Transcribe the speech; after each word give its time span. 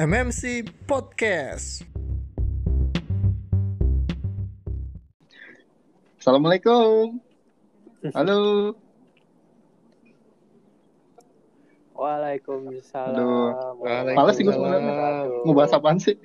MMC 0.00 0.64
Podcast. 0.88 1.84
Assalamualaikum. 6.16 7.20
Halo. 8.16 8.72
Waalaikumsalam. 11.92 13.12
Aduh. 13.12 13.76
warahmatullahi 13.76 14.16
Males 14.16 14.40
sih 14.40 14.44
gue 14.48 14.56
sebenarnya. 14.56 15.28
Mau 15.44 15.52
bahas 15.52 15.76
apaan 15.76 16.00
sih? 16.00 16.16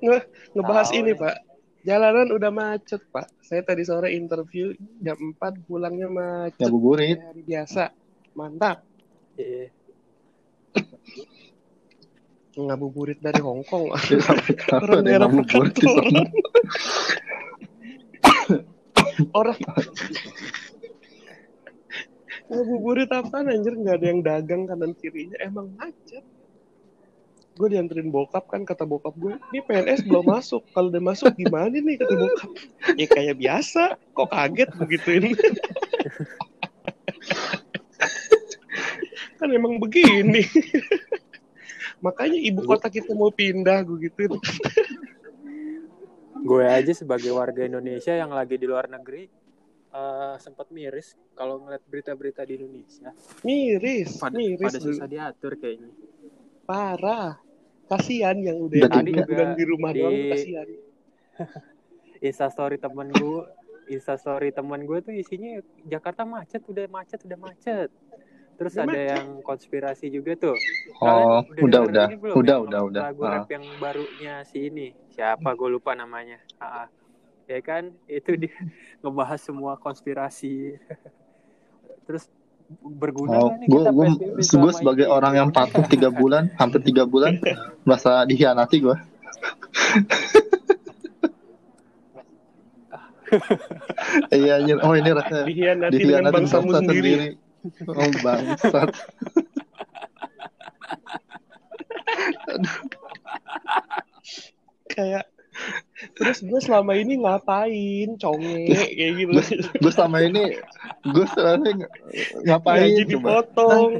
Nge 0.00 0.24
ngebahas 0.56 0.88
ini 0.96 1.12
pak 1.12 1.45
jalanan 1.86 2.28
udah 2.34 2.50
macet 2.50 2.98
pak. 3.14 3.30
Saya 3.38 3.62
tadi 3.62 3.86
sore 3.86 4.10
interview 4.10 4.74
jam 4.98 5.14
4 5.38 5.70
pulangnya 5.70 6.10
macet. 6.10 6.66
Ngabuburit. 6.66 7.14
kayak 7.14 7.30
hari 7.30 7.42
biasa. 7.46 7.82
Mantap. 8.34 8.82
Iya. 9.38 9.70
ngabuburit 12.56 13.20
dari 13.20 13.36
Hongkong 13.44 13.92
Sampai 14.24 14.56
kapan 14.56 14.80
Orang 14.80 15.04
ada 15.04 15.28
ngabuburit 15.28 15.76
di 15.76 15.86
sana? 15.92 16.20
orang 19.36 19.58
ngabuburit 22.48 23.10
apa 23.12 23.36
anjir? 23.44 23.76
Nggak 23.76 23.96
ada 24.00 24.06
yang 24.08 24.20
dagang 24.24 24.62
kanan 24.64 24.92
kirinya. 24.96 25.36
Emang 25.44 25.68
macet 25.76 26.24
gue 27.56 27.68
dianterin 27.72 28.12
bokap 28.12 28.52
kan 28.52 28.68
kata 28.68 28.84
bokap 28.84 29.16
gue 29.16 29.40
ini 29.50 29.64
PNS 29.64 30.04
belum 30.04 30.28
masuk 30.28 30.62
kalau 30.76 30.92
udah 30.92 31.00
masuk 31.00 31.32
gimana 31.32 31.72
nih? 31.72 31.96
kata 31.96 32.14
bokap. 32.14 32.50
Ya 33.00 33.06
kayak 33.08 33.36
biasa 33.40 33.96
kok 34.12 34.28
kaget 34.28 34.70
begituin 34.76 35.32
kan 39.36 39.48
emang 39.52 39.78
begini. 39.78 40.42
Makanya 42.04 42.38
ibu 42.40 42.64
kota 42.64 42.90
kita 42.90 43.12
mau 43.12 43.30
pindah 43.32 43.84
gue 43.84 44.08
gituin. 44.08 44.36
Gue 46.46 46.64
aja 46.66 46.92
sebagai 46.92 47.32
warga 47.32 47.64
Indonesia 47.64 48.12
yang 48.12 48.30
lagi 48.30 48.60
di 48.60 48.66
luar 48.68 48.86
negeri 48.90 49.26
eh, 49.94 50.34
sempat 50.38 50.68
miris 50.70 51.16
kalau 51.32 51.62
ngeliat 51.64 51.82
berita-berita 51.88 52.44
di 52.44 52.60
Indonesia. 52.60 53.10
miris 53.42 54.20
Pada, 54.20 54.36
miris. 54.36 54.66
pada 54.66 54.80
susah 54.82 55.06
diatur 55.08 55.56
kayaknya. 55.56 55.90
parah 56.66 57.38
kasihan 57.86 58.36
yang 58.36 58.58
udah 58.58 58.84
Udah 58.84 59.00
juga 59.00 59.22
bulan 59.24 59.48
di 59.52 59.64
rumah 59.64 59.90
di- 59.90 60.00
doang 60.00 60.18
kasihan 60.30 60.66
Instastory 62.18 62.76
temen 62.76 63.08
gue, 63.10 63.40
Instastory 63.88 64.50
temen 64.50 64.82
gue 64.82 64.98
tuh 65.00 65.12
isinya 65.12 65.60
Jakarta 65.84 66.24
macet, 66.24 66.64
udah 66.64 66.86
macet, 66.86 67.20
udah 67.22 67.38
macet. 67.38 67.88
Terus 68.56 68.72
Udah 68.72 68.82
ada 68.82 68.90
macet. 68.90 69.10
yang 69.12 69.26
konspirasi 69.42 70.06
juga 70.08 70.32
tuh. 70.34 70.56
Oh, 70.96 71.44
Kalian 71.44 71.60
udah, 71.62 71.80
udah. 71.84 72.06
belum 72.10 72.34
Udah, 72.34 72.56
yang 72.56 72.64
udah, 72.64 72.80
udah. 72.82 73.02
Lagu 73.04 73.20
Ah. 73.22 73.32
rap 73.36 73.48
yang 73.52 73.64
barunya 73.76 74.34
si 74.42 74.58
ini. 74.64 74.88
Siapa 75.10 75.52
gue 75.52 75.68
lupa 75.68 75.92
namanya. 75.92 76.40
Ah, 76.56 76.88
ya 77.44 77.60
kan 77.60 77.92
itu 78.06 78.32
dia 78.34 78.56
ngebahas 79.04 79.38
semua 79.38 79.76
konspirasi. 79.76 80.72
Terus 82.08 82.32
berguna 82.82 83.38
Oh, 83.38 83.50
nih 83.54 83.66
gue 83.70 83.80
kita 83.82 83.90
gue 83.94 84.06
gue 84.42 84.72
sebagai 84.74 85.06
ini? 85.06 85.12
orang 85.14 85.32
yang 85.38 85.48
patuh 85.54 85.84
tiga 85.86 86.10
bulan, 86.10 86.50
hampir 86.60 86.82
tiga 86.82 87.06
bulan, 87.06 87.38
merasa 87.86 88.26
dihianati 88.26 88.76
gue. 88.82 88.96
Iya, 94.30 94.62
oh 94.86 94.94
ini 94.94 95.10
rasanya 95.10 95.44
dihianati 95.50 95.98
dengan 95.98 96.30
dihianati 96.30 96.34
bangsamu 96.38 96.70
bangsa 96.70 96.86
sendiri 96.86 97.34
Oh 97.90 98.10
bangsat. 98.22 98.90
kayak 104.94 105.26
terus 106.12 106.44
gue 106.44 106.60
selama 106.60 106.92
ini 106.92 107.24
ngapain 107.24 108.20
conge 108.20 108.68
kayak 108.68 109.10
gitu. 109.16 109.32
Gue 109.80 109.92
selama 109.92 110.18
ini 110.20 110.60
gue 111.02 111.26
selama 111.32 111.64
ini 111.64 111.72
ng- 111.80 111.92
ngapain 112.44 112.80
gaji 112.92 113.02
dipotong. 113.08 113.90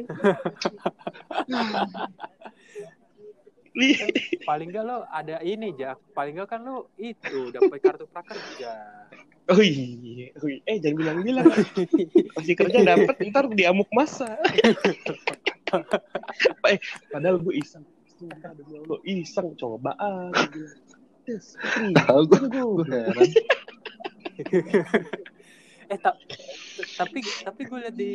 Li- 3.77 4.01
Paling 4.45 4.69
gak 4.73 4.85
lo 4.85 5.05
ada 5.09 5.37
ini 5.41 5.73
Jak. 5.73 6.01
Paling 6.13 6.41
gak 6.41 6.49
kan 6.49 6.65
lo 6.65 6.93
itu 6.97 7.53
dapat 7.53 7.77
kartu 7.81 8.09
prakerja. 8.09 8.73
oh 9.47 9.63
iya 9.63 10.35
oh 10.43 10.49
iya. 10.51 10.59
eh 10.67 10.77
jangan 10.81 10.97
bilang-bilang. 10.97 11.47
Masih 12.37 12.55
kerja 12.57 12.79
dapat 12.83 13.17
ntar 13.31 13.47
diamuk 13.53 13.89
masa. 13.93 14.37
Eh 16.67 16.79
padahal 17.13 17.41
gue 17.41 17.57
iseng. 17.57 17.85
Sumpah 18.17 18.53
demi 18.57 18.81
Allah 18.81 19.01
iseng 19.05 19.53
cobaan 19.61 20.33
Putri, 21.27 21.91
Tahu 21.91 22.21
gue, 22.31 22.47
gue 22.47 22.85
heran. 22.87 23.29
eh 25.87 25.99
ta- 26.03 26.19
tapi 26.99 27.23
tapi 27.23 27.61
gue 27.63 27.79
lihat 27.79 27.95
di 27.95 28.13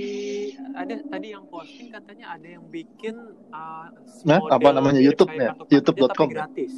ada 0.76 0.92
tadi 1.08 1.32
yang 1.32 1.48
posting 1.48 1.88
katanya 1.88 2.36
ada 2.36 2.48
yang 2.60 2.68
bikin 2.68 3.16
uh, 3.52 3.88
Nah, 4.28 4.44
apa 4.48 4.70
namanya? 4.76 5.00
YouTube 5.00 5.32
ya? 5.32 5.56
YouTube.com 5.68 6.30
gratis. 6.32 6.72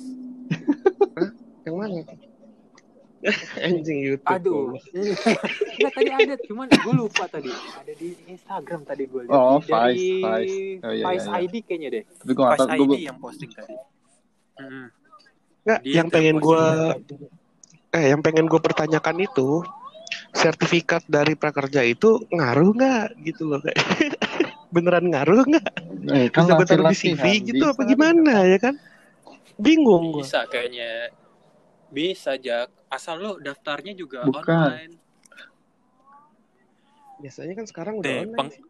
yang 1.66 1.76
mana 1.80 2.06
anjing 3.66 4.04
YouTube 4.04 4.28
Aduh. 4.28 4.76
Enggak 4.92 5.94
tadi 5.98 6.12
ada, 6.12 6.36
cuman 6.44 6.68
gue 6.68 6.94
lupa 6.94 7.24
tadi. 7.32 7.48
Ada 7.50 7.94
di 7.96 8.14
Instagram 8.28 8.84
tadi 8.84 9.08
gue 9.08 9.22
lihat. 9.26 9.32
Oh, 9.34 9.64
dari 9.64 9.72
Vice, 9.96 10.20
Vice. 10.20 10.58
Oh, 10.84 10.92
iya, 10.92 11.08
iya, 11.08 11.24
iya. 11.24 11.40
ID 11.48 11.54
kayaknya 11.64 11.90
deh. 11.90 12.04
Tapi 12.04 12.32
gue 12.36 12.44
nggak 12.44 12.60
tahu. 12.60 12.84
Gue 12.84 12.98
ID 13.00 13.08
yang 13.08 13.20
posting 13.24 13.50
tadi. 13.50 13.74
Mm-mm. 14.60 15.03
Nggak, 15.64 15.80
Dia 15.84 15.94
yang 15.96 16.08
pengen 16.12 16.38
gue 16.38 16.64
eh 17.94 18.06
yang 18.10 18.22
pengen 18.26 18.46
gue 18.50 18.60
pertanyakan 18.60 19.18
itu 19.22 19.64
sertifikat 20.34 21.06
dari 21.08 21.34
prakerja 21.34 21.86
itu 21.86 22.26
ngaruh 22.30 22.74
nggak 22.74 23.08
gitu 23.24 23.48
loh 23.48 23.62
kayak 23.62 23.78
beneran 24.74 25.08
ngaruh 25.14 25.46
nggak 25.46 25.68
eh, 26.10 26.28
kan 26.34 26.50
bisa 26.50 26.54
gue 26.58 26.66
taruh 26.68 26.90
di 26.90 26.98
CV 26.98 27.24
gitu 27.48 27.64
bisa. 27.64 27.74
apa 27.78 27.82
gimana 27.86 28.34
ya 28.44 28.58
kan 28.60 28.76
bingung 29.56 30.12
gue 30.12 30.26
Bisa 30.26 30.50
kayaknya. 30.50 31.14
Bisa, 31.94 32.42
Jak. 32.42 32.74
Asal 32.90 33.22
lo 33.22 33.38
daftarnya 33.38 33.94
juga 33.94 34.26
Bukan. 34.26 34.42
online. 34.42 34.94
biasanya 37.22 37.54
kan 37.56 37.66
sekarang 37.70 37.94
udah 38.02 38.10
Deh, 38.10 38.20
online 38.26 38.36
peng- 38.36 38.54
sih. 38.58 38.64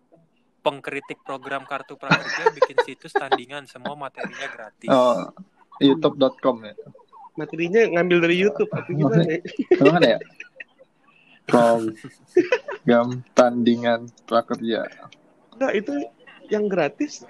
pengkritik 0.59 1.19
program 1.23 1.63
kartu 1.63 1.95
prakerja 1.95 2.51
bikin 2.51 2.77
situs 2.83 3.15
tandingan 3.15 3.63
semua 3.65 3.95
materinya 3.95 4.45
gratis. 4.45 4.91
Oh, 4.91 5.31
youtube.com 5.81 6.55
ya. 6.65 6.73
materinya 7.33 7.81
ngambil 7.97 8.29
dari 8.29 8.35
YouTube 8.45 8.69
apa 8.69 8.89
gimana 8.93 9.25
ya? 9.25 9.39
Ada 9.81 10.07
ya? 10.17 10.19
Program 11.49 13.07
tandingan 13.35 14.07
prakerja. 14.29 14.85
Enggak, 15.57 15.71
itu 15.75 15.93
yang 16.47 16.71
gratis 16.71 17.25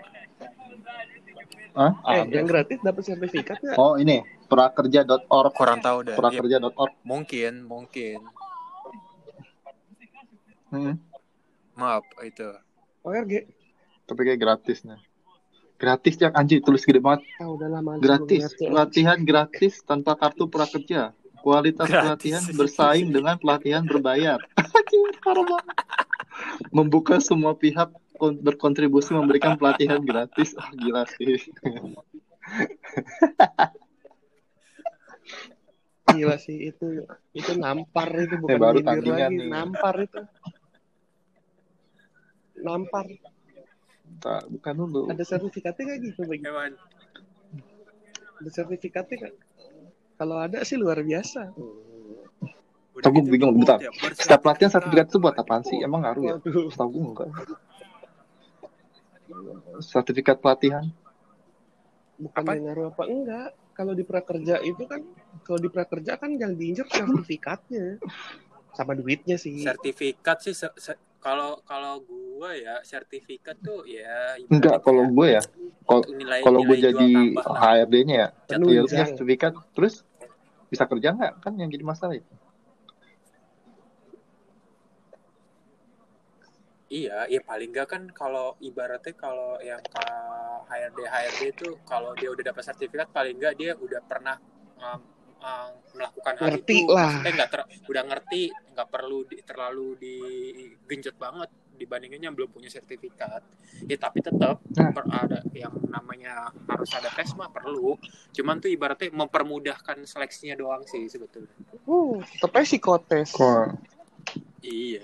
Hah? 1.74 1.98
eh 2.06 2.22
Ada. 2.22 2.30
yang 2.30 2.46
gratis 2.46 2.78
dapat 2.86 3.02
sertifikat 3.02 3.58
nggak 3.58 3.78
Oh 3.82 3.98
ini 3.98 4.22
prakerja.org. 4.46 5.54
Kurang 5.58 5.82
tahu 5.82 6.06
dah. 6.06 6.14
Ya, 6.14 6.20
Prakerja.org. 6.22 6.94
mungkin, 7.02 7.66
mungkin. 7.66 8.22
Hmm. 10.70 11.02
Maaf, 11.74 12.06
itu. 12.22 12.50
ORG 13.02 13.50
Tapi 14.06 14.20
kayak 14.26 14.42
gratis 14.42 14.86
nih. 14.86 15.02
Gratis 15.84 16.16
ya 16.16 16.32
anjir 16.32 16.64
tulis 16.64 16.80
gede 16.82 17.04
banget. 17.04 17.28
ah 17.36 17.52
Gratis. 18.00 18.56
Pelatihan 18.56 19.20
gratis 19.20 19.84
tanpa 19.84 20.16
kartu 20.16 20.48
prakerja. 20.48 21.12
Kualitas 21.44 21.84
Gratis. 21.84 22.32
pelatihan 22.32 22.44
bersaing 22.56 23.12
dengan 23.12 23.36
pelatihan 23.36 23.84
berbayar. 23.84 24.40
Anjir, 24.80 25.12
parah 25.20 25.44
banget. 25.44 25.76
Membuka 26.72 27.20
semua 27.20 27.52
pihak 27.54 27.92
kon- 28.16 28.40
berkontribusi 28.40 29.12
memberikan 29.12 29.60
pelatihan 29.60 30.00
gratis. 30.00 30.56
Ah, 30.56 30.72
gila 30.72 31.04
sih. 31.06 31.36
gila 36.06 36.38
sih 36.38 36.70
itu 36.70 37.04
itu 37.34 37.52
nampar 37.58 38.06
itu 38.14 38.36
bukan 38.38 38.54
Eh, 38.54 38.60
baru 38.60 38.80
lagi 38.80 39.10
nih. 39.10 39.50
nampar 39.50 39.96
itu 40.00 40.22
nampar 42.56 43.06
Tak, 44.04 44.48
bukan 44.48 44.74
dulu. 44.78 45.02
ada 45.08 45.20
sertifikatnya 45.22 45.84
nggak 45.86 46.00
gitu 46.02 46.22
bagi 46.24 46.44
Hewan. 46.44 46.72
ada 48.34 48.50
sertifikatnya 48.50 49.16
nggak 49.18 49.34
kalau 50.16 50.38
ada 50.38 50.62
sih 50.62 50.76
luar 50.76 51.00
biasa 51.00 51.52
Udah 52.94 53.10
Aku 53.10 53.20
gitu 53.20 53.34
bingung, 53.34 53.58
bentar. 53.58 53.82
ya, 53.82 53.90
Setiap 54.14 54.40
pelatihan 54.40 54.70
sertifikat 54.70 55.10
itu 55.10 55.18
buat 55.18 55.34
apaan 55.34 55.66
sih? 55.66 55.82
Emang 55.82 56.06
ngaruh 56.06 56.24
ya? 56.24 56.36
Setahu 56.70 56.90
gue 56.90 57.04
enggak. 57.04 57.28
Sertifikat 59.82 60.38
pelatihan. 60.38 60.86
bukan 62.14 62.40
Apa? 62.40 62.52
yang 62.54 62.64
ngaruh 62.70 62.86
apa 62.88 63.04
enggak 63.04 63.48
kalau 63.74 63.92
di 63.92 64.06
prakerja 64.06 64.62
itu 64.62 64.86
kan 64.86 65.02
kalau 65.42 65.58
di 65.58 65.68
prakerja 65.68 66.16
kan 66.16 66.30
yang 66.32 66.54
diinjak 66.54 66.86
sertifikatnya 66.88 67.98
sama 68.72 68.94
duitnya 68.94 69.36
sih 69.36 69.60
sertifikat 69.60 70.38
sih 70.40 70.54
se- 70.54 70.78
se- 70.78 71.02
kalau 71.18 71.58
kalau 71.64 72.06
gue 72.34 72.42
gua 72.42 72.50
ya 72.58 72.76
sertifikat 72.82 73.62
tuh 73.62 73.86
ya 73.86 74.34
Enggak, 74.50 74.82
kalau 74.82 75.06
gue 75.06 75.38
ya, 75.38 75.42
kalau 76.42 76.60
gue 76.66 76.78
jadi 76.82 77.12
lah. 77.38 77.78
HRD-nya 77.78 78.16
ya, 78.18 78.30
ya 78.50 78.58
lu 78.58 78.90
sertifikat, 78.90 79.54
terus 79.78 80.02
bisa 80.74 80.90
kerja 80.90 81.14
nggak? 81.14 81.34
Kan 81.46 81.54
yang 81.62 81.70
jadi 81.70 81.86
masalah 81.86 82.18
itu. 82.18 82.34
Iya, 86.94 87.26
ya 87.26 87.42
paling 87.42 87.74
nggak 87.74 87.88
kan 87.90 88.04
kalau 88.14 88.54
ibaratnya 88.62 89.18
kalau 89.18 89.58
yang 89.66 89.82
ke 89.82 90.06
HRD 90.70 91.00
HRD 91.10 91.42
itu 91.50 91.70
kalau 91.90 92.14
dia 92.14 92.30
udah 92.30 92.54
dapat 92.54 92.62
sertifikat 92.70 93.10
paling 93.10 93.42
nggak 93.42 93.58
dia 93.58 93.74
udah 93.74 93.98
pernah 94.06 94.38
um, 94.78 95.02
um, 95.42 95.70
melakukan 95.98 96.34
hal 96.38 96.54
Ngerti 96.54 96.86
itu. 96.86 96.94
lah. 96.94 97.18
Maksudnya 97.18 97.34
nggak 97.34 97.50
ter- 97.50 97.70
udah 97.90 98.04
ngerti, 98.14 98.42
nggak 98.78 98.90
perlu 98.94 99.20
di- 99.26 99.42
terlalu 99.42 99.88
digenjot 99.98 101.18
banget 101.18 101.50
dibandingin 101.76 102.22
yang 102.22 102.34
belum 102.38 102.50
punya 102.54 102.70
sertifikat. 102.70 103.42
Ya 103.90 103.98
tapi 103.98 104.22
tetap 104.22 104.62
Nah. 104.74 104.92
per- 104.94 105.10
ada 105.10 105.40
yang 105.54 105.74
namanya 105.90 106.54
harus 106.70 106.90
ada 106.94 107.10
tes 107.12 107.34
mah 107.34 107.50
perlu. 107.50 107.98
Cuman 108.32 108.62
tuh 108.62 108.70
ibaratnya 108.70 109.10
mempermudahkan 109.12 110.06
seleksinya 110.06 110.56
doang 110.58 110.86
sih 110.86 111.06
sebetulnya. 111.10 111.54
Uh, 111.86 112.22
aja 112.42 112.64
psikotes. 112.64 113.34
Kok 113.34 113.78
Iya. 114.64 115.04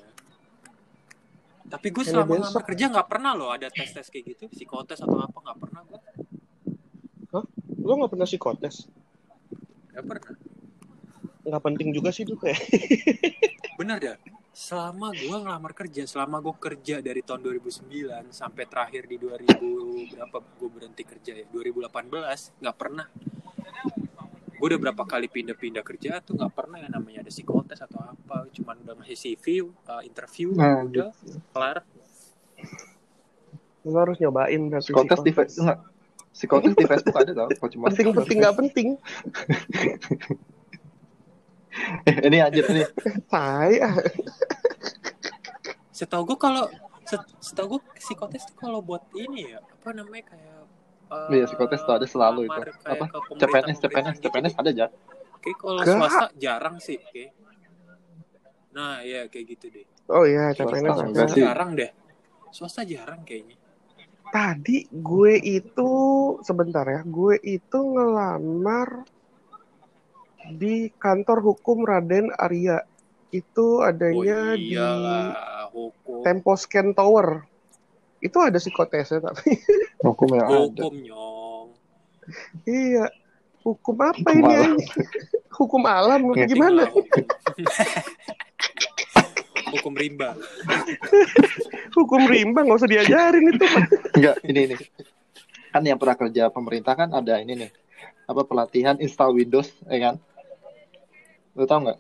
Tapi 1.70 1.88
gue 1.94 2.02
selama 2.02 2.40
ngelamar 2.40 2.64
kerja 2.66 2.86
nggak 2.90 3.08
pernah 3.12 3.32
loh 3.38 3.52
ada 3.54 3.70
tes 3.70 3.94
tes 3.94 4.08
kayak 4.10 4.34
gitu, 4.34 4.50
psikotes 4.50 5.04
atau 5.04 5.22
apa 5.22 5.38
nggak 5.38 5.60
pernah 5.60 5.82
gue. 5.86 6.00
Gue 7.80 7.98
gak 8.06 8.12
pernah 8.14 8.30
psikotes. 8.30 8.86
Nggak 9.90 10.06
pernah. 10.06 10.34
Nggak 11.42 11.64
penting 11.66 11.90
juga 11.90 12.14
sih 12.14 12.22
itu 12.22 12.38
kayak. 12.38 12.62
Bener 13.82 13.98
dah. 13.98 14.18
Selama 14.50 15.14
gue 15.14 15.38
ngelamar 15.40 15.72
kerja, 15.78 16.04
selama 16.10 16.42
gue 16.42 16.56
kerja 16.58 17.00
dari 17.00 17.22
tahun 17.22 17.46
2009 17.46 18.34
sampai 18.34 18.64
terakhir 18.66 19.06
di 19.06 19.16
2000 19.22 20.18
berapa 20.18 20.38
gue 20.42 20.70
berhenti 20.70 21.04
kerja 21.06 21.32
ya 21.38 21.46
2018 21.54 22.60
nggak 22.60 22.78
pernah. 22.78 23.08
Gue 24.60 24.68
udah 24.76 24.82
berapa 24.82 25.04
kali 25.08 25.32
pindah-pindah 25.32 25.84
kerja 25.88 26.20
tuh 26.20 26.36
nggak 26.36 26.52
pernah 26.52 26.84
yang 26.84 26.92
namanya 26.92 27.24
ada 27.24 27.32
psikotes 27.32 27.80
atau 27.80 28.04
apa, 28.04 28.52
cuman 28.52 28.76
udah 28.84 28.94
ngasih 29.00 29.16
CV, 29.16 29.64
uh, 29.64 30.04
interview, 30.04 30.52
Nah, 30.52 30.84
udah 30.84 31.16
kelar. 31.56 31.88
Lo 33.88 33.96
harus 34.04 34.20
nyobain 34.20 34.60
psikotes 34.84 35.24
di 35.24 35.32
Facebook 35.32 35.64
enggak? 35.64 35.80
Psikotes 36.36 36.74
di 36.76 36.86
Facebook 36.86 37.16
ada 37.16 37.32
tau, 37.32 37.48
kok 37.48 37.70
cuma 37.72 37.88
Penting-penting 37.88 38.38
nggak 38.44 38.58
penting. 38.60 38.88
Ini 42.28 42.38
anjir 42.44 42.66
nih. 42.70 42.88
Tai 43.30 43.74
ah. 43.86 43.96
Setahu 45.94 46.24
gue 46.34 46.38
kalau 46.40 46.66
set- 47.06 47.34
setahu 47.44 47.78
gue 47.78 47.82
psikotes 48.00 48.48
tuh 48.50 48.56
kalau 48.58 48.80
buat 48.80 49.04
ini 49.14 49.54
ya 49.54 49.60
apa 49.60 49.90
namanya 49.92 50.32
kayak 50.34 50.64
eh, 51.10 51.28
Iya, 51.36 51.46
psikotes 51.50 51.82
tuh 51.84 51.94
ada 51.98 52.08
selalu 52.08 52.48
itu. 52.48 52.62
Apa? 52.86 53.06
CPNS, 53.38 53.78
CPNS, 53.82 54.18
CPNS 54.22 54.54
ada 54.58 54.70
aja. 54.70 54.86
Kayak 55.40 55.58
kalau 55.58 55.82
Gak. 55.82 55.96
swasta 55.96 56.28
jarang 56.36 56.78
sih, 56.78 57.00
kayak. 57.12 57.32
Nah, 58.70 59.02
ya 59.02 59.26
kayak 59.28 59.46
gitu 59.58 59.66
deh. 59.74 59.86
Oh 60.12 60.24
iya, 60.28 60.54
CPNS 60.54 60.98
enggak 61.10 61.26
ada. 61.26 61.34
sih. 61.34 61.42
Jarang 61.42 61.72
deh. 61.74 61.92
Swasta 62.54 62.82
jarang 62.86 63.26
kayaknya. 63.26 63.58
Tadi 64.30 64.86
gue 64.94 65.34
itu 65.42 65.92
sebentar 66.46 66.86
ya, 66.86 67.02
gue 67.02 67.42
itu 67.42 67.78
ngelamar 67.82 69.02
di 70.52 70.90
kantor 70.98 71.44
hukum 71.44 71.86
Raden 71.86 72.34
Arya. 72.34 72.82
Itu 73.30 73.86
adanya 73.86 74.54
oh 74.54 74.58
di 74.58 74.74
hukum. 75.70 76.22
Tempo 76.26 76.58
Scan 76.58 76.98
Tower. 76.98 77.46
Itu 78.20 78.42
ada 78.44 78.60
psikotesnya 78.60 79.24
tapi. 79.24 79.56
Hukum 80.06 80.30
yang 80.36 80.48
ada. 80.48 80.60
Hukum 80.68 80.96
nyong. 81.00 81.68
iya. 82.68 83.08
Hukum 83.64 83.96
apa 84.00 84.16
Hukum 84.16 84.40
ini? 84.40 84.56
alam. 84.56 84.78
Hukum 85.60 85.84
alam 85.84 86.22
gimana? 86.48 86.84
Hukum 89.76 89.94
rimba. 89.94 90.36
Hukum 91.94 92.22
rimba 92.28 92.60
nggak 92.66 92.80
usah 92.80 92.90
diajarin 92.90 93.54
itu. 93.54 93.66
Enggak, 94.18 94.36
ini 94.48 94.60
ini. 94.72 94.76
Kan 95.70 95.84
yang 95.86 96.00
pernah 96.02 96.18
kerja 96.18 96.50
pemerintah 96.50 96.94
kan 96.98 97.12
ada 97.14 97.38
ini 97.38 97.68
nih. 97.68 97.72
Apa 98.30 98.46
pelatihan 98.46 98.98
install 99.02 99.36
Windows, 99.38 99.70
ya 99.90 100.00
kan? 100.12 100.16
Lu 101.60 101.68
tau 101.68 101.80
nggak? 101.84 102.00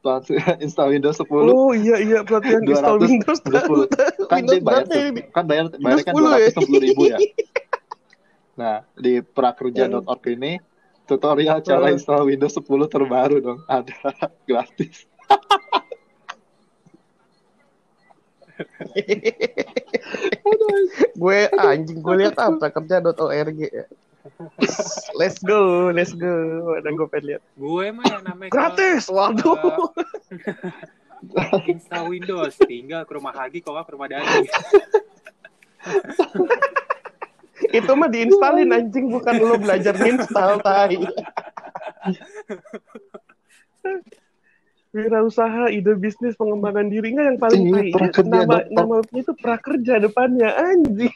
Pelatihan 0.00 0.56
install 0.64 0.96
Windows 0.96 1.20
10 1.20 1.28
Oh 1.28 1.76
iya 1.76 2.00
iya 2.00 2.18
pelatihan 2.24 2.64
200, 2.64 2.72
install 2.72 2.96
Windows. 3.04 3.38
210. 3.44 3.92
kan 4.32 4.40
dia 4.40 4.56
Windows 4.56 4.64
bayar 4.64 4.84
berapa 4.88 4.96
tuh, 4.96 5.24
kan 5.36 5.44
bayar 5.44 5.64
bayar 5.76 5.98
kan 6.00 6.14
10 6.16 6.24
ya? 6.24 6.48
260 6.56 6.86
ribu 6.88 7.02
ya. 7.12 7.18
Nah, 8.60 8.84
di 8.92 9.24
prakerja.org 9.24 10.24
ini 10.36 10.60
tutorial 11.08 11.64
cara 11.64 11.88
Hmm. 11.88 11.96
install 11.96 12.28
Windows 12.28 12.52
10 12.52 12.92
terbaru 12.92 13.36
dong. 13.40 13.60
Ada 13.64 14.12
gratis. 14.44 15.08
gue 21.16 21.40
anjing 21.56 21.98
gue 22.04 22.14
lihat 22.20 22.36
apa 22.36 22.68
kerja.org 22.68 23.58
ya. 23.64 23.84
Let's 25.16 25.40
go, 25.40 25.88
let's 25.92 26.12
go. 26.12 26.76
Ada 26.76 26.92
gue 26.92 27.08
pengen 27.08 27.24
lihat. 27.34 27.42
Gue 27.56 27.88
mah 27.92 28.04
yang 28.04 28.24
namanya 28.24 28.50
kalau, 28.52 28.76
Gratis. 28.76 29.02
Waduh. 29.08 29.92
eh, 31.40 31.72
install 31.72 32.04
Windows, 32.08 32.54
tinggal 32.60 33.04
ke 33.08 33.12
rumah 33.16 33.32
Hagi, 33.32 33.64
kok 33.64 33.72
ke 33.72 33.92
rumah 33.92 34.08
Dani. 34.08 34.44
Itu 37.70 37.92
mah 37.96 38.08
diinstalin 38.08 38.72
anjing 38.72 39.12
bukan 39.12 39.34
lo 39.40 39.56
belajar 39.56 39.94
install 39.96 40.60
tai. 40.64 41.00
Wirausaha, 44.90 45.70
ide 45.70 45.94
bisnis, 45.94 46.34
pengembangan 46.34 46.90
diri 46.90 47.14
nggak 47.14 47.26
yang 47.30 47.38
paling 47.38 47.62
tai. 47.70 47.88
prakerja 47.94 48.42
Nama 48.42 48.58
nama 48.74 48.94
itu 49.14 49.32
prakerja 49.38 50.02
depannya 50.02 50.50
anjing. 50.50 51.14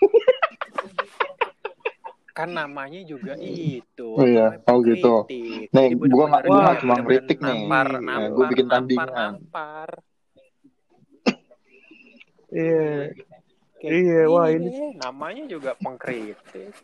Kan 2.34 2.50
namanya 2.50 2.98
juga 3.06 3.38
itu. 3.38 4.18
Oh 4.18 4.26
iya, 4.26 4.58
oh 4.66 4.82
gitu. 4.82 5.22
Nih, 5.70 5.70
Jadi 5.70 6.10
gua 6.10 6.24
nggak- 6.26 6.42
bener-bener 6.42 6.50
gua 6.50 6.58
dia 6.58 6.64
nggak 6.66 6.78
cuma 6.82 6.96
kritik 7.00 7.38
nih. 7.38 7.46
Nampar, 7.62 7.86
Nah, 7.86 8.00
nampar, 8.02 8.30
gua 8.34 8.44
bikin 8.50 8.66
tandingan. 8.66 9.08
nampar. 9.08 9.88
Iya. 12.50 12.90
Iya, 13.80 14.20
wah, 14.26 14.46
ini- 14.48 14.96
namanya 14.96 15.44
juga 15.46 15.70
pengkritik. 15.76 16.74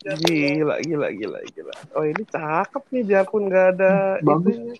Gila, 0.00 0.78
gila, 0.80 1.08
gila, 1.10 1.38
gila. 1.44 1.74
Oh 1.92 2.02
ini 2.02 2.22
cakep 2.24 2.82
nih, 2.88 3.02
biarpun 3.04 3.42
nggak 3.46 3.66
ada 3.76 3.92
Bagus. 4.20 4.54
itunya. 4.54 4.74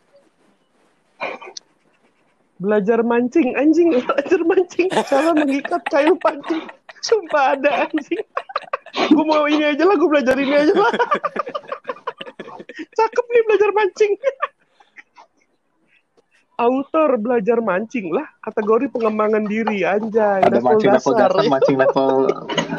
Belajar 2.59 2.99
mancing, 3.03 3.55
anjing, 3.55 3.89
belajar 4.03 4.41
mancing. 4.43 4.89
Cara 4.91 5.31
mengikat 5.31 5.83
kayu 5.87 6.19
pancing. 6.19 6.67
Sumpah 6.99 7.55
ada 7.55 7.87
anjing. 7.87 8.19
Gue 9.09 9.25
mau 9.25 9.45
ini 9.49 9.65
aja 9.65 9.85
lah, 9.89 9.97
gue 9.97 10.09
belajar 10.09 10.37
ini 10.37 10.55
aja 10.55 10.75
lah. 10.77 10.93
Cakep 12.99 13.27
nih 13.27 13.43
belajar 13.49 13.71
mancing. 13.75 14.13
Autor 16.59 17.11
belajar 17.23 17.59
mancing 17.63 18.11
lah, 18.11 18.27
kategori 18.43 18.91
pengembangan 18.91 19.47
diri, 19.47 19.87
anjay. 19.87 20.43
Ada 20.43 20.59
mancing 20.59 20.91
level 20.91 21.13
dasar. 21.15 21.31
dasar, 21.31 21.47
mancing 21.47 21.77
level 21.79 22.11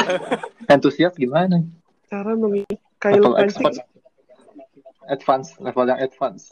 entusias 0.76 1.16
gimana? 1.16 1.64
Cara 2.12 2.36
pancing. 2.36 3.40
expert, 3.40 3.76
advance, 5.08 5.56
level 5.64 5.86
yang 5.88 6.00
advance. 6.04 6.52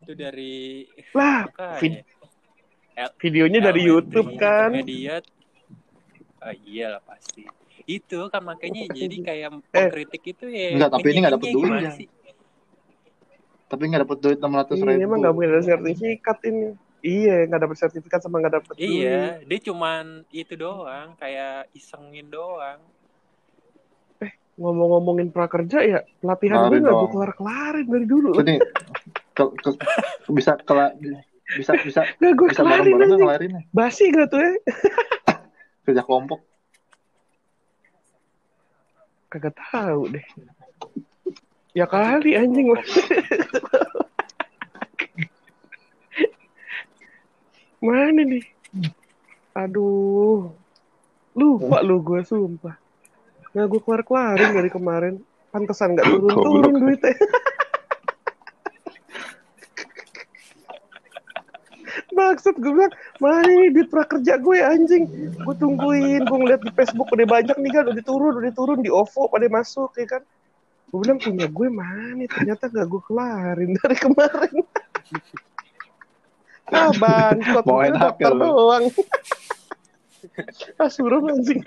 Itu 0.00 0.12
dari 0.16 0.88
Lah, 1.12 1.44
vid- 1.80 2.04
videonya 3.20 3.60
dari 3.60 3.80
YouTube 3.84 4.36
kan. 4.40 4.72
Intermediate. 4.72 5.28
Ah, 6.40 6.52
iyalah 6.52 7.00
pasti. 7.04 7.44
Itu 7.84 8.28
kan 8.28 8.42
makanya 8.42 8.88
jadi 8.88 9.16
kayak 9.18 9.48
Eh. 9.50 9.60
pengkritik 9.70 10.22
itu 10.26 10.46
ya. 10.46 10.72
Enggak, 10.72 10.90
tapi 10.92 11.06
ini 11.06 11.18
nggak 11.20 11.34
dapet 11.34 11.44
ngejengnya 11.44 11.60
duit 11.60 11.70
gimana 11.70 11.84
ya. 11.84 11.92
sih? 11.92 12.08
Tapi 13.64 13.82
nggak 13.84 14.02
dapet 14.02 14.18
duit 14.20 14.38
600 14.38 14.72
Ini 14.72 14.84
ribu. 14.86 15.02
emang 15.02 15.18
nggak 15.20 15.34
punya 15.34 15.48
sertifikat 15.60 16.38
ini. 16.44 16.64
Iya, 17.00 17.36
nggak 17.44 17.60
dapet 17.60 17.76
sertifikat 17.78 18.18
sama 18.18 18.36
nggak 18.38 18.54
dapet 18.54 18.74
duit. 18.74 18.88
Iya, 18.88 19.20
dia 19.42 19.60
cuman 19.62 20.04
itu 20.30 20.54
doang, 20.54 21.12
kayak 21.14 21.68
isengin 21.70 22.28
doang. 22.28 22.80
Ngomong-ngomongin 24.54 25.28
prakerja 25.28 25.82
ya, 25.82 26.00
pelatihan 26.16 26.56
gue 26.62 26.70
Kelarin 26.70 26.80
nggak 26.80 26.94
gue 26.96 27.10
kelar-kelarin 27.10 27.86
dari 27.90 28.06
dulu. 28.06 28.30
Ini 28.38 28.54
ke- 29.34 29.52
ke- 29.52 29.78
bisa 30.30 30.54
kela, 30.62 30.94
bisa 31.50 31.74
bisa 31.76 32.00
Nggak 32.16 32.32
gue 32.32 32.46
bisa 32.48 32.62
kelarin 32.62 32.70
bareng-bareng 32.86 33.10
aja. 33.10 33.18
ngelarinnya. 33.18 33.62
Basi 33.68 34.02
gak 34.08 34.30
tuh 34.30 34.38
ya? 34.38 34.52
Kerja 35.84 36.00
kelompok. 36.00 36.40
Kagak 39.34 39.58
tahu 39.58 40.14
deh. 40.14 40.22
Ya 41.74 41.90
kali 41.90 42.38
anjing. 42.38 42.70
Mana 47.82 48.22
nih? 48.22 48.46
Aduh. 49.58 50.54
lu 51.34 51.58
gue 51.98 52.22
sumpah. 52.22 52.78
Nah 53.58 53.66
gue 53.66 53.82
keluar 53.82 54.06
keluarin 54.06 54.54
dari 54.54 54.70
kemarin. 54.70 55.18
Pantesan 55.50 55.98
nggak 55.98 56.06
turun 56.14 56.30
turun 56.30 56.78
duitnya. 56.78 57.18
Maksud 62.14 62.54
gue 62.56 62.70
bilang, 62.70 62.94
mana 63.18 63.42
ini 63.44 63.74
duit 63.74 63.90
prakerja 63.90 64.38
gue 64.38 64.58
anjing. 64.62 65.04
Gue 65.34 65.54
tungguin, 65.54 66.22
gue 66.22 66.38
ngeliat 66.38 66.62
di 66.62 66.70
Facebook 66.70 67.10
udah 67.10 67.26
banyak 67.26 67.56
nih 67.58 67.72
kan, 67.72 67.84
udah 67.90 68.04
turun, 68.06 68.38
udah 68.38 68.52
turun 68.54 68.78
di 68.80 68.90
OVO 68.90 69.26
pada 69.26 69.50
masuk 69.50 69.90
ya 69.98 70.06
kan. 70.06 70.22
Gue 70.88 70.98
bilang 71.02 71.18
punya 71.18 71.50
gue 71.50 71.68
mana 71.68 72.14
nih, 72.14 72.30
ternyata 72.30 72.70
gak 72.70 72.86
gue 72.86 73.02
kelarin 73.02 73.70
dari 73.82 73.96
kemarin. 73.98 74.62
ah 76.72 76.90
bangkot, 76.94 77.64
Mau 77.66 77.82
enak 77.82 78.14
ya 78.16 78.30
doang. 78.30 78.84
ah 80.80 80.88
suruh 80.88 81.20
anjing. 81.28 81.60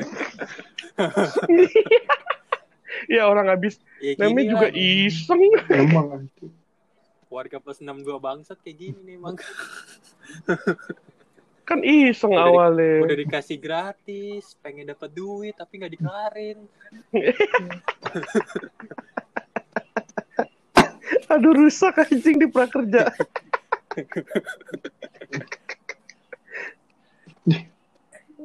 ya 3.08 3.28
orang 3.28 3.52
habis, 3.52 3.78
Ya, 4.00 4.16
namanya 4.18 4.48
juga 4.54 4.68
iseng. 4.72 5.44
Emang 5.70 6.24
anjing. 6.24 6.52
warga 7.28 7.60
plus 7.60 7.84
62 7.84 8.08
bangsat 8.24 8.56
kayak 8.64 8.78
gini 8.80 9.00
nih 9.04 9.14
emang 9.20 9.36
Kan 11.64 11.84
iseng 11.84 12.32
Udah 12.32 12.40
di- 12.40 12.50
awalnya. 12.50 12.94
udah 13.04 13.18
dikasih 13.20 13.58
gratis 13.60 14.56
pengen 14.62 14.88
dapat 14.88 15.12
duit 15.12 15.52
tapi 15.52 15.78
nggak 15.78 15.94
dikelarin 15.94 16.58
Aduh 21.28 21.52
rusak 21.54 21.92
anjing 22.00 22.40
di 22.40 22.48
prakerja. 22.48 23.12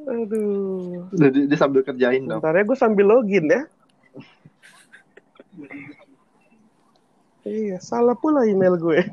Aduh. 0.03 1.07
Jadi 1.13 1.47
dia 1.47 1.57
sambil 1.57 1.81
kerjain 1.81 2.27
dong. 2.27 2.41
Bentar 2.43 2.55
ya 2.55 2.63
gue 2.65 2.77
sambil 2.77 3.05
login 3.07 3.45
ya. 3.47 3.61
Iya, 7.43 7.75
salah 7.83 8.15
pula 8.15 8.47
email 8.47 8.79
gue. 8.79 9.03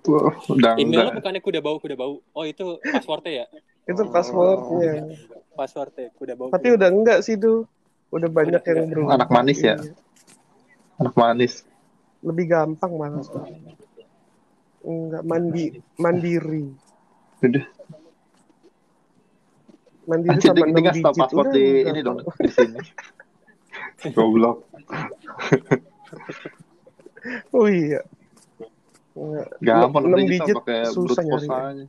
Tuh, 0.00 0.32
udah 0.48 0.80
email 0.80 0.96
lo 0.96 1.12
enggak. 1.12 1.20
bukannya 1.20 1.40
kuda 1.44 1.60
bau 1.60 1.76
kuda 1.76 1.92
bau 1.92 2.24
oh 2.32 2.44
itu 2.48 2.80
passwordnya 2.80 3.44
ya 3.44 3.46
Itu 3.84 4.08
passwordnya. 4.08 5.12
passwordnya 5.52 6.08
kuda 6.16 6.40
bau 6.40 6.48
Tapi 6.48 6.72
udah 6.72 6.88
enggak 6.88 7.20
sih 7.20 7.36
tuh. 7.36 7.68
Udah 8.10 8.26
banyak 8.26 8.58
yang 8.64 8.90
berubah. 8.90 9.20
Anak 9.20 9.28
manis 9.28 9.60
ya? 9.60 9.76
Iya. 9.76 9.92
Anak 10.98 11.14
manis. 11.14 11.62
Lebih 12.24 12.44
gampang 12.48 12.96
malah. 12.96 13.22
Enggak 14.80 15.22
mandi 15.22 15.84
mandiri. 16.00 16.72
Udah. 17.44 17.66
Mandiri 20.08 20.32
Anjir, 20.32 20.48
sama 20.50 20.56
dia, 20.56 20.64
dia 20.64 20.74
6 20.74 20.80
ngasih 20.80 21.02
tau 21.04 21.12
digit. 21.12 21.20
password 21.22 21.46
Udah, 21.46 21.54
di 21.54 21.64
ini 21.86 22.00
dong 22.00 22.18
di 22.24 22.50
sini. 22.50 22.80
Goblok. 24.16 24.64
Oh 27.52 27.66
iya. 27.68 28.00
Gampang 29.60 30.04
Enam 30.08 30.16
nanti 30.16 30.38
kita 30.38 30.44
digit 30.46 30.56
pakai 30.56 30.80
brute 30.94 31.12
susah 31.12 31.24
force 31.26 31.46
nyari. 31.48 31.68
aja. 31.68 31.86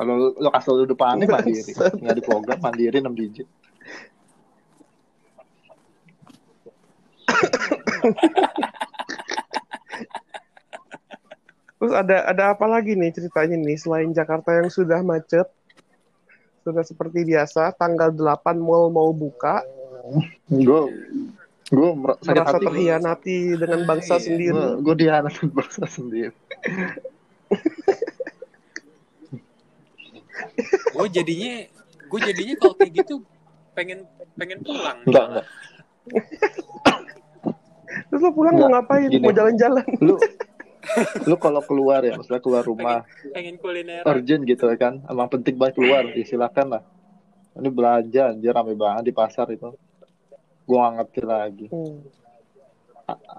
Kalau 0.00 0.32
lo 0.32 0.48
kasih 0.48 0.72
lu 0.72 0.88
depannya 0.88 1.28
mandiri, 1.28 1.76
nggak 1.76 2.16
di 2.16 2.22
program 2.24 2.58
mandiri 2.64 3.04
6 3.04 3.12
digit. 3.20 3.44
Terus 11.76 11.92
ada 11.92 12.16
ada 12.32 12.44
apa 12.56 12.64
lagi 12.64 12.96
nih 12.96 13.12
ceritanya 13.12 13.60
nih 13.60 13.76
selain 13.76 14.08
Jakarta 14.16 14.56
yang 14.56 14.72
sudah 14.72 15.04
macet? 15.04 15.44
Sudah 16.64 16.84
seperti 16.84 17.24
biasa, 17.28 17.76
tanggal 17.76 18.08
8 18.12 18.56
mall 18.56 18.88
mau 18.88 19.12
buka, 19.12 19.64
Gue 20.48 20.90
gue 21.70 21.88
sakit 21.94 22.34
merasa 22.34 22.58
hati. 22.58 22.66
terhianati 22.66 23.38
dengan 23.54 23.80
bangsa 23.86 24.18
Iya, 24.18 24.24
sendiri. 24.26 24.62
Gue 24.82 24.94
dihianatin 24.98 25.48
bangsa 25.54 25.84
sendiri. 25.86 26.34
gue 30.90 31.06
jadinya 31.10 31.52
gue 32.10 32.20
jadinya 32.20 32.54
kalau 32.58 32.74
kayak 32.74 32.92
gitu 33.02 33.14
pengen 33.72 34.02
pengen 34.34 34.58
pulang 34.60 34.98
Enggak, 35.06 35.24
enggak. 35.30 35.46
Terus 38.10 38.20
lo 38.22 38.30
pulang 38.34 38.54
mau 38.58 38.68
ngapain? 38.70 39.06
Gini. 39.06 39.22
Mau 39.22 39.30
jalan-jalan? 39.30 39.86
Lu 40.02 40.18
lu 41.28 41.36
kalau 41.36 41.62
keluar 41.62 42.00
ya, 42.02 42.16
maksudnya 42.16 42.42
keluar 42.42 42.64
rumah 42.64 43.04
pengen 43.30 43.60
kuliner 43.60 44.02
urgent 44.02 44.42
gitu 44.42 44.64
ya 44.64 44.76
kan, 44.80 45.04
emang 45.06 45.28
penting 45.28 45.54
banget 45.54 45.76
keluar, 45.78 46.02
ya 46.08 46.24
silakan 46.24 46.66
lah. 46.78 46.82
Ini 47.54 47.68
belanja 47.68 48.22
anjir 48.32 48.50
rame 48.50 48.74
banget 48.74 49.04
di 49.06 49.14
pasar 49.14 49.46
itu. 49.52 49.76
Gua 50.70 50.78
nggak 50.80 50.94
ngerti 50.94 51.20
lagi. 51.24 51.66
Hmm. 51.68 51.98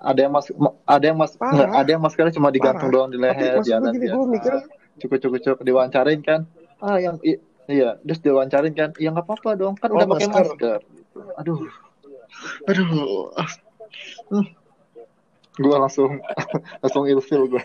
Ada 0.04 0.20
yang 0.22 0.34
mas, 0.34 0.52
ma- 0.54 0.76
ada 0.86 1.06
yang 1.06 1.16
mas, 1.16 1.32
Parah. 1.34 1.72
ada 1.80 1.90
yang 1.90 2.02
maskernya 2.02 2.36
cuma 2.36 2.52
digantung 2.52 2.92
Parah. 2.92 2.96
doang 2.98 3.10
di 3.10 3.18
leher, 3.18 3.56
maksud 3.56 3.64
di 3.64 3.72
gue 3.72 3.80
atas 3.80 3.94
gini, 3.94 4.04
gue 4.04 4.12
biasa. 4.12 4.28
mikir 4.28 4.54
cukup 5.00 5.18
cukup 5.18 5.40
cukup 5.42 5.60
diwawancarin 5.64 6.20
kan 6.20 6.44
ah 6.78 7.00
yang 7.00 7.16
i- 7.24 7.40
iya 7.66 7.96
terus 7.98 8.20
diwawancarin 8.20 8.70
kan 8.72 8.92
ya 8.98 9.10
nggak 9.10 9.24
apa-apa 9.24 9.50
dong 9.56 9.74
kan 9.74 9.88
Oh, 9.88 9.96
udah 9.96 10.08
pakai 10.10 10.28
masker. 10.28 10.46
masker 10.52 10.80
gitu. 10.92 11.20
aduh 11.34 11.60
aduh 12.68 12.88
Hmm. 14.28 14.46
gue 15.54 15.76
langsung 15.78 16.12
langsung 16.84 17.04
ilfil 17.06 17.48
gue 17.48 17.64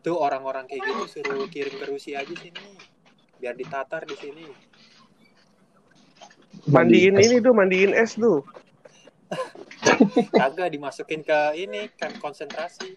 tuh 0.00 0.16
orang-orang 0.16 0.64
kayak 0.64 0.82
gitu 0.82 1.02
suruh 1.10 1.44
kirim 1.46 1.74
ke 1.74 1.84
Rusia 1.86 2.20
aja 2.20 2.34
sini 2.34 2.64
biar 3.36 3.52
ditatar 3.54 4.04
di 4.04 4.14
sini 4.14 4.44
mandiin 6.68 7.16
ini 7.18 7.36
tuh, 7.40 7.52
mandiin 7.52 7.92
es 7.92 8.16
tuh. 8.16 8.44
kagak 10.38 10.70
dimasukin 10.70 11.26
ke 11.26 11.58
ini 11.58 11.90
kan 11.98 12.14
konsentrasi 12.22 12.94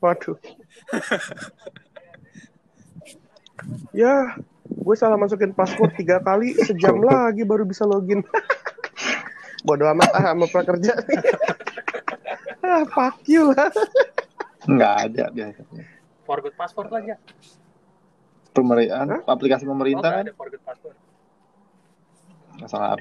Waduh. 0.00 0.32
ya, 3.92 4.32
gue 4.64 4.96
salah 4.96 5.20
masukin 5.20 5.52
password 5.52 5.92
tiga 6.00 6.16
kali, 6.24 6.56
sejam 6.64 7.04
lagi 7.10 7.44
baru 7.44 7.68
bisa 7.68 7.84
login. 7.84 8.24
Bodoh 9.68 9.92
amat 9.92 10.08
ah 10.16 10.32
sama 10.32 10.48
prakerja. 10.48 10.96
ah, 12.64 12.88
fuck 12.88 13.20
you 13.28 13.52
lah. 13.52 13.68
nggak 14.68 14.94
ada 15.08 15.24
biasanya 15.32 15.84
forgot 16.28 16.54
password 16.54 16.88
lah 16.92 17.02
ya 17.02 17.16
pemerintahan 18.52 19.24
aplikasi 19.24 19.64
oh 19.64 19.72
pemerintah 19.74 20.04
nggak 20.04 20.20
kan 20.20 20.26
ada 20.30 20.34
forgot 20.36 20.62
password 20.62 20.96
nggak 22.60 22.70
salah 22.70 23.00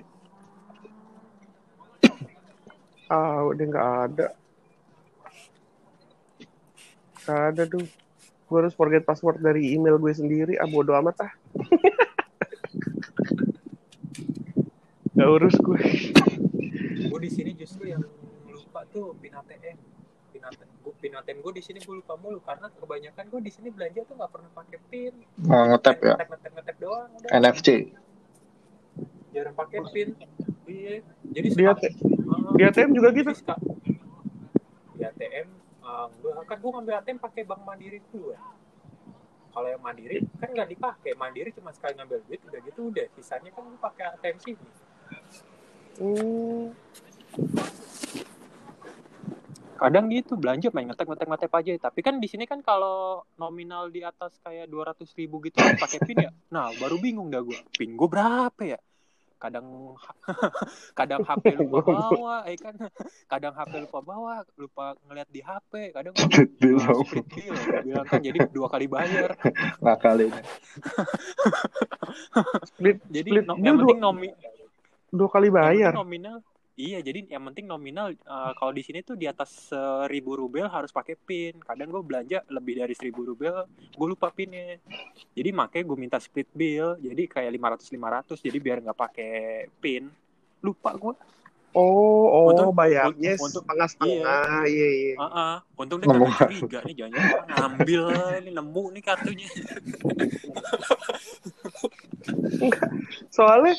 Ah, 3.09 3.41
udah 3.41 3.65
nggak 3.65 3.89
ada. 4.05 4.27
Nggak 7.25 7.41
ada 7.49 7.63
tuh. 7.65 7.81
Gue 8.45 8.57
harus 8.61 8.77
forget 8.77 9.01
password 9.01 9.41
dari 9.41 9.73
email 9.73 9.97
gue 9.97 10.13
sendiri. 10.13 10.61
Ah, 10.61 10.69
bodo 10.69 10.93
amat 10.93 11.25
ah. 11.25 11.33
Gak 15.17 15.25
urus 15.25 15.57
gue. 15.57 15.81
gue 17.09 17.19
di 17.19 17.31
sini 17.33 17.51
justru 17.57 17.89
yang 17.89 18.05
lupa 18.47 18.85
tuh 18.93 19.11
pin 19.19 19.33
ATM 19.35 19.75
pin 20.31 20.41
ATM 20.45 20.69
gue 20.79 20.93
pin 21.01 21.11
ATM 21.11 21.43
gue 21.43 21.53
di 21.59 21.63
sini 21.65 21.83
gue 21.83 21.95
lupa 21.99 22.15
mulu 22.15 22.39
karena 22.39 22.71
kebanyakan 22.71 23.25
gue 23.27 23.41
di 23.43 23.51
sini 23.51 23.67
belanja 23.73 24.07
tuh 24.07 24.15
nggak 24.15 24.31
pernah 24.31 24.49
pakai 24.55 24.77
pin 24.87 25.13
Nggak 25.43 25.63
ngetap 25.73 25.97
ya 25.99 26.15
ngetep 26.15 26.29
ngetep 26.31 26.51
ngetep 26.55 26.75
doang 26.79 27.09
udah 27.19 27.29
NFC 27.35 27.67
jarang 29.29 29.53
pakai 29.53 29.79
pin. 29.89 30.09
Iya. 30.65 31.01
Jadi 31.29 31.47
Di 31.47 31.53
sekali- 31.53 31.69
AT- 31.69 31.97
Ah, 32.29 32.53
di 32.53 32.61
ATM 32.61 32.89
juga 32.93 33.09
gitu? 33.11 33.31
di 34.93 35.01
ATM 35.01 35.47
ah, 35.81 36.05
enggak. 36.07 36.45
Kan 36.45 36.57
gue 36.59 36.71
ngambil 36.71 36.93
ATM 36.99 37.17
pakai 37.17 37.41
bank 37.43 37.61
mandiri 37.63 37.97
dulu 38.05 38.31
ya. 38.31 38.41
Kalau 39.49 39.65
yang 39.65 39.81
mandiri 39.81 40.21
kan 40.37 40.49
nggak 40.49 40.69
dipakai. 40.69 41.11
Mandiri 41.15 41.49
cuma 41.51 41.71
sekali 41.71 41.97
ngambil 41.97 42.21
duit 42.23 42.41
udah 42.43 42.59
gitu 42.61 42.81
udah. 42.87 43.05
Sisanya 43.13 43.49
kan 43.49 43.65
gue 43.65 43.79
pakai 43.79 44.05
ATM 44.13 44.37
sini. 44.37 44.67
Hmm, 45.99 46.69
kadang 49.75 50.05
gitu 50.07 50.35
belanja 50.35 50.67
main 50.69 50.85
ngetek 50.85 51.07
ngetek 51.07 51.27
ngetek 51.27 51.51
aja. 51.51 51.71
Tapi 51.81 51.99
kan 51.99 52.19
di 52.19 52.27
sini 52.27 52.43
kan 52.43 52.59
kalau 52.59 53.23
nominal 53.35 53.87
di 53.87 54.03
atas 54.03 54.37
kayak 54.39 54.67
200 54.67 55.07
ribu 55.15 55.39
gitu 55.41 55.57
pakai 55.57 55.99
pin 56.03 56.17
ya. 56.19 56.31
Nah 56.51 56.69
baru 56.75 56.99
bingung 56.99 57.31
dah 57.31 57.41
gue 57.41 57.57
pin 57.73 57.95
gue 57.95 58.05
berapa 58.05 58.61
ya 58.61 58.79
kadang 59.39 59.95
kadang 60.99 61.23
HP 61.23 61.55
lupa 61.59 61.79
bawa 62.11 62.35
eh 62.43 62.55
kan? 62.55 62.75
Kadang 63.31 63.53
HP 63.53 63.73
lupa 63.79 63.99
bawa 64.01 64.33
lupa 64.53 64.99
ngeliat 65.01 65.29
di 65.29 65.39
HP 65.39 65.71
kadang 65.91 66.11
gua, 66.11 66.27
Bilang. 66.59 68.03
kan 68.03 68.19
jadi 68.19 68.39
dua 68.49 68.67
kali 68.67 68.85
bayar. 68.85 69.37
Ngakalin. 69.79 70.33
Split, 72.65 72.97
jadi 73.07 73.29
Split 73.31 73.45
no- 73.45 73.57
yang 73.57 73.75
dua- 73.75 73.83
penting 73.85 73.99
nomi 73.99 74.29
dua 75.09 75.29
kali 75.29 75.49
bayar. 75.49 75.93
nominal 75.95 76.43
Iya, 76.79 77.03
jadi 77.03 77.27
yang 77.27 77.43
penting 77.51 77.67
nominal 77.67 78.15
eh, 78.15 78.51
kalau 78.55 78.71
di 78.71 78.79
sini 78.79 79.03
tuh 79.03 79.19
di 79.19 79.27
atas 79.27 79.67
seribu 79.67 80.39
rubel 80.39 80.71
harus 80.71 80.95
pakai 80.95 81.19
pin. 81.19 81.59
Kadang 81.59 81.91
gue 81.91 81.99
belanja 81.99 82.39
lebih 82.47 82.79
dari 82.79 82.95
seribu 82.95 83.27
rubel, 83.27 83.67
gue 83.67 84.07
lupa 84.07 84.31
pinnya. 84.31 84.79
Jadi 85.35 85.49
makanya 85.51 85.83
gue 85.83 85.97
minta 85.99 86.17
split 86.23 86.47
bill, 86.55 86.95
jadi 87.03 87.27
kayak 87.27 87.51
500 87.83 88.31
500 88.31 88.47
jadi 88.47 88.57
biar 88.63 88.77
nggak 88.87 88.95
pakai 88.95 89.67
pin. 89.83 90.07
Lupa 90.63 90.95
gue. 90.95 91.13
Oh, 91.75 92.25
oh, 92.31 92.45
Untuk- 92.55 92.71
bayarnya 92.71 93.35
untuk- 93.35 93.61
setengah-setengah. 93.61 94.63
Iya, 94.63 94.87
iya. 94.89 95.13
Ah, 95.19 95.27
ah. 95.27 95.55
untung 95.75 95.99
dia 95.99 96.07
kagak 96.07 96.47
curiga 96.47 96.79
nih 96.87 96.95
jangan 96.95 97.19
ngambil 97.59 98.03
ini 98.39 98.51
nemu 98.55 98.83
nih 98.95 99.03
kartunya. 99.03 99.47
Soalnya 103.35 103.75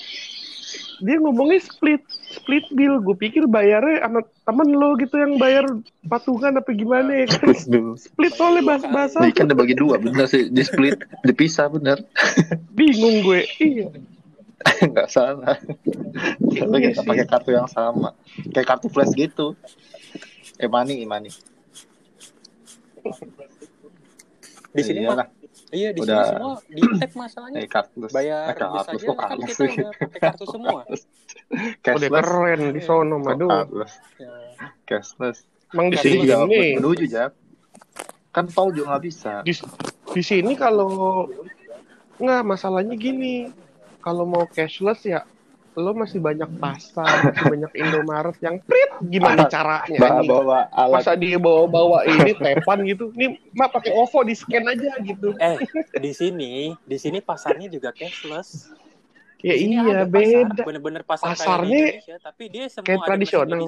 dia 1.01 1.17
ngomongnya 1.17 1.65
split 1.65 2.05
split 2.51 2.67
bill. 2.75 2.99
Gue 2.99 3.15
pikir 3.15 3.47
bayarnya 3.47 4.03
sama 4.03 4.27
temen 4.27 4.69
lo 4.75 4.99
gitu 4.99 5.15
yang 5.15 5.39
bayar 5.39 5.71
patungan 6.11 6.59
apa 6.59 6.71
gimana 6.75 7.23
ya 7.23 7.27
kan. 7.31 7.55
Split 8.11 8.35
soalnya 8.35 8.67
bahasa 8.67 8.87
bahasa 8.91 9.17
Nah, 9.23 9.31
kan 9.31 9.47
udah 9.47 9.59
bagi 9.63 9.79
dua, 9.79 10.03
bener 10.03 10.27
sih. 10.27 10.51
Di 10.51 10.67
split, 10.67 11.07
dipisah 11.23 11.71
bener. 11.71 12.03
bingung 12.77 13.23
gue. 13.23 13.47
Iya. 13.63 13.87
Nggak 14.91 15.09
salah. 15.15 15.57
Iya 16.51 16.67
Tapi 16.67 16.91
kita 16.91 17.07
pakai 17.07 17.27
kartu 17.31 17.51
yang 17.55 17.71
sama. 17.71 18.19
Kayak 18.51 18.67
kartu 18.67 18.91
flash 18.91 19.15
gitu. 19.15 19.55
Eh, 20.59 20.67
money, 20.67 21.07
money. 21.07 21.31
Di 24.75 24.83
sini 24.83 25.07
mah 25.07 25.23
Iyalah. 25.23 25.40
Iya 25.71 25.91
di 25.95 26.01
Udah. 26.03 26.23
sini 26.23 26.31
semua 26.35 26.53
di 26.67 26.83
tag 26.99 27.13
masalahnya. 27.15 27.59
Eh, 27.63 27.69
kartus. 27.71 28.11
Bayar 28.11 28.51
eh, 28.51 28.57
kartus 28.59 29.01
kok 29.03 29.17
aja 29.17 29.23
kan 29.23 29.39
kartus 29.39 29.57
kita 29.57 29.65
udah 29.71 29.93
pakai 29.97 30.21
kartu 30.21 30.45
semua. 30.55 30.81
Udah 30.87 31.75
Cashless. 31.83 32.11
keren 32.11 32.61
di 32.75 32.81
sono 32.83 33.17
madu. 33.19 33.47
Cashless. 33.49 33.93
Ya. 34.19 34.31
Cashless. 34.87 35.39
Emang 35.71 35.87
di 35.95 35.97
sini 36.03 36.27
juga 36.27 36.37
gini. 36.51 36.79
menuju, 36.83 37.05
Jak. 37.07 37.31
Kan 38.31 38.47
tol 38.51 38.71
juga 38.75 38.95
nggak 38.95 39.05
bisa. 39.07 39.33
Di, 39.47 39.55
di 40.15 40.23
sini 40.23 40.53
kalau 40.59 41.27
nggak 42.19 42.43
masalahnya 42.43 42.95
gini. 42.99 43.51
Kalau 44.01 44.25
mau 44.25 44.49
cashless 44.49 45.05
ya 45.05 45.21
lo 45.81 45.93
masih 45.93 46.21
banyak 46.21 46.47
pasar, 46.57 47.09
masih 47.27 47.45
banyak 47.49 47.73
Indomaret 47.75 48.37
yang 48.39 48.61
prit 48.61 48.93
gimana 49.03 49.49
caranya 49.49 49.97
Bawa, 49.97 50.21
bawa 50.23 50.59
alat. 50.71 51.01
Masa 51.01 51.13
dia 51.15 51.37
bawa-bawa 51.37 52.05
ini 52.05 52.37
tepan 52.37 52.85
gitu. 52.85 53.09
Nih, 53.13 53.41
mak 53.51 53.73
pakai 53.73 53.91
OVO 53.91 54.21
di 54.23 54.35
scan 54.35 54.69
aja 54.69 54.93
gitu. 55.01 55.33
Eh, 55.37 55.59
di 55.97 56.13
sini, 56.13 56.77
di 56.79 56.97
sini 56.97 57.19
pasarnya 57.19 57.67
juga 57.67 57.91
cashless. 57.91 58.69
Ya 59.41 59.57
iya, 59.57 60.05
pasar, 60.05 60.07
beda. 60.07 60.63
Bener-bener 60.63 61.03
pasar 61.03 61.27
kayak 61.27 61.41
Pasarnya 61.41 61.79
Indonesia, 61.89 62.17
tapi 62.21 62.45
dia 62.47 62.65
semua 62.69 62.87
kayak 62.87 63.01
tradisional. 63.03 63.61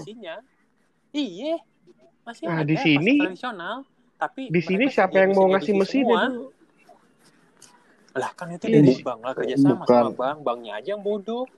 Iya, 1.11 1.54
masih 2.23 2.45
Nah, 2.45 2.54
ada 2.54 2.62
di 2.62 2.76
pasar 2.76 2.85
sini- 2.87 3.19
tradisional. 3.19 3.76
Tapi 4.14 4.42
Di 4.49 4.61
sini 4.61 4.85
siapa 4.87 5.19
yang 5.19 5.33
mau 5.33 5.50
ngasih 5.50 5.75
mesin 5.75 6.04
semua. 6.04 6.31
itu? 6.31 6.54
Lah 8.12 8.31
kan 8.31 8.52
itu 8.52 8.69
dari 8.69 8.85
di- 8.85 9.00
bank 9.00 9.19
lah 9.19 9.33
kerjasama 9.33 9.83
sama 9.83 10.12
bank, 10.12 10.37
banknya 10.45 10.73
aja 10.76 10.88
yang 10.92 11.00
bodoh. 11.00 11.49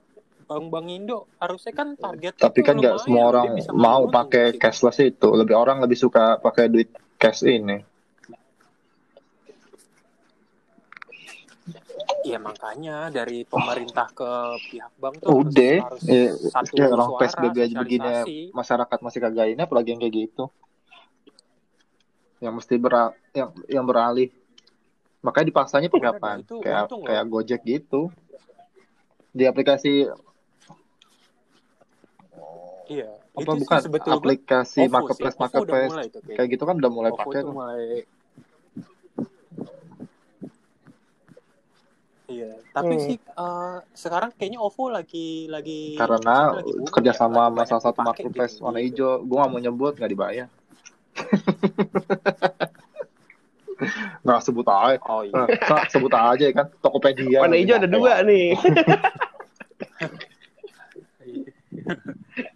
Bank-bank 0.45 0.87
Indo 0.93 1.25
harusnya 1.41 1.73
kan 1.73 1.97
target 1.97 2.37
Tapi 2.37 2.59
kan 2.61 2.77
nggak 2.77 3.01
semua 3.01 3.33
orang 3.33 3.57
mau 3.73 4.05
pakai 4.05 4.53
cashless 4.61 5.01
itu. 5.01 5.33
Lebih 5.33 5.57
orang 5.57 5.81
lebih 5.81 5.97
suka 5.97 6.37
pakai 6.37 6.69
duit 6.69 6.93
cash 7.17 7.41
ini. 7.41 7.81
Iya 12.25 12.41
makanya 12.41 13.13
dari 13.13 13.45
pemerintah 13.45 14.09
ke 14.09 14.29
pihak 14.69 14.93
bank 14.97 15.21
tuh 15.21 15.45
Udah, 15.45 15.77
harus, 15.85 16.01
ya, 16.09 16.33
satu 16.49 16.73
ya 16.73 16.89
orang 16.89 17.09
suara, 17.13 17.21
PSBB 17.21 17.55
aja 17.61 17.75
begini 17.85 18.13
masyarakat 18.49 18.97
masih 19.01 19.19
kagak 19.21 19.47
ini 19.53 19.61
apalagi 19.61 19.93
yang 19.93 20.01
kayak 20.01 20.13
gitu. 20.13 20.45
Yang 22.41 22.53
mesti 22.61 22.75
beral 22.81 23.13
yang 23.33 23.49
yang 23.69 23.85
beralih. 23.85 24.29
Makanya 25.21 25.45
dipaksanya 25.53 25.89
pakai 25.89 26.09
Bener, 26.13 26.21
apa? 26.21 26.29
itu 26.41 26.55
Kayak 26.61 26.85
kayak 26.93 27.23
Gojek 27.29 27.61
gitu. 27.65 28.01
Di 29.29 29.43
aplikasi 29.45 30.09
Iya. 32.85 33.09
apa 33.35 33.43
itu 33.43 33.51
sih 33.51 33.59
bukan 33.67 33.79
sebetulnya 33.83 34.15
aplikasi 34.21 34.79
OVO 34.79 34.85
sih, 34.85 34.93
marketplace 34.95 35.35
udah 35.35 35.43
marketplace 35.43 35.91
mulai 35.91 36.07
tuh 36.07 36.21
kayak 36.23 36.37
kayak 36.39 36.49
gitu 36.55 36.63
kan 36.63 36.75
udah 36.79 36.91
mulai 36.93 37.11
OVO 37.11 37.19
pakai 37.19 37.39
itu 37.39 37.43
tuh. 37.43 37.53
mulai 37.53 37.83
Iya, 42.25 42.57
tapi 42.73 42.97
Hmm. 42.97 43.05
sih 43.05 43.17
eh, 43.21 43.77
sekarang 43.93 44.33
kayaknya 44.33 44.57
OVO 44.57 44.89
lagi 44.89 45.45
lagi 45.45 45.93
karena 45.93 46.57
lagi 46.57 46.73
kerja 46.89 47.13
ya, 47.13 47.17
sama 47.21 47.53
salah 47.69 47.83
satu 47.85 48.01
dipakai 48.01 48.25
marketplace 48.25 48.53
gitu. 48.57 48.65
warna 48.65 48.79
hijau 48.81 49.21
gue 49.21 49.37
gak 49.37 49.51
mau 49.53 49.61
nyebut 49.61 49.93
nggak 49.93 50.09
dibayar 50.11 50.47
nggak 54.25 54.41
sebut 54.41 54.65
aja 54.65 54.97
Oh 55.05 55.21
iya. 55.21 55.45
Nah, 55.45 55.47
sebut 55.91 56.13
aja 56.15 56.43
ya 56.49 56.53
kan 56.55 56.65
Tokopedia 56.81 57.45
Warna 57.45 57.59
hijau 57.59 57.75
ada 57.77 57.89
dua 57.91 58.23
nih. 58.25 58.55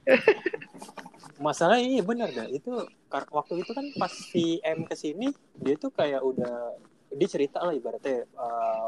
Masalahnya 1.40 1.88
iya 1.88 2.04
benar 2.04 2.30
dah. 2.30 2.48
Itu 2.48 2.84
waktu 3.10 3.64
itu 3.64 3.72
kan 3.72 3.86
pas 3.96 4.12
si 4.12 4.60
M 4.60 4.84
ke 4.84 4.94
sini 4.94 5.32
dia 5.56 5.80
tuh 5.80 5.90
kayak 5.90 6.20
udah 6.20 6.76
dia 7.10 7.28
cerita 7.28 7.64
lah 7.64 7.72
ibaratnya 7.72 8.28
eh, 8.28 8.88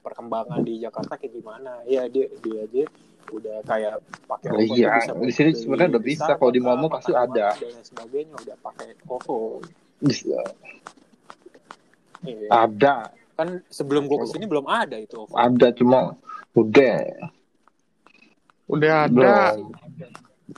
perkembangan 0.00 0.62
di 0.62 0.78
Jakarta 0.78 1.18
kayak 1.18 1.34
gimana. 1.34 1.82
Ya 1.84 2.06
dia 2.06 2.30
dia 2.40 2.62
aja 2.62 2.84
udah 3.32 3.56
kayak 3.64 3.94
pakai 4.26 4.48
Oh, 4.50 4.60
iya, 4.60 4.98
bisa 4.98 5.12
di 5.16 5.32
sini 5.32 5.50
sebenarnya 5.54 5.98
udah 5.98 6.04
bisa. 6.04 6.30
Kalau 6.36 6.52
di 6.52 6.60
mall-mall 6.62 6.90
pasti 6.90 7.12
ada. 7.14 7.54
dan 7.54 7.82
sebagainya 7.82 8.34
udah 8.38 8.56
pakai 8.60 8.88
OVO. 9.08 9.62
Bisa. 10.02 10.38
Iya. 12.22 12.46
ada 12.48 13.10
Kan 13.34 13.58
sebelum 13.66 14.06
gua 14.06 14.22
ke 14.22 14.30
sini 14.30 14.46
belum 14.46 14.70
ada 14.70 14.94
itu 14.94 15.18
OVO. 15.18 15.34
ada 15.34 15.74
cuma 15.74 16.14
udah 16.54 16.98
Udah 18.70 18.94
ada. 19.10 19.58
belum 19.58 19.74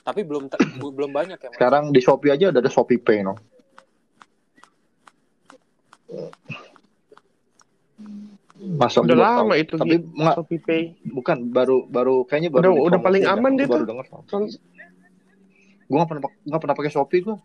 Tapi 0.01 0.21
belum 0.23 0.51
belum 0.81 1.11
banyak 1.11 1.37
ya. 1.37 1.49
Mas. 1.49 1.55
sekarang 1.55 1.85
di 1.91 2.01
Shopee 2.01 2.31
aja 2.31 2.51
udah 2.51 2.59
ada 2.59 2.69
Shopee 2.69 2.99
Pay 2.99 3.23
no 3.23 3.37
masuk 8.57 9.05
Udah 9.05 9.19
lama 9.19 9.53
tau. 9.53 9.61
itu 9.61 9.75
tapi 9.77 9.97
Gi. 9.99 10.09
nggak 10.15 10.35
Shopee 10.35 10.61
Pay. 10.61 10.83
bukan 11.05 11.39
baru 11.49 11.85
baru 11.85 12.25
kayaknya 12.25 12.51
baru 12.51 12.73
Udah- 12.73 12.85
udah 12.89 12.99
paling 12.99 13.23
aman 13.25 13.53
Gua 13.55 13.67
baru 13.67 13.75
tuh. 13.77 13.89
denger 13.91 14.07
gue 15.85 15.95
nggak 15.95 16.09
pernah 16.09 16.23
nggak 16.43 16.61
pernah 16.61 16.77
pakai 16.77 16.93
Shopee 16.93 17.21
gue 17.21 17.37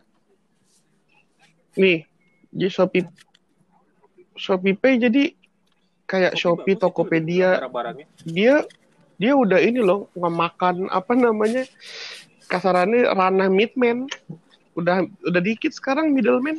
Nih, 1.75 2.01
di 2.49 2.67
Shopee 2.67 3.03
Shopee 4.33 4.73
Pay 4.73 4.93
jadi 4.97 5.23
kayak 6.05 6.33
Shopee, 6.33 6.73
itu 6.73 6.81
Tokopedia, 6.81 7.61
dia 8.25 8.65
dia 9.15 9.33
udah 9.35 9.59
ini 9.59 9.77
loh 9.77 10.09
ngemakan 10.15 10.87
apa 10.87 11.13
namanya 11.13 11.67
kasarannya 12.49 13.07
ranah 13.07 13.47
midman 13.47 14.09
udah 14.73 14.97
udah 15.21 15.41
dikit 15.41 15.69
sekarang 15.69 16.09
middleman 16.09 16.57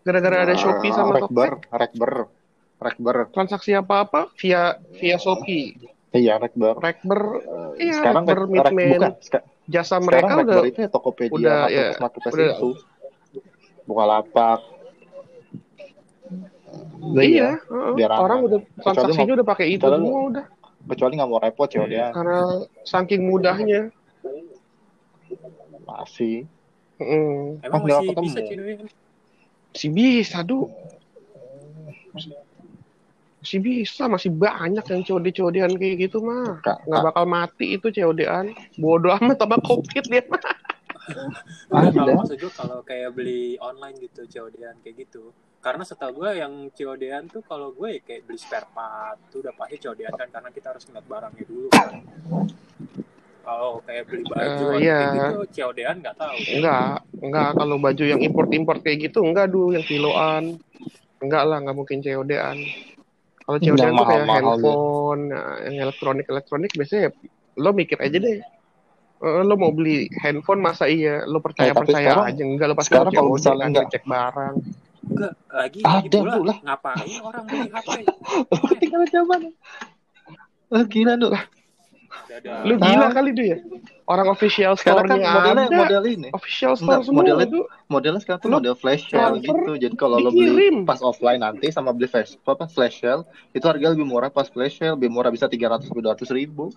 gara-gara 0.00 0.42
ada 0.42 0.54
Shopee 0.54 0.88
sama 0.90 1.14
Rekber 1.14 1.60
Rekber 1.68 2.12
Rekber 2.78 3.16
transaksi 3.28 3.72
apa 3.72 4.02
apa 4.02 4.20
via 4.34 4.62
via 4.94 5.16
Shopee. 5.16 5.74
Iya 6.08 6.38
Rekber 6.38 6.74
Rekber 6.74 7.20
Eh, 7.76 7.84
Iya, 7.84 7.94
sekarang 8.00 8.24
Rekber 8.24 8.38
Rek- 8.38 8.48
Rek- 8.64 8.72
Midman. 8.72 8.88
bukan 8.96 9.12
Seka- 9.20 9.44
jasa 9.66 9.86
sekarang 9.90 10.02
mereka 10.02 10.24
Rekber 10.30 10.40
udah 10.40 10.58
itu 10.64 10.78
ya 10.78 10.88
Tokopedia 10.88 11.36
udah, 11.36 11.60
ya, 11.68 11.86
marketplace 11.98 12.34
udah. 12.34 12.50
itu. 12.54 12.70
Bukalapak. 13.84 14.60
Iya, 17.10 17.22
iya. 17.22 17.50
heeh. 17.58 17.92
biar 17.94 18.10
aman. 18.10 18.22
orang 18.22 18.38
udah 18.42 18.58
transaksinya 18.78 19.24
mau- 19.26 19.36
udah 19.36 19.46
pakai 19.46 19.66
itu 19.70 19.80
kecuali- 19.80 19.98
semua 19.98 20.20
udah. 20.28 20.44
kecuali 20.86 21.12
nggak 21.14 21.28
mau 21.28 21.38
repot 21.38 21.68
ya 21.68 21.84
dia 21.84 22.06
karena 22.10 22.40
saking 22.82 23.22
mudahnya 23.22 23.80
masih 25.88 26.44
Heeh. 26.98 27.62
Emang 27.62 27.80
Oh, 27.80 27.86
nggak 27.86 27.96
masih 27.96 28.08
ketemu. 28.10 28.26
bisa 28.26 28.40
Cidoyan? 28.44 28.86
masih 29.68 29.90
bisa 29.94 30.38
duh 30.42 30.66
masih 33.38 33.58
bisa 33.62 34.02
masih 34.04 34.30
banyak 34.34 34.82
yang 34.82 35.02
COD-CODan 35.04 35.72
kayak 35.78 35.96
gitu 36.02 36.18
mah 36.18 36.58
Kak, 36.58 36.82
nggak 36.84 37.02
bakal 37.06 37.24
mati 37.24 37.78
itu 37.78 37.86
COD-an 37.88 38.50
bodoh 38.74 39.14
amat 39.14 39.38
sama 39.38 39.56
covid 39.62 40.04
dia 40.04 40.26
mah 40.26 40.42
Ada. 41.70 41.94
kalau 41.96 42.12
maksud 42.18 42.36
gue 42.36 42.52
kalau 42.52 42.78
kayak 42.82 43.14
beli 43.14 43.54
online 43.58 43.96
gitu 43.96 44.26
COD-an 44.26 44.82
kayak 44.82 45.06
gitu. 45.06 45.30
Karena 45.58 45.80
setahu 45.82 46.20
gue 46.20 46.36
yang 46.36 46.52
COD-an 46.68 47.30
tuh 47.30 47.40
kalau 47.42 47.70
gue 47.70 47.96
ya 47.96 48.00
kayak 48.02 48.26
beli 48.26 48.36
spare 48.36 48.68
part 48.68 49.16
tuh 49.30 49.40
udah 49.40 49.54
pasti 49.54 49.78
COD-an 49.78 50.12
kan 50.12 50.28
karena 50.28 50.50
kita 50.50 50.74
harus 50.74 50.84
ngeliat 50.84 51.06
barangnya 51.06 51.44
dulu 51.46 51.68
kan. 51.70 51.92
Kalau 53.48 53.80
kayak 53.80 54.04
beli 54.04 54.22
baju 54.22 54.44
Eh, 54.44 54.52
atau 54.52 54.76
iya. 54.76 54.98
kayak 55.00 55.16
gitu 55.16 55.38
COD-an 55.56 55.96
nggak 55.98 56.16
tahu. 56.20 56.36
enggak 56.52 56.92
enggak 57.18 57.48
kalau 57.56 57.76
baju 57.78 58.04
yang 58.04 58.20
import-import 58.20 58.78
kayak 58.84 58.98
gitu 59.02 59.24
enggak 59.24 59.48
duh 59.48 59.72
yang 59.72 59.80
kiloan 59.82 60.60
enggak 61.18 61.42
lah 61.42 61.56
nggak 61.58 61.72
mungkin 61.74 61.98
COD-an 61.98 62.56
kalau 63.40 63.56
COD-an 63.56 63.88
Yang 63.88 63.96
tuh 63.96 64.04
kayak 64.04 64.26
handphone 64.28 65.20
nah, 65.32 65.56
yang 65.64 65.76
elektronik 65.80 66.26
elektronik 66.28 66.70
biasanya 66.70 67.02
ya, 67.02 67.10
lo 67.56 67.70
mikir 67.72 67.96
aja 67.98 68.18
deh 68.18 68.36
Eh, 69.18 69.42
lo 69.42 69.56
mau 69.56 69.72
beli 69.72 70.06
handphone 70.14 70.60
masa 70.60 70.86
iya 70.86 71.24
lo 71.24 71.40
percaya 71.40 71.72
Eh, 71.72 71.74
tapi 71.74 71.88
percaya 71.88 72.06
sekarang- 72.14 72.28
aja 72.28 72.42
enggak 72.44 72.66
lo 72.68 72.74
pasti 72.76 72.90
sekarang 72.92 73.12
kalau 73.16 73.30
misalnya 73.32 73.64
enggak- 73.66 73.90
cek 73.90 74.04
barang 74.04 74.54
Enggak, 75.08 75.32
lagi 75.50 75.78
Ada, 75.80 75.90
lagi 75.96 76.08
pula 76.12 76.34
lah. 76.44 76.56
ngapain 76.60 77.18
orang 77.18 77.42
beli 77.42 77.66
HP? 77.66 77.88
Ketinggalan 78.68 79.08
zaman. 79.16 79.40
Oh, 80.68 80.84
gila 80.84 81.12
lu. 81.16 81.28
Dadah. 82.28 82.60
lu 82.60 82.76
gila 82.76 83.08
kali 83.08 83.30
tuh 83.32 83.44
ya 83.46 83.56
orang 84.04 84.28
official 84.28 84.72
Sekarang 84.74 85.04
kan 85.06 85.16
modelnya 85.16 85.64
ada 85.64 85.78
model 85.78 86.02
ini. 86.04 86.28
official 86.30 86.72
store 86.74 86.84
Enggak, 86.94 87.00
semua 87.02 87.18
modelnya- 87.18 87.48
tuh 87.48 87.64
Modelnya 87.86 88.20
sekarang 88.20 88.40
tuh 88.40 88.50
model 88.50 88.74
flash 88.74 89.02
sale 89.06 89.36
gitu. 89.38 89.72
Jadi 89.74 89.94
kalau 89.94 90.16
lo 90.18 90.28
beli 90.28 90.68
pas 90.82 91.00
offline 91.00 91.38
nanti 91.38 91.68
sama 91.68 91.90
beli 91.90 92.04
flash 92.04 92.36
apa 92.38 92.64
flash 92.66 93.00
sale 93.00 93.24
itu 93.50 93.64
harga 93.64 93.86
lebih 93.90 94.04
murah 94.04 94.28
pas 94.28 94.44
flash 94.46 94.76
sale, 94.76 94.92
lebih 94.92 95.08
murah 95.08 95.28
bisa 95.28 95.44
300 95.44 95.82
sampai 95.82 96.04
200 96.04 96.28
ribu. 96.30 96.68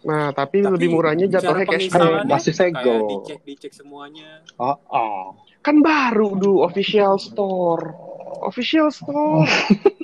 nah 0.00 0.28
tapi, 0.30 0.60
Tapi 0.60 0.68
lebih 0.70 0.88
murahnya 0.90 1.26
jatuhnya 1.26 1.64
cara 1.64 1.64
cash 1.64 1.88
penginstalannya 1.88 2.28
Masih 2.28 2.52
kayak 2.52 2.60
segel. 2.76 3.00
dicek 3.08 3.38
dicek 3.42 3.72
semuanya. 3.72 4.44
Oh, 4.58 4.76
oh. 4.86 5.24
kan 5.60 5.80
baru 5.80 6.36
du 6.36 6.60
official 6.60 7.16
store 7.16 7.96
official 8.42 8.92
store 8.92 9.48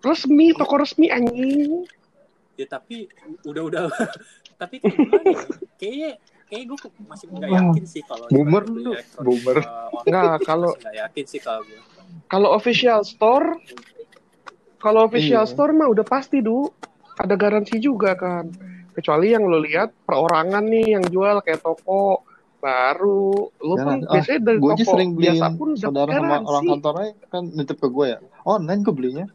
resmi 0.00 0.46
toko 0.52 0.74
resmi 0.76 1.08
anjing 1.08 1.84
Ya 2.54 2.66
tapi 2.66 3.06
udah 3.42 3.62
udah 3.64 3.82
tapi 4.60 4.78
kan 4.78 4.90
gimana 4.90 5.22
ya? 5.24 5.38
Kayaknya 5.76 6.10
kayak 6.44 6.64
gue 6.66 6.78
masih 7.04 7.26
nggak 7.28 7.50
yakin 7.52 7.84
sih 7.84 8.02
kalau 8.02 8.26
Boomer 8.26 8.62
beli 8.64 8.82
lu, 8.82 8.92
boomer. 9.20 9.56
uh. 9.60 9.94
Nggak, 10.08 10.36
kalau- 10.42 10.74
nggak 10.76 10.96
yakin 10.98 11.24
sih 11.24 11.38
kalau 11.38 11.62
gue. 11.62 11.78
kalau 12.26 12.48
official 12.52 13.00
store 13.00 13.62
kalau 14.76 15.04
official 15.04 15.42
Iya. 15.42 15.50
store 15.50 15.70
mah 15.72 15.86
udah 15.86 16.02
pasti 16.02 16.38
du 16.38 16.66
ada 17.14 17.34
garansi 17.34 17.78
juga 17.78 18.14
kan 18.14 18.50
kecuali 18.90 19.30
yang 19.30 19.44
lo 19.44 19.58
lihat 19.58 19.94
perorangan 20.02 20.64
nih 20.64 20.86
yang 20.92 21.04
jual 21.04 21.38
kayak 21.40 21.60
toko 21.60 22.26
baru 22.58 23.30
lo 23.56 23.74
pun 23.76 23.78
Jangan. 23.78 23.98
Ah, 24.02 24.12
biasanya 24.12 24.40
dari 24.40 24.58
Gue 24.58 24.66
aja 24.68 24.78
toko 24.80 24.92
sering 24.92 25.10
beliin 25.12 25.22
biasa 25.30 25.46
pun 25.52 25.68
udah 25.68 25.82
saudara 25.84 26.10
sama 26.12 26.36
orang 26.42 26.64
kantornya 26.68 27.08
kan 27.28 27.42
nitip 27.46 27.76
ke 27.76 27.86
gue 27.88 28.06
ya. 28.08 28.18
Online 28.42 28.80
gue 28.80 28.90
belinya. 28.92 29.26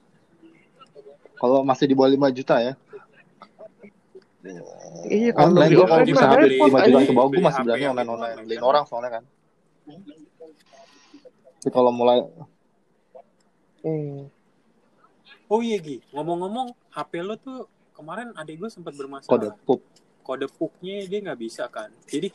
Kalau 1.43 1.59
masih 1.61 1.85
di 1.85 1.95
bawah 1.95 2.07
5 2.07 2.31
juta 2.31 2.55
ya. 2.55 2.73
iya 5.07 5.31
kalau 5.31 5.55
Online 5.55 5.71
beli 5.71 5.75
kalau 5.77 5.91
beli- 5.99 6.07
bisa 6.09 6.25
beli- 6.25 6.55
repot 6.55 6.67
5 6.71 6.87
juta 6.87 6.99
ke 7.03 7.13
bawah 7.13 7.27
gue 7.27 7.41
masih 7.43 7.61
berani 7.63 7.85
online 7.85 8.09
online. 8.09 8.35
Beliin 8.39 8.59
kan? 8.59 8.69
orang 8.71 8.83
soalnya 8.87 9.11
kan. 9.11 9.23
Tapi 11.59 11.69
kalau 11.69 11.91
mulai 11.91 12.23
Hmm. 13.83 14.31
Oh 15.45 15.59
iya 15.59 15.75
Gi, 15.75 15.99
ngomong-ngomong 16.15 16.71
HP 16.89 17.19
lo 17.19 17.35
tuh 17.35 17.67
kemarin 17.91 18.31
adik 18.33 18.55
gue 18.57 18.71
sempat 18.71 18.95
kode 18.95 19.03
bermasalah. 19.03 19.59
pup. 19.67 19.83
Kode 20.23 20.47
puknya 20.47 21.03
dia 21.03 21.19
nggak 21.19 21.35
bisa 21.35 21.67
kan. 21.67 21.91
Jadi 22.07 22.31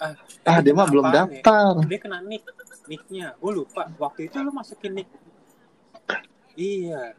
ah, 0.00 0.16
Ah 0.40 0.64
dia 0.64 0.72
mah 0.72 0.88
belum 0.88 1.04
ya? 1.04 1.28
daftar. 1.28 1.84
Dia 1.84 1.98
kena 2.00 2.24
nick, 2.24 2.48
nicknya. 2.88 3.36
Gue 3.36 3.52
lupa. 3.54 3.92
Waktu 4.00 4.32
itu 4.32 4.40
lo 4.40 4.48
masukin 4.48 4.96
nick. 4.96 5.08
Iya. 6.56 7.12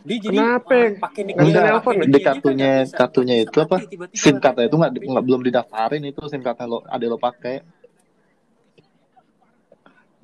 Dia 0.00 0.16
jadi 0.16 0.38
Kenapa? 0.40 0.76
pakai 0.96 1.20
nick 1.28 1.34
Enggak, 1.36 1.62
nelpon 1.68 1.94
di 2.00 2.20
kartunya 2.24 2.72
kartunya 2.88 3.34
itu 3.44 3.58
apa? 3.60 3.76
SIM 4.16 4.36
cardnya 4.40 4.64
itu 4.66 4.76
nggak 4.80 5.24
belum 5.24 5.40
didaftarin 5.44 6.02
itu 6.08 6.20
SIM 6.28 6.40
cardnya 6.40 6.64
lo 6.64 6.78
ada 6.88 7.04
lo 7.04 7.20
pakai. 7.20 7.60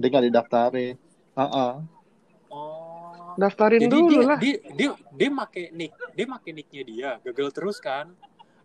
Dia 0.01 0.07
nggak 0.09 0.25
didaftarin. 0.33 0.95
Heeh. 1.37 1.73
Oh. 2.49 2.97
daftarin 3.37 3.85
Jadi 3.85 3.93
dulu 3.93 4.09
dia, 4.09 4.25
lah 4.25 4.39
dia 4.41 4.57
dia 4.73 4.91
dia 5.12 5.29
make 5.29 5.69
nick, 5.77 5.93
dia 6.17 6.25
make 6.25 6.51
nicknya 6.57 6.83
dia, 6.89 7.11
gagal 7.21 7.53
terus 7.53 7.77
kan. 7.79 8.17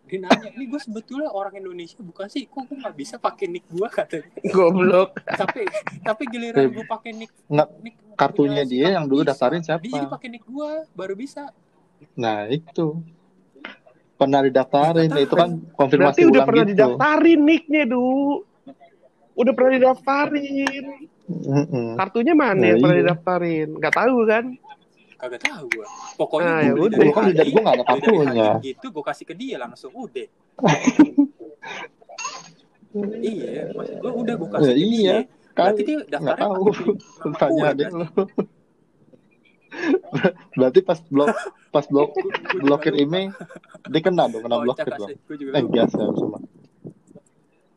Dia 0.09 0.17
nanya, 0.27 0.49
ini 0.57 0.65
gue 0.67 0.81
sebetulnya 0.81 1.31
orang 1.31 1.55
Indonesia 1.61 2.01
bukan 2.03 2.27
sih, 2.27 2.43
kok 2.49 2.67
gue 2.67 2.77
nggak 2.77 2.95
bisa 2.99 3.15
pakai 3.15 3.47
nick 3.47 3.63
gue 3.71 3.87
katanya. 3.87 4.27
goblok. 4.51 5.15
Tapi 5.23 5.63
tapi 6.03 6.23
giliran 6.27 6.67
gue 6.67 6.85
pakai 6.85 7.11
nick 7.15 7.31
Nggak, 7.47 7.67
nick 7.79 7.95
kartunya 8.19 8.63
dia 8.67 8.99
yang 8.99 9.07
dulu 9.07 9.23
daftarin 9.23 9.63
siapa? 9.63 9.81
Dia 9.81 10.03
jadi 10.03 10.07
pakai 10.11 10.27
nick 10.27 10.43
gue 10.43 10.69
baru 10.91 11.13
bisa. 11.15 11.53
Nah 12.17 12.49
itu. 12.51 12.99
Pernah 14.19 14.45
didaftarin. 14.45 15.09
Nggak 15.09 15.25
itu 15.25 15.35
kan 15.37 15.49
konfirmasi 15.73 15.97
berarti 15.97 16.21
udah 16.29 16.41
pernah 16.45 16.65
gitu. 16.65 16.71
didaftarin 16.75 17.39
nicknya 17.41 17.83
du. 17.89 18.05
Udah 19.33 19.53
pernah 19.55 19.71
didaftarin. 19.79 20.85
Kartunya 21.95 22.33
mana 22.35 22.59
Nah, 22.59 22.67
yang 22.67 22.79
pernah 22.83 22.97
iya. 22.99 23.03
didaftarin? 23.07 23.67
Nggak 23.79 23.93
tahu 23.95 24.17
kan 24.27 24.45
Kagak 25.21 25.41
tahu 25.45 25.65
gue. 25.69 25.86
Pokoknya 26.17 26.49
Nah, 26.49 26.57
gue 26.57 26.65
ya 26.65 26.73
beli 26.73 26.81
udah. 26.81 26.97
dari 26.97 27.05
Gua 27.05 27.13
kan 27.13 27.23
dari 27.31 27.49
gua 27.49 27.62
nggak 27.62 27.75
ada 27.77 27.86
kartunya. 27.86 28.49
Gitu, 28.60 28.86
gue 28.89 29.03
kasih 29.05 29.23
ke 29.23 29.34
dia 29.38 29.55
langsung 29.55 29.93
udah. 29.93 30.27
iya, 33.23 33.71
maksud 33.71 33.95
gue 33.97 34.12
udah 34.12 34.34
gue 34.36 34.49
kasih 34.51 34.65
Ya, 34.65 34.73
ke 34.73 34.81
iya. 34.81 34.89
dia. 34.89 35.15
Berarti 35.51 35.53
Kan 35.53 35.73
dia 35.86 35.95
nggak 35.95 36.10
daftarnya 36.12 36.41
tahu. 36.41 36.63
Tanya 37.38 37.53
gue, 37.53 37.69
adek 37.69 37.86
kan? 37.86 37.93
lo. 37.93 38.05
Berarti 40.51 40.79
pas 40.81 40.99
blok 41.05 41.29
pas 41.71 41.86
blok 41.86 42.12
blokir 42.63 42.93
email 42.93 43.31
dia 43.88 44.01
kena 44.01 44.27
dong 44.27 44.41
kena 44.43 44.57
Kocak 44.60 44.84
blokir 44.84 44.93
dong. 44.97 45.10
Eh 45.55 45.63
biasa 45.63 45.99
cuma. 46.12 46.38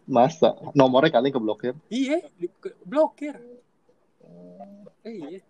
Masa 0.04 0.48
nomornya 0.72 1.12
kali 1.12 1.28
keblokir? 1.28 1.76
Iya, 1.88 2.24
di, 2.34 2.48
ke- 2.50 2.74
blokir. 2.82 3.36
Eh, 5.00 5.14
iya. 5.14 5.40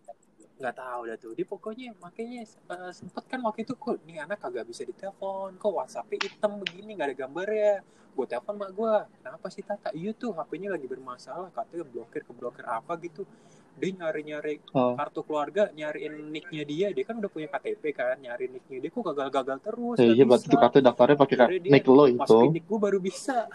Nggak 0.54 0.74
tahu 0.78 1.00
dah 1.10 1.16
tuh. 1.18 1.32
Dia 1.34 1.46
pokoknya 1.46 1.86
makanya 1.98 2.46
eh, 2.46 2.92
sempet 2.94 3.24
kan 3.26 3.42
waktu 3.42 3.66
itu 3.66 3.74
kok 3.74 3.98
nih 4.06 4.22
anak 4.22 4.38
kagak 4.38 4.70
bisa 4.70 4.86
ditelepon. 4.86 5.58
Kok 5.58 5.72
WhatsApp-nya 5.74 6.30
hitam 6.30 6.62
begini 6.62 6.94
nggak 6.94 7.08
ada 7.10 7.16
gambarnya. 7.26 7.82
Gue 8.14 8.26
telepon 8.30 8.54
mak 8.54 8.70
gue. 8.70 8.94
Kenapa 9.18 9.46
sih 9.50 9.66
Tata? 9.66 9.90
Iya 9.90 10.14
tuh 10.14 10.30
HP-nya 10.30 10.70
lagi 10.70 10.86
bermasalah. 10.86 11.50
Katanya 11.50 11.82
blokir 11.90 12.22
ke 12.22 12.30
blokir 12.30 12.62
apa 12.62 12.94
gitu. 13.02 13.26
Dia 13.74 13.90
nyari-nyari 13.90 14.62
Oh. 14.70 14.94
kartu 14.94 15.26
keluarga, 15.26 15.66
nyariin 15.74 16.30
nicknya 16.30 16.62
dia. 16.62 16.86
Dia 16.94 17.02
kan 17.02 17.18
udah 17.18 17.26
punya 17.26 17.50
KTP 17.50 17.90
kan. 17.90 18.14
Nyari 18.22 18.46
nicknya 18.46 18.78
dia 18.78 18.90
kok 18.94 19.02
gagal-gagal 19.02 19.58
terus. 19.58 19.98
Ya, 19.98 20.06
nggak 20.06 20.14
iya 20.14 20.24
berarti 20.30 20.46
itu 20.46 20.56
kartu 20.62 20.78
daftarnya 20.78 21.16
pakai 21.18 21.36
dia 21.58 21.72
nick 21.74 21.86
lo 21.90 22.06
itu. 22.06 22.22
Masukin 22.22 22.54
nick 22.54 22.70
gue 22.70 22.78
baru 22.78 23.02
bisa. 23.02 23.50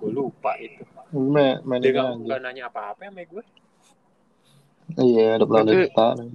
gue 0.00 0.10
lupa 0.10 0.56
itu. 0.56 0.80
Me, 1.16 1.64
main 1.64 1.80
Dia 1.80 1.96
ini 1.96 2.28
gak, 2.28 2.40
nanya 2.44 2.68
apa-apa 2.68 3.08
sama 3.08 3.24
gue. 3.24 3.44
Iya, 5.00 5.40
udah 5.40 5.46
pernah 5.48 5.64
daftarin. 5.64 6.28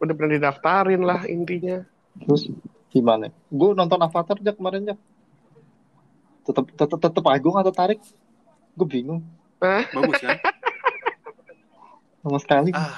udah 0.00 0.14
pernah 0.16 0.32
didaftarin 0.32 1.02
lah 1.04 1.20
intinya 1.28 1.84
Terus 2.24 2.48
gimana? 2.90 3.28
Gue 3.50 3.74
nonton 3.74 4.00
Avatar 4.00 4.38
aja 4.38 4.54
kemarin 4.54 4.94
ya. 4.94 4.96
Tetep 6.46 6.64
tetep 6.74 6.98
tetep 6.98 7.24
aja 7.26 7.38
gue 7.38 7.52
nggak 7.52 7.66
tertarik. 7.74 8.00
Gue 8.78 8.86
bingung 8.88 9.20
Bagus 9.60 10.18
kan? 10.24 10.38
sama 12.24 12.38
sekali. 12.40 12.70
ah, 12.72 12.96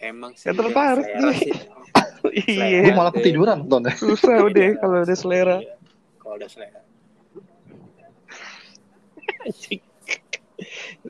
emang 0.00 0.32
sih. 0.36 0.48
Ya, 0.48 0.52
tertarik 0.52 1.06
sih. 1.38 1.52
iya 2.52 2.86
gue 2.86 2.94
malah 2.94 3.12
ketiduran 3.12 3.64
nontonnya. 3.64 3.94
susah 3.98 4.46
udah 4.46 4.78
kalau 4.78 5.02
udah 5.02 5.16
selera 5.18 5.58
Iya, 5.58 5.74
Kalau 6.20 6.34
udah 6.38 6.48
selera. 6.48 6.80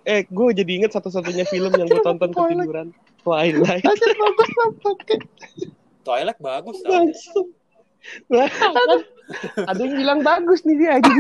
Eh 0.05 0.25
gue 0.27 0.49
jadi 0.55 0.73
inget 0.83 0.93
satu-satunya 0.93 1.45
film 1.47 1.73
yang 1.75 1.89
gue 1.89 2.03
tonton 2.03 2.31
ketiduran 2.31 2.89
Twilight 3.23 3.87
Aja 3.87 4.07
bagus 4.19 4.49
banget. 4.51 5.21
Twilight 6.03 6.39
bagus 6.43 6.77
tau. 6.83 7.07
ada 9.63 9.79
yang 9.79 9.95
bilang 9.95 10.21
bagus 10.27 10.67
nih 10.67 10.75
dia 10.75 10.91
aja 10.99 11.11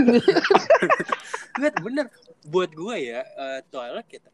Lihat 1.62 1.74
bener. 1.78 2.10
Buat 2.42 2.74
gue 2.74 2.96
ya, 2.98 3.22
eh, 3.22 3.60
Twilight 3.70 4.08
kita, 4.10 4.26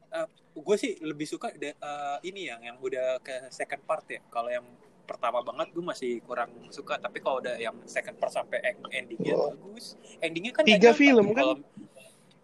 gue 0.57 0.77
sih 0.81 0.97
lebih 1.05 1.29
suka 1.29 1.53
de- 1.53 1.77
eh, 1.77 2.19
ini 2.25 2.49
yang 2.49 2.65
yang 2.65 2.77
udah 2.81 3.21
ke 3.21 3.53
second 3.53 3.85
part 3.85 4.09
ya. 4.09 4.25
Kalau 4.33 4.49
yang 4.49 4.65
pertama 5.05 5.45
banget 5.45 5.73
gue 5.73 5.85
masih 5.85 6.21
kurang 6.25 6.49
suka. 6.73 6.97
Tapi 6.97 7.21
kalau 7.21 7.45
udah 7.45 7.61
yang 7.61 7.77
second 7.85 8.17
part 8.17 8.33
sampai 8.33 8.65
end- 8.65 8.89
endingnya 8.93 9.37
bagus. 9.37 9.97
Endingnya 10.25 10.53
kan 10.57 10.65
Tiga 10.65 10.97
film 10.97 11.37
kan? 11.37 11.61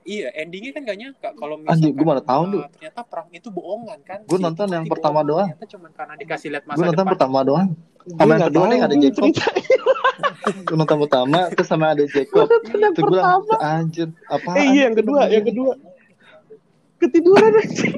Iya, 0.04 0.28
endingnya 0.34 0.70
kan 0.70 0.82
gak 0.84 0.98
nyangka 0.98 1.28
kalau 1.32 1.56
misalkan 1.56 1.96
gua 1.96 2.06
baru 2.06 2.22
tahu, 2.22 2.42
eh, 2.42 2.50
Du. 2.50 2.58
ternyata 2.70 3.00
perang 3.02 3.28
itu 3.30 3.48
bohongan 3.48 3.98
kan. 4.02 4.18
Gua 4.22 4.36
Si 4.36 4.44
nonton 4.44 4.66
yang 4.68 4.84
pertama 4.84 5.20
doang. 5.22 5.48
Ternyata 5.48 5.66
cuma 5.66 5.88
karena 5.90 6.14
dikasih 6.14 6.48
lihat 6.50 6.64
masa 6.64 6.76
Gue 6.76 6.84
nonton 6.84 7.00
depan. 7.00 7.12
pertama 7.16 7.38
doang. 7.40 7.68
Gue 7.72 8.12
Sama 8.12 8.20
yang 8.22 8.36
nggak 8.36 8.50
kedua 8.50 8.64
nih 8.64 8.76
tahu 8.76 8.84
ada 8.84 8.96
Jacob. 8.98 9.24
Gue 10.68 10.76
nonton 10.76 10.98
pertama 11.00 11.38
terus 11.50 11.66
sama 11.66 11.86
ada 11.90 12.04
Jacob. 12.06 12.46
Terus 12.46 12.94
gue 12.94 13.20
anjir 13.56 14.08
apa? 14.28 14.50
eh 14.54 14.66
iya 14.70 14.82
yang 14.84 14.94
kedua 14.94 15.20
yang 15.26 15.42
kedua 15.42 15.72
ketiduran 16.96 17.52
aja 17.54 17.88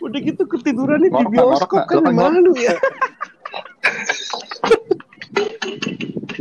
udah 0.00 0.18
gitu 0.18 0.42
ketidurannya 0.44 1.06
di 1.06 1.12
Ngorok, 1.12 1.30
bioskop 1.30 1.80
kan 1.84 1.98
ngorok. 2.00 2.14
malu 2.14 2.52
ya 2.56 2.74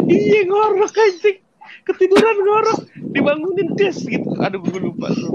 iya 0.08 0.40
ngorok 0.46 0.90
anjing 0.92 1.38
ketiduran 1.84 2.38
ngorok 2.40 2.80
dibangunin 3.10 3.70
des 3.74 3.98
gitu 4.00 4.30
aduh 4.38 4.60
gue 4.60 4.80
lupa 4.82 5.10
tuh 5.12 5.34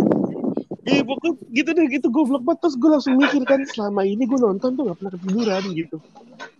Iya 0.84 1.00
pokoknya 1.00 1.32
gitu 1.48 1.70
deh 1.72 1.86
gitu 1.88 2.06
goblok 2.12 2.44
banget 2.44 2.60
terus 2.60 2.76
gue 2.76 2.90
langsung 2.92 3.16
mikir 3.16 3.40
kan 3.44 3.64
selama 3.64 4.04
ini 4.04 4.28
gue 4.28 4.36
nonton 4.36 4.76
tuh 4.76 4.84
gak 4.84 5.00
pernah 5.00 5.12
ketiduran 5.16 5.64
gitu 5.72 5.96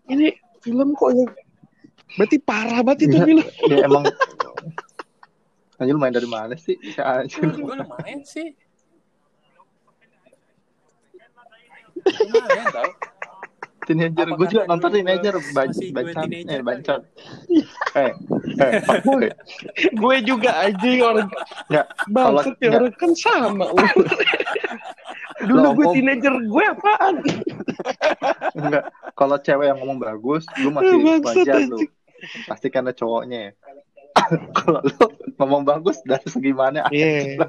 ini 0.09 0.33
film 0.65 0.97
kok 0.97 1.13
yang 1.13 1.29
berarti 2.17 2.37
parah 2.41 2.81
banget 2.81 3.05
itu 3.05 3.17
Iya. 3.17 3.27
film. 3.27 3.45
Dia 3.69 3.79
emang 3.85 4.05
Anjir 5.77 5.97
main 5.99 6.09
dari 6.09 6.25
mana 6.25 6.55
sih? 6.55 6.79
Si 6.81 6.97
Anjir. 6.97 7.53
gue 7.53 7.75
lumayan 7.75 8.25
sih 8.25 8.57
lumayan 12.33 12.67
tau 12.73 12.91
Teenager, 13.85 14.27
gue 14.33 14.47
juga 14.49 14.65
nonton 14.65 14.91
teenager 14.93 15.35
bancan, 15.53 16.27
teenager 16.29 16.61
eh 16.61 16.63
bancan. 16.65 17.01
Eh, 17.95 18.11
eh, 18.59 18.83
pak 18.83 19.07
gue 19.95 20.17
juga 20.27 20.51
anjing 20.67 20.99
orang 20.99 21.31
Ya, 21.71 21.87
bangsat 22.11 22.59
ya 22.59 22.75
enggak. 22.75 22.81
orang 22.83 22.95
kan 22.99 23.13
sama. 23.15 23.71
Dulu 25.49 25.67
gue 25.79 25.87
teenager 25.95 26.35
gue 26.35 26.65
apaan? 26.75 27.23
enggak. 28.59 28.85
Kalau 29.15 29.37
cewek 29.39 29.67
yang 29.71 29.79
ngomong 29.79 30.03
bagus, 30.03 30.43
lu 30.59 30.75
masih 30.75 30.99
Bangsat, 30.99 31.47
wajar 31.47 31.63
lu. 31.71 31.79
Pasti 32.51 32.67
karena 32.67 32.91
cowoknya 32.91 33.39
ya. 33.39 33.53
Kalau 34.59 34.81
lu 34.83 35.07
ngomong 35.39 35.63
bagus 35.63 36.03
dari 36.03 36.27
segi 36.27 36.51
mana? 36.51 36.91
Iya. 36.91 37.47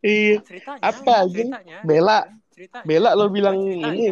Iya. 0.00 0.40
ceritanya 0.40 0.80
Apa 0.82 1.12
aja? 1.20 1.28
ceritanya 1.30 1.78
Bella, 1.82 2.18
ceritanya 2.50 2.84
Bella 2.84 3.10
lo 3.12 3.26
bilang 3.28 3.56
Ceritanya. 3.58 3.92
ini. 3.92 4.08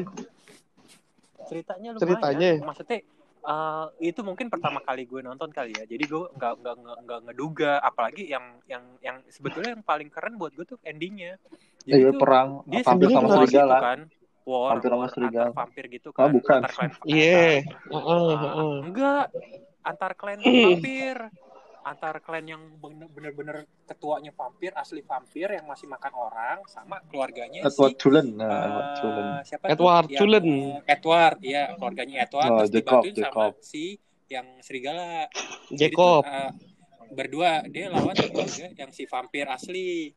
ceritanya 1.40 1.88
lumayan 1.90 2.03
Ceritanya. 2.03 2.51
maksudnya 2.61 2.98
eh, 3.40 3.87
itu 4.03 4.20
mungkin 4.20 4.46
pertama 4.46 4.81
kali 4.81 5.03
gue 5.03 5.20
nonton 5.22 5.48
kali 5.48 5.72
ya 5.72 5.85
jadi 5.85 6.05
gue 6.05 6.22
nggak 6.31 6.55
nggak 6.61 6.77
nggak 7.01 7.20
ngeduga 7.24 7.81
apalagi 7.81 8.29
yang 8.29 8.61
yang 8.66 8.85
yang 9.01 9.16
sebetulnya 9.27 9.72
yang 9.72 9.81
paling 9.83 10.09
keren 10.09 10.37
buat 10.37 10.53
gue 10.53 10.66
tuh 10.66 10.79
endingnya 10.83 11.40
jadi 11.83 12.05
Iya, 12.05 12.12
tuh 12.12 12.20
perang 12.20 12.48
dia 12.66 12.85
vampir 12.85 13.09
sebenarnya 13.09 13.16
sama 13.16 13.24
gitu 13.24 13.37
serigala. 13.40 13.77
kan 13.81 13.98
war, 14.44 14.70
Vampir 14.70 14.90
sama 14.90 15.07
serigala. 15.09 15.51
vampir 15.55 15.85
gitu 15.88 16.09
Oh, 16.11 16.16
kan 16.18 16.29
bukan. 16.31 16.59
antar 16.59 16.72
klan 16.74 16.90
Iya. 17.07 17.40
antar- 17.64 17.81
Heeh, 17.88 18.29
Ah, 18.29 18.37
heeh. 18.44 18.77
enggak 18.85 19.24
antar 19.83 20.12
klan 20.14 20.38
vampir 20.42 21.16
antar 21.88 22.14
klan 22.18 22.44
yang 22.44 22.62
bener- 22.77 23.09
bener-bener 23.09 23.57
ketuanya 23.85 24.31
vampir 24.31 24.70
asli 24.72 25.01
vampir 25.01 25.48
yang 25.48 25.64
masih 25.64 25.87
makan 25.87 26.12
orang 26.12 26.59
sama 26.66 27.01
keluarganya 27.05 27.62
Edward 27.62 27.92
si 27.92 27.98
Cullen. 27.98 28.29
Nah, 28.35 28.46
eh, 28.46 28.62
Edward 28.62 28.88
Cullen. 28.94 29.27
siapa 29.42 29.64
Edward? 29.66 30.07
Yang, 30.07 30.18
Cullen. 30.18 30.46
eh, 30.46 30.79
Edward 30.88 31.38
ya 31.40 31.62
keluarganya 31.74 32.16
Edward 32.20 32.46
Oh, 32.46 32.57
terus 32.59 32.70
Jacob, 32.70 32.83
dibantuin 33.01 33.14
sama 33.14 33.24
Jacob. 33.24 33.53
si 33.61 33.85
yang 34.29 34.46
serigala 34.61 35.27
Jadi 35.68 35.94
tuh, 35.94 36.20
Jacob. 36.20 36.22
eh, 36.22 36.53
berdua 37.09 37.51
dia 37.64 37.88
lawan 37.88 38.12
keluarga 38.12 38.66
yang 38.70 38.90
si 38.90 39.03
vampir 39.05 39.48
asli 39.48 40.12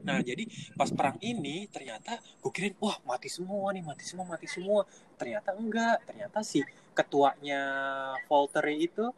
nah 0.00 0.20
jadi 0.20 0.44
pas 0.74 0.88
perang 0.88 1.16
ini 1.18 1.64
ternyata 1.66 2.16
gue 2.38 2.48
kirain 2.48 2.76
wah 2.76 2.96
mati 3.04 3.28
semua 3.28 3.72
nih 3.72 3.80
mati 3.80 4.04
semua 4.04 4.24
mati 4.26 4.44
semua 4.44 4.84
ternyata 5.14 5.52
enggak 5.52 6.04
ternyata 6.04 6.40
si 6.40 6.60
ketuanya 6.92 7.60
Volteri 8.24 8.84
itu 8.84 9.08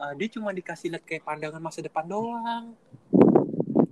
eh, 0.00 0.12
dia 0.16 0.28
cuma 0.38 0.50
dikasih 0.54 0.88
lihat 0.92 1.04
kayak 1.04 1.22
pandangan 1.26 1.60
masa 1.60 1.84
depan 1.84 2.04
doang. 2.06 2.72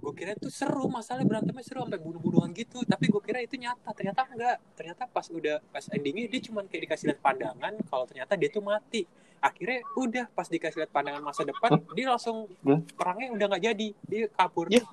Gue 0.01 0.13
kira 0.17 0.33
itu 0.35 0.49
seru 0.49 0.89
masalah 0.89 1.23
berantemnya 1.23 1.63
seru 1.63 1.85
sampai 1.85 2.01
bunuh-bunuhan 2.01 2.51
gitu. 2.57 2.83
Tapi 2.85 3.13
gue 3.13 3.23
kira 3.23 3.39
itu 3.45 3.55
nyata 3.61 3.91
ternyata 3.93 4.27
enggak. 4.27 4.57
Ternyata 4.75 5.03
pas 5.07 5.27
udah 5.29 5.61
pas 5.71 5.85
endingnya 5.93 6.27
dia 6.27 6.41
cuma 6.43 6.65
kayak 6.67 6.83
dikasih 6.89 7.05
lihat 7.15 7.21
pandangan 7.21 7.73
kalau 7.87 8.05
ternyata 8.09 8.33
dia 8.35 8.49
tuh 8.51 8.65
mati. 8.65 9.05
Akhirnya 9.41 9.81
udah 9.97 10.25
pas 10.33 10.49
dikasih 10.49 10.85
lihat 10.85 10.93
pandangan 10.93 11.23
masa 11.25 11.49
depan 11.49 11.81
dia 11.97 12.07
langsung 12.13 12.49
perangnya 12.97 13.29
udah 13.37 13.47
nggak 13.57 13.63
jadi 13.73 13.89
dia 14.09 14.23
kabur. 14.33 14.67
Ya. 14.69 14.85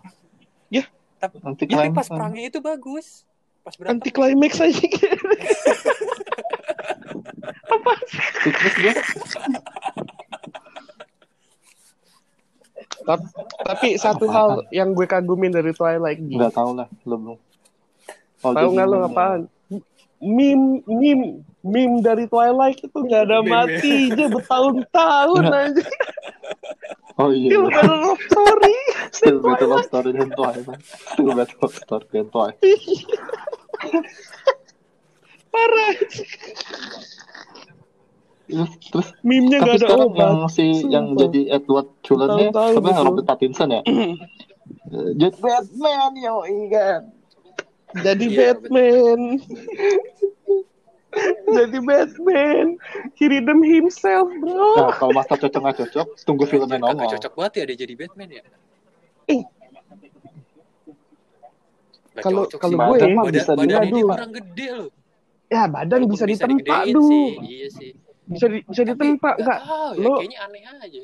Ya. 0.67 0.83
tapi, 1.17 1.41
Nanti 1.41 1.65
ya, 1.65 1.81
tapi 1.81 1.89
pas 1.95 2.07
perangnya 2.07 2.43
itu 2.47 2.59
bagus. 2.61 3.25
Pas 3.65 3.75
berantem 3.75 3.99
Anti 3.99 4.11
climax 4.13 4.63
aja. 4.63 4.87
terus 8.47 8.75
dia 8.79 8.93
Tap- 13.07 13.31
Tapi 13.63 13.95
satu 13.95 14.27
hal 14.27 14.67
yang 14.69 14.91
gue 14.91 15.07
kagumin 15.07 15.49
dari 15.49 15.71
Twilight 15.71 16.19
G. 16.19 16.35
nggak 16.35 16.51
tahu 16.51 16.75
lah, 16.75 16.87
lu 17.03 17.15
belum. 17.15 17.37
Oh, 18.37 18.51
Tahu 18.51 18.53
jadi 18.53 18.73
nggak 18.75 18.87
lo 18.87 18.97
apaan? 19.01 19.41
Meme, 20.17 20.81
meme, 20.83 21.39
meme 21.61 22.01
dari 22.01 22.25
Twilight 22.25 22.81
itu 22.81 22.97
nggak 22.97 23.21
ada 23.23 23.39
Meme. 23.39 23.49
matinya 23.49 24.25
bertahun-tahun 24.29 25.43
aja. 25.47 25.83
Oh 27.17 27.33
iya. 27.33 27.49
Still 27.49 27.65
better 27.65 27.97
love 27.97 28.21
story. 28.21 28.75
Still 29.09 29.39
better 29.41 29.65
love 29.65 29.85
story 29.85 30.11
than 30.13 30.29
Twilight. 30.29 30.69
Still 30.85 31.33
better 31.33 31.57
love 31.57 31.73
story 31.73 32.05
than 32.13 32.29
Twilight. 32.29 32.61
Parah. 35.49 35.93
Terus, 38.47 38.71
terus 38.81 39.07
Meme-nya 39.21 39.59
tapi 39.59 39.65
nggak 39.65 39.75
ada 39.75 39.83
sekarang 39.83 40.07
obat. 40.07 40.19
yang 40.19 40.37
si 40.47 40.65
yang 40.87 41.05
Sumpah. 41.09 41.19
jadi 41.21 41.41
Edward 41.51 41.87
Cullen-nya 41.99 42.47
apa. 42.49 43.03
Robert 43.03 43.25
Pattinson 43.25 43.69
ya? 43.69 43.81
Eh, 44.85 45.15
jadi 45.15 45.35
Batman 45.37 46.11
yo 46.17 46.43
kan. 46.69 47.01
Jadi 47.97 48.25
Iya, 48.25 48.51
Batman. 48.53 49.19
Jadi 51.49 51.77
Batman. 51.81 52.67
He 53.13 53.25
redeem 53.25 53.63
himself, 53.63 54.27
bro. 54.37 54.75
Nah, 54.77 54.91
kalau 54.93 55.11
masa 55.13 55.33
cocok 55.33 55.59
nggak 55.61 55.77
cocok, 55.81 56.07
tunggu 56.21 56.43
filmnya 56.45 56.77
nongol. 56.77 57.07
cocok 57.09 57.31
banget 57.33 57.53
ya 57.53 57.63
dia 57.65 57.77
jadi 57.81 57.93
Batman 57.97 58.29
ya 58.29 58.43
Eh. 59.25 59.41
Kalau- 62.17 62.47
kalau 62.49 62.75
gue 62.75 62.87
Badan- 62.93 63.13
mah 63.13 63.23
badan- 63.23 63.35
bisa 63.35 63.51
badannya 63.51 63.67
dia 63.77 63.87
diadu. 63.87 63.99
kurang 64.05 64.31
gede 64.33 64.67
loh 64.73 64.89
Ya 65.47 65.63
badan 65.65 65.97
Walaupun 66.01 66.11
bisa 66.11 66.25
ditempa, 66.27 66.53
digedein 66.59 66.91
duh. 66.91 67.07
sih, 67.07 67.27
iya 67.45 67.67
sih 67.69 67.91
Bisa 68.27 68.45
di, 68.45 68.59
bisa 68.61 68.81
ditempa 68.83 69.29
nggak 69.33 69.37
nggak? 69.39 69.59
tahu 69.61 69.91
ya, 69.93 70.03
Lo- 70.03 70.17
kayaknya 70.17 70.39
aneh 70.41 70.61
aja 70.63 71.01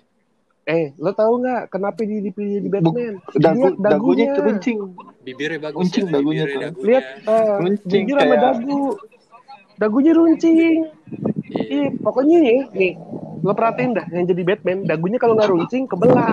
Eh, 0.63 0.85
lo 0.95 1.11
tahu 1.11 1.33
nggak 1.39 1.61
kenapa 1.69 1.99
dia 2.01 2.19
dipilih 2.21 2.63
Buk- 2.63 2.95
Batman? 2.95 3.15
dagu, 3.33 3.59
Lihat 3.59 3.73
dagunya 3.77 4.25
keruncing. 4.31 4.79
bibirnya 5.19 5.59
bagus 5.61 5.79
Runcing 5.81 6.05
ya, 6.05 6.11
dagunya 6.13 6.43
dagunya. 6.45 6.69
Lihat 6.81 7.05
uh, 7.25 7.55
Runcing 7.59 8.03
bibir 8.05 8.15
sama 8.17 8.25
kayak- 8.25 8.43
dagu. 8.45 8.81
Dagunya 9.73 10.11
runcing. 10.13 10.55
Iya. 10.55 10.87
Iya, 11.65 11.87
pokoknya 11.97 12.37
nih, 12.39 12.59
nih, 12.71 12.93
lo 13.39 13.51
perhatiin 13.51 13.91
dah 13.91 14.05
yang 14.07 14.25
jadi 14.25 14.41
Batman, 14.45 14.77
dagunya 14.83 15.17
kalau 15.17 15.35
nggak 15.35 15.51
runcing 15.53 15.83
kebelah. 15.85 16.31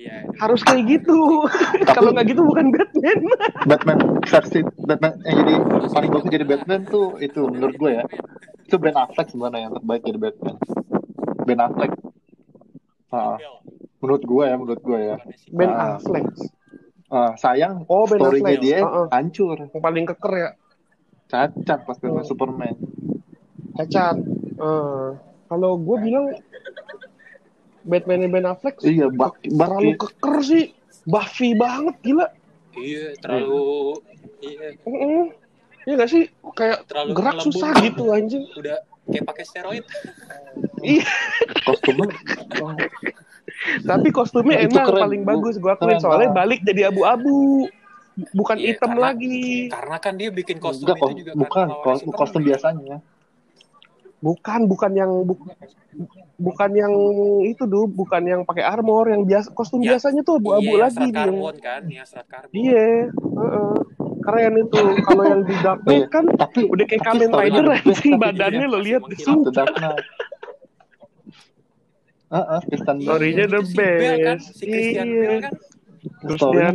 Iya 0.00 0.16
Harus 0.36 0.60
kayak 0.62 0.82
gitu. 0.88 1.44
kalau 1.96 2.10
nggak 2.10 2.26
gitu 2.26 2.40
bukan 2.42 2.72
Batman. 2.72 3.18
Batman 3.66 3.98
versi 4.24 4.60
Batman 4.80 5.12
yang 5.22 5.36
jadi 5.38 5.54
paling 5.90 6.10
bagus 6.10 6.30
jadi 6.30 6.46
Batman 6.46 6.80
tuh 6.86 7.20
itu 7.20 7.40
menurut 7.44 7.76
gue 7.76 7.90
ya. 7.92 8.04
Itu 8.64 8.76
Ben 8.76 8.94
Affleck 8.94 9.28
sebenarnya 9.28 9.68
yang 9.68 9.74
terbaik 9.76 10.02
jadi 10.02 10.18
Batman. 10.18 10.56
Ben 11.44 11.60
Affleck. 11.60 11.92
Ah, 13.10 13.36
menurut 13.98 14.22
gue 14.22 14.44
ya, 14.46 14.54
menurut 14.54 14.80
gue 14.80 14.98
ya. 15.04 15.16
Ben 15.50 15.68
Ah. 15.68 15.98
Affleck. 15.98 16.26
Ah, 17.08 17.34
sayang 17.34 17.82
Oh, 17.84 18.06
Ben 18.06 18.16
story-nya 18.16 18.46
Affleck. 18.46 18.62
dia 18.62 18.78
Heeh. 18.80 19.06
hancur. 19.10 19.56
Yang 19.66 19.82
paling 19.82 20.04
keker 20.06 20.32
ya, 20.32 20.50
Cacat 21.26 21.78
pas 21.84 21.94
ketemu 21.94 22.16
Oh. 22.16 22.24
Superman. 22.24 22.74
cacat. 23.72 24.16
Eh, 24.56 25.08
kalau 25.46 25.72
gue 25.76 25.96
bilang 26.00 26.26
Batman 27.82 28.28
Ben 28.28 28.44
Affleck 28.44 28.76
Iya, 28.80 29.08
Bucky, 29.08 29.48
terlalu 29.50 29.90
Bucky. 29.90 30.00
keker 30.06 30.36
sih. 30.40 30.64
Buffy 31.02 31.54
banget 31.54 31.96
gila. 32.00 32.26
iya 32.72 33.16
terlalu 33.18 33.98
iya 34.40 34.76
Heeh. 34.78 35.24
Iya 35.82 35.94
gak 35.96 36.08
sih? 36.08 36.24
Kayak 36.52 36.84
Terlalu 36.84 37.10
gerak 37.14 37.34
melembut. 37.34 37.46
susah 37.50 37.70
gitu 37.80 38.02
anjing. 38.10 38.44
udah 38.52 38.76
kayak 39.06 39.24
pakai 39.24 39.44
steroid 39.44 39.84
Iya. 40.78 41.08
Kostumnya 41.62 42.14
Tapi 43.82 44.08
kostumnya 44.10 44.56
emang 44.60 44.86
keren, 44.86 45.02
paling 45.02 45.22
Bu. 45.22 45.28
bagus 45.30 45.54
gua 45.56 45.74
akuin 45.74 45.88
Keren 45.90 46.00
soalnya 46.00 46.30
balik 46.30 46.60
jadi 46.62 46.88
abu-abu. 46.88 47.66
Bukan 48.30 48.56
Iya, 48.56 48.76
hitam 48.76 48.92
karena- 48.92 49.04
lagi. 49.08 49.40
karena 49.68 49.96
kan 49.98 50.12
dia 50.14 50.28
bikin 50.30 50.56
kostum 50.58 50.84
enggak 50.86 50.98
itu 51.00 51.12
juga 51.18 51.32
bukan 51.34 51.48
karena 51.62 51.72
lawan 51.72 51.84
kos, 51.86 51.98
Superman. 51.98 52.18
kostum 52.18 52.42
biasanya. 52.42 52.96
Bukan, 54.20 54.60
bukan 54.66 54.90
yang 54.92 55.10
bu- 55.22 55.48
bukan 56.40 56.70
yang 56.72 56.92
itu 57.44 57.62
tuh, 57.62 57.84
bukan 57.86 58.22
yang 58.24 58.40
pakai 58.42 58.64
armor, 58.64 59.06
yang 59.06 59.22
biasa 59.22 59.52
kostum 59.52 59.84
Ya, 59.84 59.94
biasanya 59.94 60.24
tuh 60.24 60.40
abu-abu 60.40 60.64
iya, 60.64 60.72
yang 60.72 60.80
lagi 60.82 60.96
serat 60.96 61.06
dia. 61.06 61.20
karbon 61.20 61.56
kan 61.60 61.82
yang 61.86 62.06
serat 62.08 62.26
karbon 62.26 62.54
Iya, 62.56 62.88
heeh. 63.12 63.72
keren 64.20 64.54
itu. 64.56 64.80
Kalau 65.00 65.24
yang 65.24 65.42
di 65.42 65.54
Dark 65.60 65.80
Knight 65.82 66.06
kan 66.08 66.24
Tapi 66.26 66.60
udah 66.66 66.84
kayak 66.84 67.02
tapi 67.02 67.08
Kamen 67.20 67.30
Rider 67.30 67.64
best, 67.66 67.84
anjing 67.86 68.14
badannya 68.16 68.64
iya, 68.64 68.72
lo 68.72 68.78
lihat 68.80 69.02
sumpah. 69.16 69.52
Dark 69.52 69.74
Knight. 69.76 70.04
Heeh, 72.30 72.58
Kristen. 72.64 72.96
Story-nya 73.02 73.44
the 73.44 73.58
Itu 73.58 73.66
si 73.66 73.74
Bell 73.74 74.16
kan, 74.18 74.38
best. 74.38 74.46
si 74.54 74.64
Christian 74.64 75.06
Iya. 75.06 75.20
Bell 75.20 75.40
kan 75.42 75.54
Christian, 76.20 76.74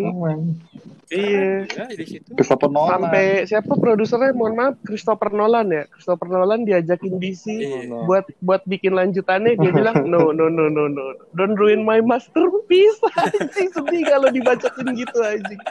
iya. 1.09 1.65
ya 1.65 1.85
di 1.91 2.05
situ 2.05 2.33
Christopher 2.33 2.67
Nolan. 2.67 2.91
Sampai 2.97 3.25
siapa 3.45 3.73
produsernya? 3.73 4.31
Mohon 4.31 4.53
maaf, 4.55 4.75
Christopher 4.81 5.29
Nolan 5.29 5.67
ya. 5.67 5.83
Christopher 5.87 6.27
Nolan 6.27 6.63
diajakin 6.63 7.13
DC 7.17 7.45
Iya. 7.45 8.05
buat 8.05 8.25
buat 8.39 8.61
bikin 8.63 8.93
lanjutannya 8.93 9.53
dia 9.55 9.71
bilang 9.71 10.05
no 10.05 10.29
no 10.29 10.47
no 10.47 10.65
no 10.65 10.85
no 10.85 11.05
don't 11.33 11.53
ruin 11.55 11.81
my 11.81 11.99
masterpiece 11.99 12.97
anjing 13.21 13.69
sedih 13.69 14.01
kalau 14.03 14.29
dibacain 14.29 14.87
gitu 14.93 15.17
anjing 15.19 15.61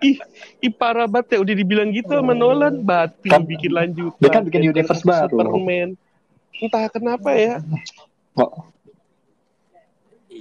ih, 0.00 0.16
ih 0.60 0.72
parah 0.72 1.06
banget 1.06 1.34
ya 1.34 1.38
udah 1.42 1.54
dibilang 1.54 1.90
gitu 1.90 2.12
sama 2.12 2.34
Nolan 2.34 2.82
batin 2.82 3.30
Kan- 3.30 3.46
bikin 3.46 3.72
lanjut. 3.72 4.12
dia 4.18 4.30
kan 4.30 4.42
bikin 4.42 4.62
universe 4.66 5.02
baru. 5.02 5.34
Superman. 5.34 5.94
Entah 6.58 6.90
kenapa 6.90 7.30
ya. 7.34 7.62
Oh, 8.34 8.66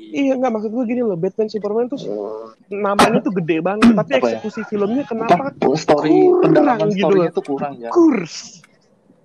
Iya. 0.10 0.20
Iya 0.24 0.34
nggak 0.36 0.52
maksud 0.52 0.70
gue 0.70 0.84
gini 0.86 1.02
loh, 1.02 1.15
Batman 1.15 1.48
Superman 1.48 1.86
tuh 1.88 2.00
namanya 2.67 3.20
tuh 3.20 3.34
gede 3.36 3.58
banget, 3.60 3.91
tapi 3.93 4.12
Apa 4.13 4.26
ya? 4.26 4.39
eksekusi 4.39 4.62
filmnya 4.65 5.04
kenapa 5.04 5.52
apa 5.52 5.67
story 5.74 6.10
kurang 6.10 6.41
pendalaman 6.43 6.88
gitu 6.89 7.04
storynya 7.04 7.26
loh. 7.26 7.36
tuh 7.36 7.43
kurang 7.46 7.74
ya 7.78 7.89
kurs, 7.89 8.36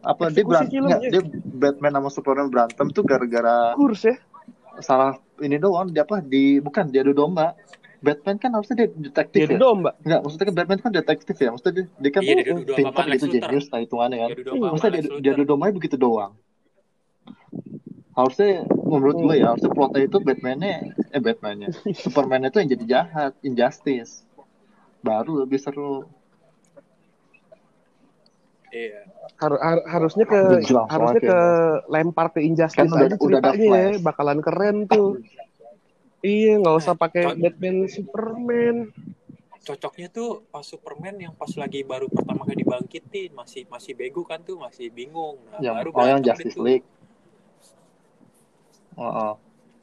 apa 0.00 0.22
dia 0.24 0.30
Eksekusi 0.32 0.46
berantem 0.48 0.72
filmnya. 0.72 0.96
dia 1.00 1.22
Batman 1.52 1.92
sama 1.94 2.08
Superman 2.08 2.48
berantem 2.48 2.86
tuh 2.88 3.02
gara-gara 3.02 3.56
kurs 3.72 4.02
ya. 4.02 4.14
salah 4.78 5.14
ini 5.38 5.56
doang 5.56 5.88
dia 5.88 6.02
apa 6.02 6.18
di 6.18 6.58
bukan 6.58 6.88
dia 6.88 7.00
adu 7.00 7.12
domba 7.12 7.54
Batman 7.98 8.34
kan 8.34 8.50
harusnya 8.50 8.74
dia 8.76 8.88
detektif 8.90 9.46
Jadi 9.46 9.54
ya 9.54 9.62
domba. 9.62 9.94
Enggak, 10.02 10.20
maksudnya 10.20 10.46
kan 10.50 10.54
Batman 10.56 10.78
kan 10.80 10.90
detektif 10.92 11.36
ya 11.36 11.48
maksudnya 11.50 11.72
dia, 11.72 11.86
dia 11.96 12.10
kan 12.10 12.20
Iya, 12.20 12.34
dia 12.34 12.44
adu 12.48 12.62
domba 12.64 12.78
pintar 12.82 13.04
gitu 13.14 13.26
jenius 13.28 13.66
lah 13.68 13.78
hitungannya 13.78 14.16
kan 14.18 14.28
Dia 14.28 14.42
domba 14.42 14.50
sama 14.58 14.72
maksudnya 14.74 14.92
dia, 14.96 15.12
dia 15.18 15.30
adu 15.32 15.44
dombanya 15.44 15.72
begitu 15.72 15.96
doang 15.96 16.32
harusnya 18.12 18.50
menurut 18.68 19.16
gue 19.18 19.34
ya 19.40 19.46
harusnya 19.50 19.70
plotnya 19.70 20.02
itu 20.04 20.18
Batman-nya 20.18 20.74
eh 21.08 21.18
Batman-nya 21.18 21.68
Superman 22.04 22.44
itu 22.44 22.60
yang 22.60 22.70
jadi 22.70 22.84
jahat 22.86 23.32
injustice 23.40 24.24
baru 25.00 25.42
lebih 25.42 25.58
seru 25.58 26.04
Iya. 28.72 29.04
Har- 29.36 29.60
har- 29.60 29.84
harusnya 29.84 30.24
ke 30.24 30.32
Udah 30.32 30.56
langsung 30.56 30.88
harusnya 30.88 31.20
ke 31.20 31.38
lempar 31.92 32.26
ke 32.32 32.40
Injustice 32.40 32.78
Kan 32.78 32.88
udah- 32.88 33.04
aja 33.04 33.16
udah 33.20 33.20
ceritanya 33.20 33.52
ya, 33.52 33.68
Flash. 33.68 34.00
bakalan 34.00 34.38
keren 34.40 34.76
tuh. 34.88 35.20
Iya, 36.22 36.52
nggak 36.56 36.76
usah 36.80 36.94
pakai 36.96 37.36
Batman 37.36 37.84
Superman. 37.84 38.76
Cocoknya 39.60 40.08
tuh 40.08 40.48
pas 40.48 40.64
Superman 40.64 41.20
yang 41.20 41.34
pas 41.36 41.52
lagi 41.52 41.84
baru 41.84 42.08
pertama 42.08 42.42
kali 42.42 42.64
dibangkitin 42.64 43.36
masih 43.36 43.68
masih 43.68 43.92
bego 43.92 44.24
kan 44.24 44.40
tuh 44.40 44.56
masih 44.56 44.88
bingung. 44.88 45.36
Nah, 45.52 45.60
yang 45.60 45.76
baru 45.76 45.90
oh 45.92 46.06
yang 46.08 46.22
Justice 46.24 46.56
itu. 46.56 46.64
League 46.64 46.86
oh, 48.96 49.04
oh. 49.04 49.32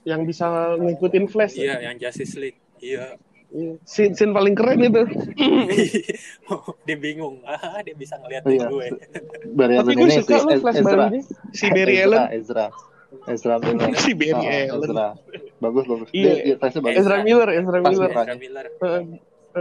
yang 0.03 0.23
bisa 0.23 0.47
ngikutin 0.75 1.25
Flash. 1.27 1.55
Iya, 1.55 1.81
yang 1.81 1.95
Justice 1.97 2.35
League. 2.35 2.59
Iya. 2.79 3.15
Iya. 3.49 3.81
Scene, 3.81 4.13
scene 4.13 4.29
paling 4.29 4.53
keren 4.53 4.77
itu. 4.79 5.03
dia 6.85 6.97
bingung. 6.97 7.41
Ah, 7.43 7.81
dia 7.81 7.97
bisa 7.97 8.13
ngeliatin 8.21 8.45
Iya. 8.55 8.67
gue. 8.69 8.87
Barry 9.51 9.75
Tapi 9.81 9.91
gue 9.91 10.05
ini 10.05 10.15
suka 10.21 10.37
si 10.37 10.45
loh 10.45 10.53
Ez- 10.53 10.61
Flash 10.61 10.77
Ezra. 10.77 10.89
baru 10.89 11.01
ini. 11.09 11.21
Si 11.49 11.65
Barry 11.75 11.95
Ezra, 11.97 12.05
Allen. 12.05 12.29
Ezra 12.37 12.65
Ezra 13.25 13.53
Miller 13.57 13.89
Si 14.05 14.11
Barry 14.13 14.33
Oh, 14.37 14.73
Allen. 14.77 14.85
Ezra 14.85 15.07
bagus 15.59 15.83
bagus 15.89 16.07
Iya. 16.13 16.33
dia, 16.45 16.55
dia 16.61 16.77
bagus 16.79 16.99
Ezra 17.01 17.17
Miller, 17.25 17.49
Ezra 17.51 17.77
Pas 17.81 17.89
Miller. 17.91 18.11
Ezra 18.13 18.35
Miller. 18.37 18.65
Heeh. 18.69 19.03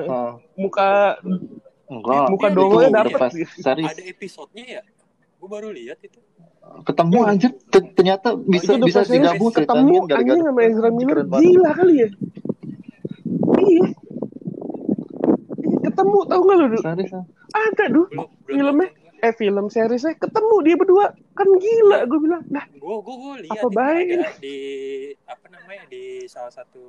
Oh, 0.04 0.30
Muka 0.54 1.16
enggak 1.88 2.24
muka 2.28 2.48
pas 3.16 3.32
series 3.32 3.88
Ada 3.88 4.02
episodenya 4.04 4.64
ya? 4.78 4.82
Gue 5.40 5.48
baru 5.48 5.72
lihat 5.72 5.96
itu. 6.04 6.20
Ketemu 6.84 7.18
anjir 7.24 7.52
T- 7.68 7.92
ternyata 7.92 8.32
bisa 8.34 8.74
itu 8.74 8.80
The 8.80 8.86
bisa 8.86 9.00
digabung 9.04 9.50
ketemu 9.52 9.94
anjing 10.08 10.40
sama 10.40 10.60
Ezra 10.64 10.88
Miller 10.94 11.18
gila 11.26 11.70
kali 11.74 11.94
ya. 12.00 12.08
Iya. 13.58 13.86
Ketemu 15.84 16.18
tahu 16.26 16.40
nggak 16.44 16.56
lu? 16.58 16.78
Ah. 16.84 17.24
Ada 17.72 17.84
duh. 17.90 18.06
Filmnya 18.46 18.88
eh 19.18 19.34
film 19.34 19.66
seriesnya 19.66 20.14
ketemu 20.14 20.54
dia 20.62 20.76
berdua 20.78 21.04
kan 21.34 21.48
gila 21.58 22.06
gue 22.06 22.18
bilang 22.22 22.42
nah 22.54 22.62
Gue 22.70 23.02
gue 23.02 23.16
gue 23.18 23.34
lihat 23.42 23.54
Apa 23.58 23.66
itu 23.66 23.74
baik? 23.74 24.06
di 24.38 24.56
apa 25.26 25.46
namanya 25.50 25.82
di 25.90 26.02
salah 26.30 26.54
satu 26.54 26.82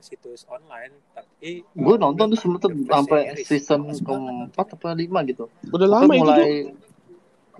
situs 0.00 0.48
online 0.48 0.96
tapi 1.12 1.60
gue 1.60 1.94
nonton 2.00 2.32
tuh 2.32 2.40
sempet 2.40 2.72
sampai 2.88 3.20
series. 3.36 3.46
season 3.68 3.84
keempat 4.00 4.80
apa 4.80 4.96
lima 4.96 5.20
gitu 5.28 5.52
udah 5.68 5.84
Itu 5.84 5.92
lama 5.92 6.08
itu 6.08 6.20
mulai 6.24 6.40
tuh 6.72 6.87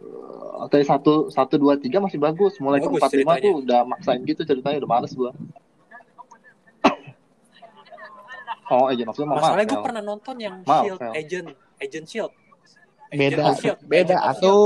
uh, 0.01 0.67
dari 0.67 0.83
satu 0.83 1.29
satu 1.29 1.55
dua 1.57 1.77
tiga 1.77 1.99
masih 1.99 2.17
bagus 2.17 2.57
mulai 2.59 2.79
ke 2.79 2.87
Bagus 2.87 2.99
empat 3.01 3.11
lima 3.15 3.33
tuh 3.39 3.53
udah 3.63 3.81
maksain 3.85 4.21
gitu 4.23 4.43
ceritanya 4.43 4.77
udah 4.83 4.91
males 4.91 5.13
gue 5.13 5.29
oh 8.71 8.85
Agent 8.87 9.09
of 9.09 9.15
Shield 9.17 9.29
masalahnya 9.29 9.67
gue 9.67 9.81
pernah 9.83 10.03
nonton 10.03 10.35
yang 10.39 10.55
Marvel. 10.63 10.97
Shield 10.97 11.01
Agent 11.15 11.47
Agent 11.79 12.07
Shield 12.07 12.33
beda 13.09 13.41
Agent 13.41 13.57
Shield. 13.59 13.79
beda 13.89 14.17
of 14.19 14.27
atau 14.37 14.57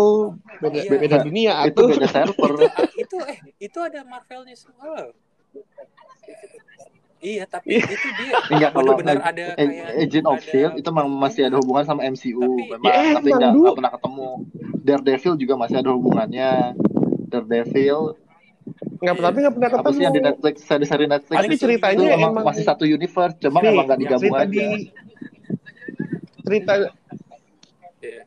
beda 0.59 0.79
Iya. 0.83 0.91
beda 0.99 1.17
dunia 1.23 1.53
itu 1.63 1.79
atau 1.79 1.89
beda 1.89 2.07
server 2.09 2.51
Shield. 2.59 2.73
itu 2.99 3.17
eh 3.29 3.39
itu 3.59 3.79
ada 3.79 4.01
Marvelnya 4.03 4.55
semua 4.55 5.11
iya 7.23 7.45
tapi 7.45 7.79
itu 7.79 7.87
dia. 8.19 8.35
Enggak 8.53 8.71
kalau 8.73 8.93
benar-benar 8.93 9.23
ada 9.25 9.45
kayak 9.55 9.87
Agent 9.97 10.27
of 10.27 10.35
ada- 10.35 10.45
Shield 10.45 10.73
itu 10.77 10.89
memang 10.91 11.09
masih 11.15 11.43
ada 11.47 11.57
hubungan 11.57 11.85
sama 11.85 12.03
MCU 12.05 12.37
Tapi- 12.37 12.67
memang 12.69 12.85
Ya, 12.85 13.01
tapi 13.15 13.29
emang, 13.29 13.39
nggak 13.39 13.53
Du. 13.53 13.61
nggak 13.63 13.77
pernah 13.79 13.93
ketemu. 13.93 14.29
Daredevil 14.83 15.35
juga 15.37 15.55
masih 15.57 15.77
ada 15.79 15.91
hubungannya. 15.91 16.51
Daredevil. 17.25 18.01
Nggak 18.99 19.15
tapi 19.17 19.39
nggak 19.41 19.55
pernah 19.57 19.69
apa 19.73 19.89
sih 19.89 20.01
yang 20.01 20.11
di 20.11 20.19
ketemu. 20.19 20.29
Netflix 20.29 20.55
seri-seri 20.61 21.07
Netflix 21.07 21.37
Tapi 21.37 21.47
itu? 21.49 21.61
ceritanya 21.61 22.07
emang, 22.13 22.31
emang- 22.33 22.45
masih 22.45 22.63
satu 22.63 22.85
universe 22.85 23.35
cuma 23.39 23.59
Nih, 23.59 23.71
emang 23.71 23.85
nggak 23.85 24.01
digabung 24.01 24.23
cerita 24.29 24.43
aja. 24.43 24.51
di 24.51 24.67
cerita 26.43 26.73
Iya. 27.99 28.23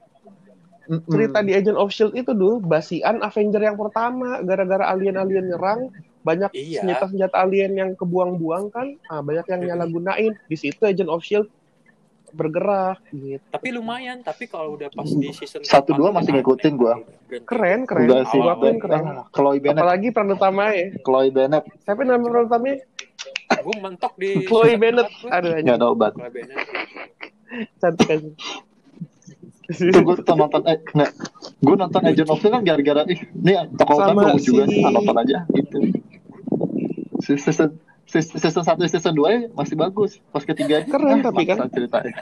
Mm-mm. 0.85 1.09
cerita 1.09 1.39
di 1.41 1.51
Agent 1.51 1.75
of 1.75 1.89
Shield 1.89 2.13
itu 2.13 2.31
dulu 2.31 2.61
basian 2.61 3.19
Avenger 3.19 3.59
yang 3.59 3.75
pertama 3.75 4.39
gara-gara 4.39 4.85
alien-alien 4.87 5.49
nyerang 5.49 5.89
banyak 6.25 6.49
Iya. 6.51 6.81
senjata-senjata 6.81 7.37
alien 7.37 7.71
yang 7.71 7.91
kebuang-buang 7.93 8.67
kan? 8.67 8.97
Ah, 9.05 9.21
banyak 9.21 9.45
yang 9.45 9.61
nyalahgunain. 9.63 10.33
Di 10.43 10.57
situ 10.57 10.81
Agent 10.81 11.05
of 11.07 11.21
Shield 11.21 11.45
bergerak 12.33 12.99
gitu. 13.09 13.39
Tapi 13.47 13.69
lumayan 13.69 14.19
tapi 14.19 14.43
kalau 14.45 14.75
udah 14.75 14.89
pas 14.89 15.07
di 15.07 15.29
season 15.31 15.63
Satu 15.63 15.93
dua 15.93 16.11
masih 16.11 16.33
aneh. 16.33 16.41
ngikutin 16.41 16.73
gua. 16.75 16.99
keren 17.45 17.85
keren. 17.85 18.05
Enggak 18.05 18.23
sih. 18.27 18.37
Gua 18.37 18.53
akuin 18.53 18.75
keren. 18.75 19.03
Ah, 19.05 19.23
Chloe 19.29 19.61
Bennett. 19.61 19.79
Apalagi 19.79 20.07
peran 20.09 20.29
utama 20.29 20.63
ya. 20.69 20.85
Chloe 20.99 21.29
Bennett. 21.29 21.63
Siapa 21.79 22.01
nama 22.01 22.19
peran 22.19 22.43
utamanya? 22.45 22.77
Gue 23.55 23.75
mentok 23.79 24.13
di 24.17 24.43
Chloe 24.43 24.75
Bennett. 24.75 25.07
Aduh 25.25 25.47
nggak 25.47 25.61
anjing 25.61 25.75
ada 25.75 25.87
obat. 25.87 26.11
Chloe 26.11 26.33
Bennett. 26.33 26.59
Cantik 27.77 28.09
aja 28.09 28.29
itu 29.65 29.97
gue 29.97 30.15
tuh 30.21 30.35
nonton 30.35 30.61
eh 30.63 30.77
nggak. 30.77 31.11
Gue 31.57 31.73
nonton 31.73 32.01
Agent 32.03 32.29
of 32.29 32.37
Shield 32.37 32.53
kan 32.53 32.61
gara-gara 32.61 33.01
ih 33.07 33.17
ini 33.33 33.51
tokoh 33.73 33.97
utama 33.97 34.13
Sama 34.13 34.29
bagus 34.29 34.43
juga 34.45 34.63
si- 34.67 34.77
sih. 34.77 34.81
Nonton 34.85 35.15
aja 35.17 35.37
gitu 35.49 35.77
season 37.27 37.69
season 38.05 38.61
satu 38.61 38.85
season 38.85 39.11
dua 39.11 39.49
masih 39.51 39.73
bagus. 39.73 40.21
Pas 40.29 40.41
ketiga 40.41 40.81
Keren 40.81 41.19
tapi 41.19 41.43
kan. 41.43 41.65
ceritanya. 41.67 42.13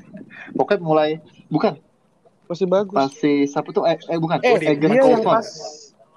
Pokoknya 0.51 0.79
mulai 0.79 1.09
bukan? 1.47 1.75
Masih 2.45 2.65
bagus. 2.65 2.93
Pas 2.93 3.11
si 3.11 3.45
siapa 3.45 3.69
tuh? 3.69 3.83
Eh, 3.83 3.99
eh 3.99 4.15
bukan. 4.15 4.39
Eh 4.39 4.55
Agent 4.65 4.79
dia 4.81 5.03
yang 5.03 5.03
Coulson 5.03 5.23
pas 5.25 5.47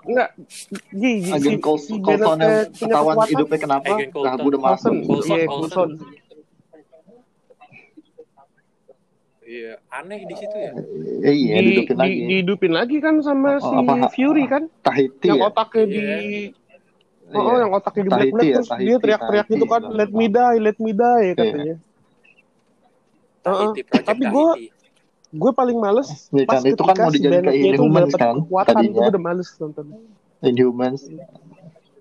enggak. 0.02 0.28
Gi, 0.88 1.12
Agent 1.28 1.42
si- 1.52 1.60
Coulson 1.60 1.88
si 1.88 1.94
Coulson 2.00 2.38
yang 2.38 2.54
ketahuan 2.72 3.16
hidupnya 3.26 3.58
kenapa? 3.58 3.92
Nah 3.98 4.32
gue 4.34 4.48
udah 4.48 4.62
masuk? 4.64 4.92
Coulson, 5.02 5.34
iya 5.34 5.44
Coulson. 5.44 5.88
Coulson. 5.90 5.90
iya 9.46 9.78
aneh 9.88 10.20
di 10.20 10.34
situ 10.34 10.56
ya. 10.56 10.72
Eh, 11.22 11.34
iya 11.36 11.54
Di, 11.54 11.62
dihidupin 11.64 11.94
di, 11.94 12.02
lagi. 12.02 12.16
dihidupin 12.26 12.72
lagi 12.72 12.96
kan 12.98 13.14
sama 13.20 13.50
Oh, 13.56 13.62
si 13.62 13.74
apa, 13.76 13.94
Fury 14.10 14.44
kan? 14.44 14.62
Tahiti 14.80 15.26
yang 15.28 15.38
ya? 15.38 15.46
otaknya 15.46 15.82
Iya. 15.82 15.86
di 15.86 16.02
Oh, 17.26 17.42
oh, 17.42 17.42
Iya. 17.42 17.62
yang 17.66 17.72
otaknya 17.74 18.02
di 18.06 18.10
Black 18.14 18.30
Black 18.30 18.46
ya, 18.46 18.54
terus 18.62 18.68
Tahiti, 18.70 18.86
dia 18.86 18.96
teriak-teriak 19.02 19.46
gitu 19.50 19.66
kan, 19.66 19.82
let 19.90 20.10
me 20.14 20.26
die, 20.30 20.58
let 20.62 20.76
me 20.78 20.90
die 20.94 21.26
Iya. 21.26 21.34
katanya. 21.34 21.74
Tahiti 23.42 23.80
Project 23.82 24.06
Tapi 24.06 24.24
gue 24.26 24.48
gue 25.36 25.52
paling 25.52 25.78
males 25.78 26.08
Iya 26.30 26.44
pas 26.46 26.62
kan, 26.62 26.70
itu 26.70 26.82
kan 26.86 26.96
mau 27.02 27.10
si 27.10 27.18
kayak 27.18 27.42
itu 27.50 27.66
Inhumans 27.74 28.14
kan, 28.14 28.34
kekuatan, 28.38 28.74
tadinya. 28.78 28.94
gue 28.94 29.06
udah 29.10 29.22
males 29.22 29.48
nonton. 29.58 29.86
Inhumans 30.38 31.02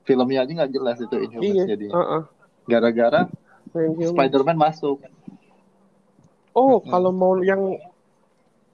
filmnya 0.06 0.46
aja 0.46 0.52
nggak 0.62 0.72
jelas 0.72 0.98
itu 1.02 1.16
Inhumans 1.18 1.58
Iya, 1.58 1.64
jadi 1.74 1.88
heeh. 1.90 2.22
gara-gara. 2.70 3.22
Spider-Man 3.76 4.58
masuk 4.62 5.02
Oh, 6.56 6.80
Mm-mm. 6.80 6.88
kalau 6.88 7.12
mau 7.12 7.36
yang 7.44 7.76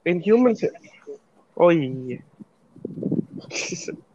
Inhumans 0.06 0.62
ya? 0.62 0.70
Oh 1.56 1.72
iya. 1.72 2.20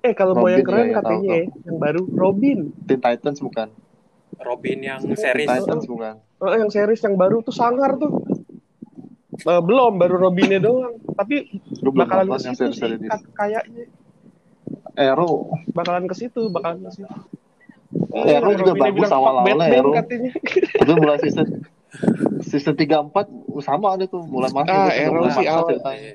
eh 0.00 0.12
kalau 0.12 0.34
mau 0.34 0.48
yang 0.48 0.62
keren 0.62 0.88
ya, 0.88 0.90
ya, 0.90 0.94
katanya 1.00 1.34
ya, 1.36 1.44
yang 1.64 1.78
baru 1.78 2.02
Robin. 2.10 2.58
Teen 2.88 3.00
Titans 3.00 3.38
bukan 3.38 3.68
Robin 4.40 4.78
yang 4.80 4.98
Teen 5.00 5.14
series 5.14 5.48
Titans 5.48 5.84
bukan 5.86 6.14
Oh, 6.42 6.50
yang 6.50 6.68
series 6.68 7.00
yang 7.00 7.14
baru 7.14 7.40
tuh 7.40 7.54
sangar 7.54 7.96
tuh. 7.96 8.20
Eh, 9.34 9.62
belum, 9.62 9.96
baru 9.96 10.20
Robinnya 10.20 10.60
doang. 10.60 11.00
Tapi 11.14 11.48
lu 11.80 11.88
belum 11.88 12.04
bakalan 12.04 12.26
ke 12.28 12.38
situ 12.44 12.64
sih, 12.70 12.84
kayaknya. 13.32 13.84
Arrow 14.94 15.50
Bakalan 15.72 16.04
ke 16.04 16.14
situ, 16.14 16.52
bakalan 16.52 16.84
ke 16.84 16.90
situ. 16.92 17.08
Arrow 18.12 18.52
juga 18.52 18.74
Robinnya 18.74 18.84
bagus 18.84 18.98
bilang, 19.00 19.10
"Fuck 19.10 19.18
awal-awalnya 19.18 19.56
Batman," 19.56 19.78
Arrow 19.80 19.92
katanya. 19.94 20.30
tapi 20.74 20.92
mulai 20.94 21.18
season 21.18 21.46
season 22.42 22.74
tiga 22.74 22.96
empat 23.00 23.26
sama 23.60 23.94
ada 23.94 24.04
tuh 24.04 24.22
mulai 24.22 24.50
masuk 24.50 24.70
Ah, 24.70 24.90
mulai 25.08 25.30
sih 25.32 25.46
awal. 25.46 25.66
ceritanya. 25.70 26.02
Iya. 26.02 26.14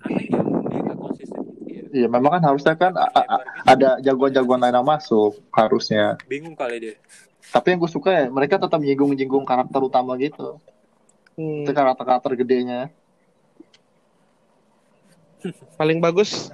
aneh 0.00 0.24
ya 0.26 0.40
dia 0.40 0.80
nggak 0.80 0.98
konsisten 0.98 1.40
gitu 1.46 1.62
ya 1.70 1.79
Iya, 1.90 2.06
memang 2.06 2.38
kan 2.38 2.42
harusnya 2.44 2.74
kan 2.74 2.94
a- 2.94 3.10
a- 3.10 3.28
a- 3.28 3.44
ada 3.66 3.98
jagoan-jagoan 3.98 4.62
lain 4.62 4.78
yang 4.78 4.86
masuk 4.86 5.42
harusnya. 5.50 6.14
Bingung 6.24 6.54
kali 6.54 6.78
dia. 6.78 6.94
Tapi 7.50 7.74
yang 7.74 7.82
gue 7.82 7.90
suka 7.90 8.14
ya 8.14 8.24
mereka 8.30 8.62
tetap 8.62 8.78
nyinggung-nyinggung 8.78 9.42
karakter 9.42 9.82
utama 9.82 10.14
gitu. 10.14 10.62
Hmm. 11.34 11.66
Itu 11.66 11.74
karakter-karakter 11.74 12.38
gedenya. 12.38 12.94
Paling 15.78 15.98
bagus 15.98 16.52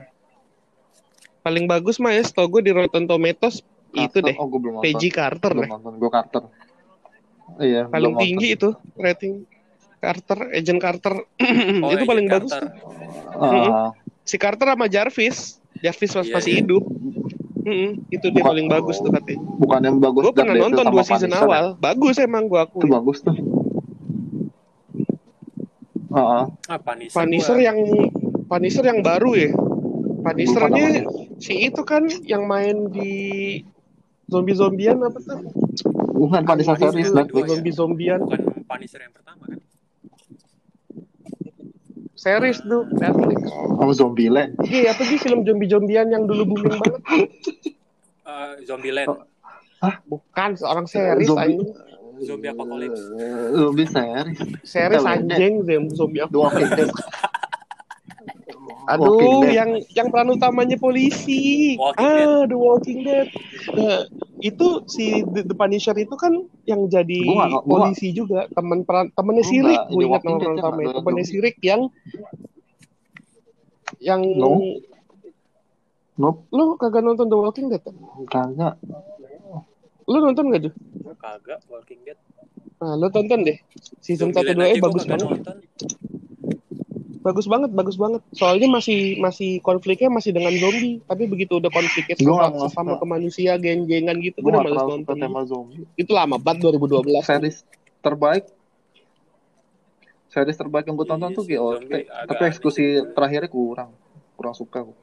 paling 1.43 1.71
bagus 1.71 2.03
mah 2.03 2.11
ya 2.11 2.27
setahu 2.27 2.59
gue 2.59 2.63
di 2.67 2.73
Rotten 2.75 3.07
Tomatoes 3.07 3.63
itu 3.95 4.19
Carter, 4.19 4.27
deh 4.27 4.35
Oh, 4.35 4.51
gue 4.51 4.59
belum 4.59 4.83
nonton. 4.83 4.99
PG 4.99 5.03
Carter 5.15 5.51
belum 5.55 5.63
deh. 5.63 5.71
nonton. 5.71 5.93
Gue 5.95 6.11
Carter. 6.11 6.43
Iya, 7.63 7.83
paling 7.87 8.15
belum 8.15 8.23
tinggi 8.25 8.49
nonton. 8.51 8.59
itu 8.59 8.69
rating 8.99 9.33
Carter 10.03 10.39
Agent 10.51 10.81
Carter 10.83 11.15
Oh, 11.87 11.95
itu 11.95 12.03
Agent 12.03 12.09
paling 12.11 12.27
bagus 12.27 12.51
Carter. 12.51 12.67
tuh. 12.67 12.73
Ah, 13.39 13.95
si 14.27 14.37
Carter 14.37 14.67
sama 14.69 14.87
Jarvis 14.87 15.63
Jarvis 15.79 16.11
masih, 16.11 16.27
Iya, 16.27 16.35
masih 16.35 16.51
iya. 16.51 16.59
hidup 16.61 16.85
Mm-mm, 17.63 17.91
itu 18.09 18.27
dia 18.27 18.35
Bukan- 18.37 18.47
paling 18.49 18.67
bagus 18.69 18.97
tuh 18.97 19.11
katanya 19.11 19.39
bukan 19.57 19.81
yang 19.81 19.97
bagus 19.97 20.21
gue 20.21 20.33
pernah 20.33 20.55
nonton 20.57 20.85
dua 20.87 21.03
season 21.03 21.27
Punisher 21.27 21.41
ya? 21.41 21.47
awal 21.49 21.65
bagus 21.77 22.15
emang 22.17 22.45
gue 22.45 22.61
aku 22.61 22.77
Itu 22.77 22.87
bagus 22.89 23.19
tuh. 23.21 23.35
Ah, 26.09 26.19
ah. 26.19 26.45
Ah, 26.67 26.79
Punisher, 26.79 27.17
Punisher 27.17 27.59
yang 27.61 27.79
Punisher 28.47 28.85
yang 28.85 29.01
baru 29.01 29.31
ya 29.35 29.51
Punishernya 30.23 30.87
si 31.37 31.67
itu 31.67 31.83
kan 31.83 32.07
yang 32.23 32.47
main 32.47 32.87
di 32.89 33.11
zombie-zombian 34.27 34.97
apa 35.01 35.19
tuh 35.21 35.39
bukan 36.17 36.43
Punisher 36.45 36.75
series 36.81 37.11
Netflix. 37.11 37.43
ya. 37.43 37.51
zombie-zombian 37.53 38.21
bukan 38.23 38.41
Punisher 38.65 39.01
yang 39.01 39.11
pertama? 39.11 39.26
Series 42.17 42.59
tuh 42.61 42.89
Netflix. 42.91 43.39
Sama 43.71 43.93
Zombieland. 43.93 44.57
iya 44.63 44.91
apa 44.91 45.05
sih 45.05 45.17
film 45.17 45.45
zombie-zombian 45.45 46.09
yang 46.09 46.25
dulu 46.25 46.49
booming 46.49 46.73
banget? 46.75 47.29
Eh, 48.27 48.53
Zombieland, 48.65 49.21
bukan 50.05 50.51
seorang 50.55 50.87
series 50.87 51.29
Zombie- 51.29 51.61
anjing. 51.61 51.71
Zombie 52.19 52.49
Apocalypse. 52.49 53.03
Eh, 53.13 53.53
Zombie 53.55 53.85
series. 53.87 54.39
series 54.65 55.05
anjing 55.05 55.61
zom- 55.63 55.93
zombie 55.93 56.25
apa 56.25 56.33
Walking 58.89 59.03
Dead. 59.03 59.19
Aduh, 59.19 59.43
Dead. 59.43 59.53
yang 59.53 59.71
yang 59.93 60.07
peran 60.09 60.29
utamanya 60.31 60.77
polisi. 60.77 61.75
Walking 61.75 62.07
ah, 62.07 62.43
The 62.47 62.57
Walking 62.57 62.99
Dead. 63.03 63.27
Nah, 63.69 64.01
itu 64.39 64.67
si 64.87 65.05
The, 65.25 65.43
The 65.43 65.55
Punisher 65.55 65.97
itu 65.97 66.15
kan 66.15 66.33
yang 66.65 66.87
jadi 66.87 67.21
Gua 67.25 67.51
gua- 67.59 67.83
polisi 67.83 68.11
juga, 68.11 68.47
teman 68.49 68.83
peran 68.83 69.11
temennya 69.11 69.43
Gua 69.43 69.51
Sirik, 69.51 69.81
gue 69.83 69.91
The 69.91 70.07
ingat 70.07 70.13
Walking 70.13 70.31
nama 70.31 70.39
Dead 70.39 70.47
peran 70.47 70.57
utamanya, 70.57 70.93
zombie. 70.95 71.25
Sirik 71.25 71.57
yang 71.61 71.81
yang 73.99 74.23
No. 74.37 74.79
Nope, 76.17 76.49
lu 76.49 76.81
kagak 76.81 77.03
nonton 77.03 77.29
The 77.29 77.37
Walking 77.37 77.67
Dead? 77.69 77.83
kan? 77.83 77.93
kagak. 78.27 78.75
Lu 80.07 80.17
nonton 80.17 80.49
gak 80.49 80.63
tuh? 80.65 80.75
Kagak 81.19 81.61
Walking 81.67 82.01
Dead. 82.03 82.17
Nah, 82.77 82.95
lu 82.95 83.11
tonton 83.11 83.43
deh. 83.43 83.59
Season 83.99 84.31
1 84.31 84.37
Zombieland 84.37 84.57
2 84.57 84.65
aja 84.65 84.71
eh 84.71 84.79
gua 84.79 84.85
bagus 84.87 85.05
banget. 85.05 85.29
nonton. 85.29 85.57
Bagus 87.27 87.51
banget, 87.51 87.71
bagus 87.75 87.99
banget. 87.99 88.23
Soalnya 88.31 88.71
masih 88.71 89.19
masih 89.19 89.59
konfliknya 89.59 90.07
masih 90.07 90.31
dengan 90.31 90.55
zombie, 90.63 91.03
tapi 91.11 91.27
begitu 91.27 91.59
udah 91.59 91.75
konfliknya 91.75 92.15
sama, 92.15 92.71
sama 92.71 92.95
suka. 92.95 93.03
ke 93.03 93.07
manusia, 93.11 93.59
geng-gengan 93.59 94.15
gitu, 94.23 94.39
Gue 94.39 94.55
udah 94.55 94.63
gak 94.63 94.71
males 94.71 94.87
nonton. 94.95 95.17
tema 95.19 95.43
zombie. 95.43 95.83
Itu 95.99 96.15
lama 96.15 96.39
banget 96.39 96.71
2012. 96.71 97.27
Series 97.27 97.67
terbaik 97.99 98.47
series 100.31 100.59
terbaik 100.61 100.85
yang 100.87 100.95
gue 101.01 101.09
tonton 101.09 101.31
Iya 101.33 101.39
tuh 101.41 101.45
sih, 101.49 101.57
GOT 101.57 101.91
tapi 102.29 102.43
eksekusi 102.47 102.85
terakhirnya 103.17 103.51
kurang 103.51 103.91
kurang 104.37 104.55
suka 104.55 104.85
gue 104.85 104.99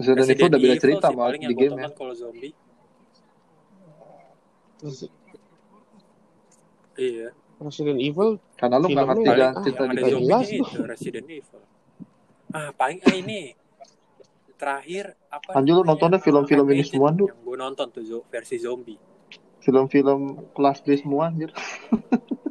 Resident 0.00 0.40
Evil 0.40 0.48
udah 0.50 0.60
beda 0.60 0.76
cerita 0.80 1.08
yang 1.12 1.40
di 1.40 1.54
game 1.56 1.76
ya 1.76 1.88
tonton 1.88 1.92
kalau 1.96 2.14
zombie. 2.16 2.52
Iya. 6.96 7.28
Resident 7.56 7.98
Evil 8.00 8.36
karena 8.56 8.76
lu 8.76 8.86
nggak 8.92 9.06
ngerti 9.08 9.28
ya, 9.32 9.48
kan 9.52 9.62
cerita 9.64 9.82
yang 9.84 9.92
di 9.96 10.02
jelas 10.04 10.44
tuh. 10.44 10.66
itu 10.68 10.80
Resident 10.84 11.26
Evil. 11.28 11.62
Ah, 12.52 12.70
paling 12.76 12.98
ah, 13.04 13.14
ini 13.16 13.56
terakhir 14.56 15.16
apa? 15.28 15.56
Anjir, 15.56 15.74
lu 15.76 15.82
nontonnya 15.84 16.20
film-film 16.20 16.66
ini 16.72 16.84
semua, 16.84 17.12
Du. 17.12 17.28
Yang 17.28 17.40
gue 17.44 17.56
nonton 17.56 17.86
tuh 17.92 18.04
zo- 18.04 18.26
versi 18.28 18.56
zombie. 18.60 18.98
film-film 19.66 20.46
kelas 20.54 20.78
B 20.86 20.94
semua 20.94 21.26
anjir 21.26 21.50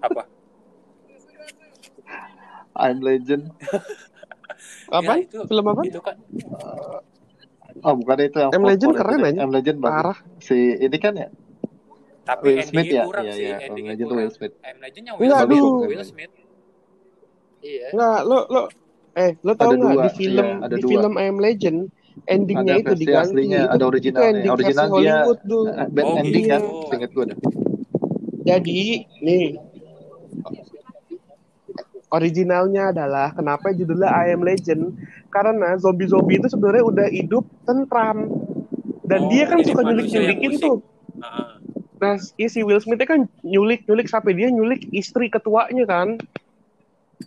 Apa? 0.04 0.28
I'm 2.76 3.00
Legend 3.00 3.56
apa? 4.92 5.16
Ya, 5.16 5.24
itu, 5.24 5.40
Film 5.48 5.66
apa? 5.72 5.82
Itu 5.88 6.04
kan 6.04 6.20
oh 7.88 7.94
bukan 7.96 8.18
itu 8.20 8.38
yang 8.44 8.52
M 8.52 8.60
folklore 8.60 8.68
Legend 8.68 8.94
keren 9.00 9.20
aja. 9.24 9.40
M 9.48 9.52
Legend 9.56 9.78
bagus. 9.80 9.96
Parah. 9.96 10.18
si 10.44 10.58
ini 10.76 10.98
kan 11.00 11.14
ya 11.16 11.28
tapi 12.26 12.50
Will 12.52 12.66
Smith 12.66 12.90
ya 12.90 13.04
kurang 13.04 13.24
iya 13.24 13.34
sih, 13.34 13.44
iya 13.44 13.56
M 13.56 13.66
endingnya 13.68 13.94
Legend 13.94 14.02
tuh 14.02 14.10
kurang. 14.10 14.20
Will 14.20 14.34
Smith 14.34 14.54
M 14.60 14.78
Legend 14.82 15.04
yang 15.06 15.16
Will 15.16 15.32
Smith. 15.32 15.64
Will 15.86 16.04
Smith. 16.04 16.32
Iya. 17.62 17.88
Enggak, 17.92 18.20
lo 18.24 18.38
lo 18.48 18.62
eh 19.16 19.32
lo 19.40 19.52
tau 19.54 19.66
Ada 19.66 19.76
nggak 19.76 19.90
dua, 19.92 20.04
di 20.04 20.12
film 20.14 20.48
iya, 20.52 20.62
ada 20.62 20.76
di 20.76 20.82
dua. 20.82 20.90
film 20.92 21.14
I 21.16 21.26
Am 21.26 21.38
Legend 21.40 21.78
endingnya 22.26 22.74
ada 22.74 22.82
itu 22.82 22.94
diganti. 22.96 23.22
aslinya 23.24 23.60
Itu- 23.60 23.70
ada 23.70 23.78
itu 23.78 23.86
originalnya 23.88 24.30
ending 24.32 24.52
original 24.52 24.86
dia 24.86 24.92
Hollywood 24.92 25.40
tuh. 25.46 25.64
eh, 25.68 25.88
bad 25.88 26.04
Oh, 26.04 26.16
ending 26.18 26.46
kan 26.46 26.62
gitu. 26.62 26.94
inget 26.96 27.12
gue 27.12 27.26
dah 27.26 27.38
Jadi 28.46 28.78
nih 29.20 29.46
originalnya 32.08 32.84
adalah 32.92 33.28
kenapa 33.32 33.72
judulnya 33.72 34.08
I 34.08 34.32
Am 34.32 34.42
Legend 34.42 34.84
karena 35.28 35.76
zombie-zombie 35.76 36.38
itu 36.38 36.48
sebenarnya 36.48 36.84
udah 36.86 37.08
hidup 37.10 37.44
tentram 37.64 38.30
dan 39.04 39.20
Oh, 39.22 39.28
dia 39.28 39.44
kan 39.46 39.58
suka 39.62 39.82
manusia 39.82 40.22
yang 40.22 40.38
nyulik-nyulikin 40.38 40.52
musik. 40.52 40.64
tuh. 40.64 40.78
Ah, 41.18 41.55
Nah, 41.96 42.20
si 42.20 42.60
Will 42.60 42.80
Smith 42.80 43.00
kan 43.02 43.24
nyulik-nyulik 43.42 44.06
sampai 44.06 44.36
dia 44.36 44.48
nyulik 44.48 44.88
istri 44.92 45.28
ketuanya 45.28 45.86
kan. 45.86 46.20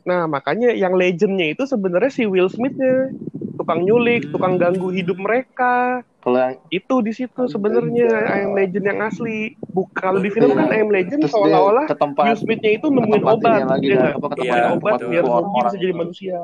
Nah, 0.04 0.28
makanya 0.28 0.68
yang 0.70 0.92
legendnya 0.92 1.56
itu 1.56 1.64
sebenarnya 1.64 2.12
si 2.12 2.28
Will 2.28 2.52
Smith-nya 2.52 3.08
tukang 3.56 3.82
nyulik, 3.82 4.28
Hmm. 4.28 4.32
tukang 4.36 4.54
ganggu 4.56 4.92
hidup 4.92 5.16
mereka. 5.16 6.04
kalau 6.18 6.44
yang 6.44 6.60
Itu 6.68 7.00
di 7.00 7.14
situ 7.14 7.48
sebenarnya 7.48 8.10
I 8.28 8.44
Am 8.44 8.52
Legend 8.52 8.84
yang 8.84 9.00
asli. 9.00 9.56
Buk 9.64 9.88
kalau 9.96 10.20
di 10.20 10.28
film 10.28 10.52
Iya. 10.52 10.58
kan 10.58 10.68
I 10.68 10.80
Am 10.82 10.90
Legend 10.92 11.20
dia 11.24 11.30
seolah-olah 11.30 11.86
Will 11.88 12.36
Smith-nya 12.36 12.70
itu 12.76 12.84
ke 12.84 12.92
nemuin 12.92 13.22
obat, 13.24 13.64
lagi 13.64 13.86
ya 13.88 13.96
kan 13.96 14.12
apa 14.12 14.26
Iya, 14.36 14.52
Nemuin 14.52 14.60
tempat 14.68 14.76
obat 14.76 14.98
biar 15.08 15.24
bisa 15.64 15.76
jadi 15.78 15.94
manusia. 15.96 16.38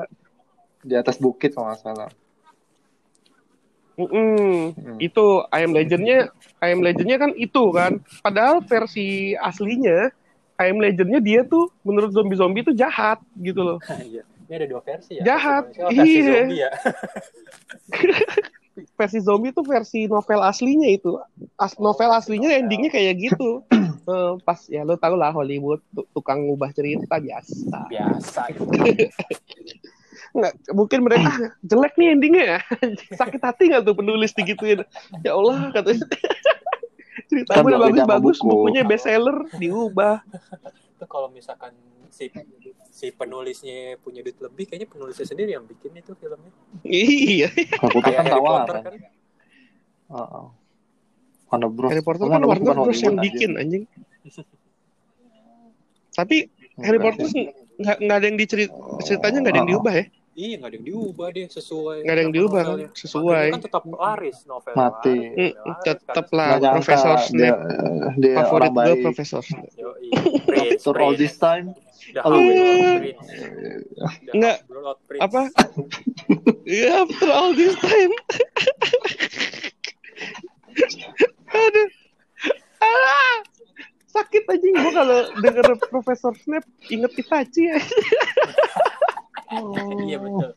di 0.80 0.94
atas 0.94 1.16
bukit 1.16 1.52
kalau 1.52 1.68
nggak 1.68 1.80
salah 1.80 2.08
Mm-mm. 3.94 4.74
Hmm. 4.74 4.98
Itu 4.98 5.46
I 5.48 5.62
Am 5.62 5.72
Legend-nya, 5.72 6.28
I 6.58 6.68
Am 6.74 6.82
Legend-nya 6.82 7.18
kan 7.18 7.30
itu 7.34 7.62
kan. 7.70 8.02
Padahal 8.20 8.58
versi 8.60 9.32
aslinya 9.34 10.10
I 10.54 10.70
Am 10.70 10.78
Legend-nya 10.78 11.18
dia 11.18 11.40
tuh 11.42 11.70
menurut 11.82 12.10
zombie-zombie 12.10 12.62
itu 12.62 12.72
jahat 12.74 13.22
gitu 13.38 13.62
loh. 13.62 13.78
iya. 14.02 14.26
Ini 14.44 14.52
ada 14.60 14.66
dua 14.68 14.82
versi 14.82 15.16
ya. 15.16 15.22
Jahat. 15.24 15.72
Versi 15.72 15.80
manusia, 15.80 15.96
versi 15.96 16.18
Iya. 16.18 16.28
zombie 16.28 16.58
ya. 16.58 16.70
Versi 18.98 19.18
zombie 19.22 19.54
itu 19.54 19.62
versi 19.62 20.10
novel 20.10 20.42
aslinya 20.42 20.90
itu. 20.90 21.14
As 21.54 21.78
novel 21.78 22.10
aslinya 22.10 22.50
endingnya 22.58 22.90
kayak 22.90 23.30
gitu. 23.30 23.62
Eh, 24.04 24.36
pas 24.44 24.60
ya 24.68 24.84
lo 24.84 25.00
tau 25.00 25.16
lah 25.16 25.32
Hollywood 25.32 25.80
tu- 25.88 26.04
tukang 26.12 26.44
ngubah 26.44 26.76
cerita 26.76 27.16
biasa. 27.16 27.88
Biasa 27.88 28.52
gitu. 28.52 28.68
Nggak, 30.34 30.52
mungkin 30.74 30.98
mereka 31.00 31.28
"Ah, 31.30 31.38
jelek 31.62 31.94
nih 31.94 32.08
endingnya 32.10 32.44
ya. 32.44 32.58
Sakit 33.20 33.38
hati 33.38 33.70
nggak 33.70 33.82
tuh 33.82 33.94
penulis 33.94 34.34
digituin. 34.34 34.82
Ya 35.22 35.32
Allah 35.32 35.70
katanya. 35.70 36.02
Cerita 37.30 37.50
Kan 37.54 37.62
sama 37.64 37.78
bagus-bagus, 37.80 38.36
buku. 38.38 38.50
bukunya 38.50 38.82
bestseller 38.82 39.46
diubah. 39.54 40.20
Itu 40.92 41.06
kalau 41.06 41.30
misalkan 41.30 41.70
si 42.10 42.28
si 42.84 43.10
penulisnya 43.10 43.94
punya 43.98 44.20
duit 44.20 44.34
lebih, 44.36 44.66
kayaknya 44.66 44.86
penulisnya 44.86 45.24
sendiri 45.24 45.50
yang 45.52 45.64
bikin 45.64 45.94
itu 45.94 46.12
filmnya. 46.14 46.50
Iya. 46.82 47.48
Kayak 47.50 48.02
kan 48.04 48.12
Harry 48.20 48.30
tawa 48.30 48.50
Potter 48.52 48.74
kan 48.74 48.82
kan. 48.84 48.94
Heeh. 50.04 50.44
Warner 51.46 51.70
Bros 51.70 51.90
Harry 51.90 52.02
Potter 52.02 52.26
kan 52.26 52.40
Warner 52.42 52.74
Bros 52.76 53.00
yang 53.00 53.16
bikin 53.16 53.50
anjing. 53.54 53.84
Tapi. 56.12 56.50
Harry 56.76 56.98
Potter 56.98 57.22
nggak 57.74 57.96
nggak 58.00 58.16
ada 58.18 58.26
yang 58.26 58.34
dicerit 58.36 58.70
ceritanya 59.00 59.38
nggak 59.40 59.52
ada 59.54 59.58
yang 59.62 59.68
Oh. 59.70 59.72
diubah 59.78 59.94
ya? 59.94 60.04
Iya, 60.34 60.54
nggak 60.58 60.70
ada 60.70 60.76
yang 60.76 60.86
diubah 60.90 61.26
deh 61.30 61.46
sesuai. 61.46 61.98
Nggak 62.02 62.14
ada 62.14 62.22
yang 62.26 62.34
diubah 62.34 62.60
kan? 62.60 62.66
novelnya. 62.74 62.88
Sesuai. 62.98 63.30
Makanya 63.30 63.54
kan 63.54 63.62
tetap 63.62 63.84
laris 63.86 64.38
novel. 64.50 64.74
Mati. 64.74 65.18
laris, 65.38 65.52
sekarang 65.54 66.28
lah. 66.34 66.46
Nggak 66.46 66.60
nyangka 66.60 66.74
Profesor 66.82 67.14
dia, 67.14 67.24
Snape. 67.30 67.60
dia 68.18 68.34
Favorit 68.34 68.70
orang 68.70 68.74
gue 68.74 68.96
Profesor 69.06 69.42
Snape. 69.46 69.72
After 70.74 70.96
all 70.98 71.14
this 71.14 71.34
time 71.38 71.66
Oh, 72.20 72.36
iya. 72.36 73.16
Nggak. 74.36 74.58
Apa? 75.24 75.42
Ya 76.68 77.02
after 77.02 77.28
all 77.32 77.52
this 77.56 77.74
time. 77.80 78.12
Aduh. 81.54 81.88
Ah, 82.84 83.36
sakit 84.12 84.44
aja 84.44 84.68
gue 84.68 84.92
kalau 84.92 85.18
denger 85.40 85.66
Profesor 85.88 86.36
Snape 86.36 86.68
inget 86.92 87.12
Itachi 87.16 87.72
ya. 87.72 87.78
Oh. 89.52 89.74
Iya 90.04 90.18
betul. 90.20 90.50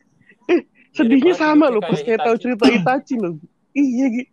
Sedihnya 0.96 1.34
Jadi 1.36 1.42
sama 1.42 1.70
loh 1.70 1.84
pas 1.84 2.00
kayak 2.02 2.26
tahu 2.26 2.36
cerita 2.42 2.66
Itachi 2.72 3.16
loh. 3.22 3.38
Iya 3.76 4.06
gitu. 4.10 4.32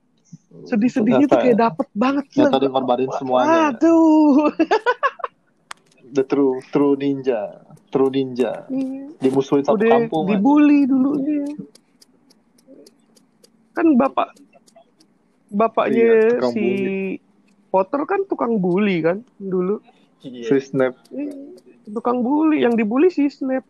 Sedih-sedihnya 0.64 1.26
tuh 1.26 1.38
kayak 1.42 1.56
ya. 1.58 1.62
dapet 1.68 1.86
banget 1.92 2.24
gila. 2.30 2.50
tadi 2.54 2.66
ngorbanin 2.70 3.10
semuanya. 3.18 3.46
ya. 3.50 3.60
Aduh. 3.74 4.48
The 6.14 6.22
true 6.30 6.62
true 6.70 6.94
ninja, 6.94 7.66
true 7.90 8.08
ninja. 8.08 8.64
Dimusuhin 9.18 9.66
satu 9.66 9.76
Udah 9.76 9.90
kampung. 9.98 10.30
aja. 10.30 10.38
dibully 10.38 10.80
dulunya. 10.86 11.42
Kan 13.74 13.98
bapak 13.98 14.30
bapaknya 15.50 16.38
Iya, 16.38 16.50
si 16.54 16.66
Potter 17.74 18.06
kan 18.06 18.22
tukang 18.30 18.62
bully 18.62 19.02
kan 19.02 19.26
dulu. 19.42 19.82
Iya. 20.22 20.46
Si 20.46 20.70
Snap. 20.70 20.94
Iya, 21.10 21.34
Tukang 21.84 22.24
bully, 22.24 22.64
yang 22.64 22.78
dibully 22.78 23.12
si 23.12 23.28
Snape. 23.28 23.66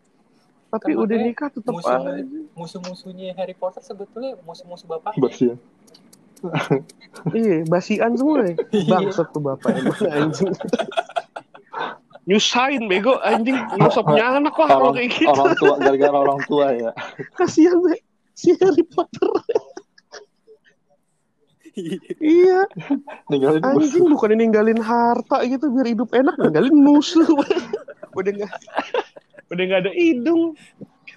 Tapi 0.75 0.91
Kan 0.91 1.01
udah 1.01 1.17
nikah 1.17 1.49
tetep 1.49 1.71
musuh- 1.71 1.95
aja. 1.95 2.23
Musuh-musuhnya 2.53 3.31
Harry 3.33 3.53
Potter 3.53 3.79
sebetulnya 3.79 4.35
musuh-musuh 4.41 4.87
bapaknya. 4.89 5.21
Bersihan. 5.21 5.59
Iya, 7.31 7.63
basian 7.65 8.11
semua 8.13 8.43
ya. 8.43 8.53
Bangsat 8.85 9.31
tuh 9.31 9.39
bapak 9.39 9.71
emang 9.71 9.97
anjing. 10.19 10.51
Nyusahin 12.25 12.85
bego 12.85 13.17
anjing. 13.19 13.55
Nyusapnya 13.73 14.37
anak 14.37 14.53
kalau 14.53 14.91
Orang, 14.91 14.99
kayak 14.99 15.15
gitu. 15.15 15.25
orang 15.25 15.55
tua 15.55 15.73
gara-gara 15.79 16.17
orang 16.19 16.39
tua 16.43 16.65
ya. 16.71 16.91
Kasihan 17.39 17.79
deh 17.81 17.97
si 18.33 18.51
Harry 18.53 18.83
Potter. 18.83 19.25
iya, 22.21 22.63
Ninggalin 23.27 23.59
musuh. 23.61 23.75
anjing 23.75 24.05
bukan 24.05 24.31
ninggalin 24.33 24.79
harta 24.79 25.43
gitu 25.43 25.67
biar 25.69 25.87
hidup 25.87 26.09
enak, 26.11 26.35
ninggalin 26.37 26.71
musuh. 26.73 27.25
udah 28.13 28.31
nggak 28.31 28.51
udah 29.51 29.63
nggak 29.65 29.81
ada 29.85 29.91
hidung. 29.93 30.53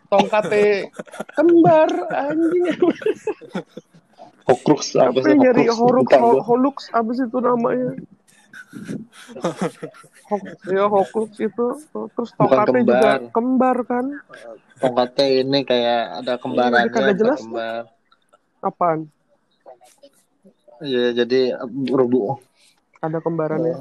Tongkatnya 0.08 0.88
kembar 1.36 1.90
anjing. 2.12 2.66
Horcrux 4.48 4.96
apa 4.96 5.18
sih? 5.20 5.36
nyari 5.36 5.68
Horcrux, 5.68 5.78
horuk 5.80 6.02
bukan 6.08 6.20
ho- 6.20 6.32
gua. 6.32 6.42
holux 6.48 6.76
apa 6.92 7.10
sih 7.12 7.24
itu 7.28 7.38
namanya? 7.44 7.90
Hok, 10.28 10.42
ya 10.68 10.84
Hoklux 10.88 11.30
itu 11.40 11.66
terus 12.16 12.30
tongkatnya 12.36 12.80
juga 12.84 13.00
kembar. 13.00 13.20
kembar 13.32 13.76
kan? 13.84 14.04
Tongkatnya 14.80 15.26
ini 15.44 15.58
kayak 15.64 16.02
ada 16.24 16.34
kembarannya. 16.40 16.92
kagak 16.92 17.16
jelas. 17.16 17.40
Kembar. 17.44 17.82
Apaan? 18.64 18.98
Iya, 20.80 21.12
jadi 21.12 21.58
rubuh. 21.88 22.38
Ada 22.98 23.18
kembarannya. 23.18 23.74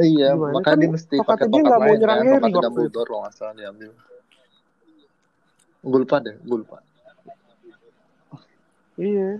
Eh, 0.00 0.04
iya, 0.08 0.32
Gimana? 0.32 0.56
makanya 0.56 0.64
Kan 0.66 0.80
dia 0.80 0.90
mesti 0.90 1.16
pakai 1.18 1.46
tongkat 1.46 1.60
nggak 1.62 1.76
mau 1.76 1.84
lain 1.84 1.98
nyerang 2.00 2.18
kan, 2.18 2.26
Harry. 2.32 2.52
Dumbledore 2.54 3.06
kalau 3.06 3.20
nggak 3.22 3.34
salah 3.34 3.54
diambil. 3.54 3.90
Gue 5.84 5.98
lupa 6.00 6.16
deh, 6.18 6.34
gue 6.38 6.58
lupa. 6.58 6.76
Iya. 8.96 9.30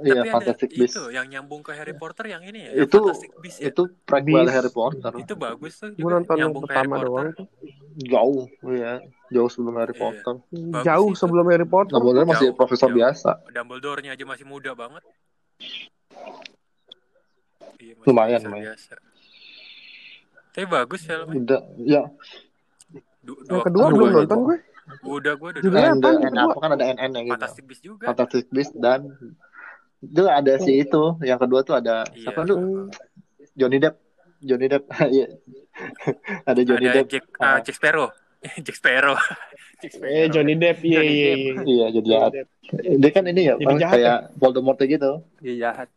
Iya, 0.00 0.16
Tapi 0.16 0.32
Fantastic 0.32 0.68
ada 0.72 0.78
Beasts. 0.80 0.96
itu 0.96 1.04
yang 1.12 1.26
nyambung 1.28 1.60
ke 1.60 1.76
Harry 1.76 1.92
Potter 1.92 2.24
yang 2.26 2.40
ini 2.40 2.72
ya, 2.72 2.88
Itu- 2.88 3.12
ya. 3.60 3.68
Itu 3.68 3.82
prequel 4.02 4.48
Beast. 4.48 4.54
Harry 4.56 4.72
Potter. 4.72 5.12
Itu 5.14 5.34
bagus 5.36 5.72
tuh 5.76 5.92
Gue 5.92 6.00
juga 6.00 6.12
nonton 6.16 6.36
yang 6.40 6.52
pertama 6.56 6.94
doang 6.98 7.28
tuh. 7.36 7.46
Jauh, 8.00 8.48
iya. 8.66 9.04
Jauh 9.28 9.46
sebelum 9.46 9.76
Harry 9.76 9.92
Iya. 9.92 10.00
Potter. 10.00 10.34
Bagus 10.48 10.84
Jauh 10.88 11.06
itu. 11.06 11.20
sebelum 11.20 11.44
Harry 11.46 11.68
Potter. 11.68 11.92
Dumbledore 11.92 12.26
masih 12.26 12.48
Jauh, 12.48 12.56
profesor 12.56 12.88
jauh. 12.88 12.96
biasa. 12.96 13.30
Dumbledore-nya 13.52 14.10
aja 14.16 14.24
masih 14.24 14.46
muda 14.48 14.72
banget. 14.72 15.04
Iya, 17.80 17.94
Lumayan, 18.02 18.28
biasa, 18.36 18.46
lumayan. 18.46 18.64
biasa. 18.68 18.94
Tapi 20.50 20.66
bagus 20.66 21.00
filmnya. 21.02 21.34
Udah, 21.34 21.60
ya. 21.78 22.02
Du- 23.20 23.38
Yang 23.38 23.48
dua- 23.48 23.64
kedua 23.64 23.82
Aduh, 23.82 23.94
belum 23.94 24.06
gue 24.06 24.20
nonton 24.20 24.38
gue. 24.42 24.58
Udah 25.02 25.32
gue 25.32 25.48
udah 25.48 25.60
Judulnya 25.62 25.90
kedua? 25.94 26.42
apa 26.44 26.58
kan 26.58 26.70
ada 26.72 26.84
NN 26.88 27.10
ya 27.10 27.20
gitu. 27.22 27.32
Fantastic 27.32 27.64
Beasts 27.64 27.84
juga. 27.84 28.04
Fantastic 28.04 28.46
Beasts 28.50 28.74
dan 28.76 29.00
itu 30.00 30.22
ada 30.22 30.52
si 30.58 30.72
itu. 30.76 31.02
Yang 31.20 31.38
kedua 31.40 31.60
tuh 31.62 31.74
ada 31.74 32.02
Iya. 32.08 32.20
siapa 32.26 32.40
tuh? 32.42 32.56
Hmm. 32.56 32.86
Johnny 33.54 33.78
Depp. 33.78 33.94
Johnny 34.40 34.66
Depp. 34.66 34.84
Iya. 35.14 35.26
ada 36.42 36.60
Johnny 36.60 36.86
ada 36.86 36.96
Depp. 36.98 37.08
Jack, 37.08 37.24
Ah. 37.38 37.46
ah, 37.46 37.58
Jack 37.60 37.76
Sparrow. 37.76 38.08
Jack 38.58 38.76
Sparrow. 38.80 39.16
Jack 39.78 39.92
Sparrow. 39.94 40.12
Eh 40.12 40.26
Johnny 40.28 40.54
Depp, 40.54 40.78
iya 40.82 41.00
iya 41.00 41.30
iya. 41.32 41.52
Iya, 41.62 41.86
jadi 41.94 42.08
jahat. 42.08 42.32
Dia 42.98 43.10
kan 43.10 43.24
ini 43.24 43.42
ya, 43.46 43.54
Jadi 43.54 43.64
apa, 43.64 43.78
jahat 43.78 43.94
kayak 43.94 44.18
Voldemort 44.36 44.80
gitu. 44.80 45.12
Dia 45.38 45.54
jahat. 45.62 45.88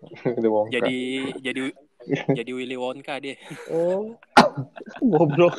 Jadi 0.74 0.98
jadi 1.44 1.60
jadi 2.38 2.50
Willy 2.56 2.76
Wonka 2.80 3.20
dia. 3.20 3.36
Oh. 3.68 4.16
Goblok. 5.12 5.56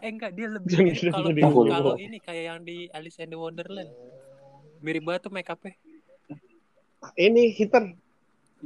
Eh 0.00 0.08
enggak 0.10 0.32
dia 0.32 0.48
lebih 0.48 1.04
kalau 1.12 1.30
kalau 1.68 1.94
ini 2.00 2.18
kayak 2.18 2.44
yang 2.48 2.60
di 2.64 2.88
Alice 2.90 3.20
in 3.20 3.28
the 3.30 3.38
Wonderland. 3.38 3.92
Mirip 4.80 5.04
banget 5.04 5.28
tuh 5.28 5.32
make 5.32 5.48
up-nya. 5.48 5.72
Ini 7.16 7.52
hitter, 7.52 7.92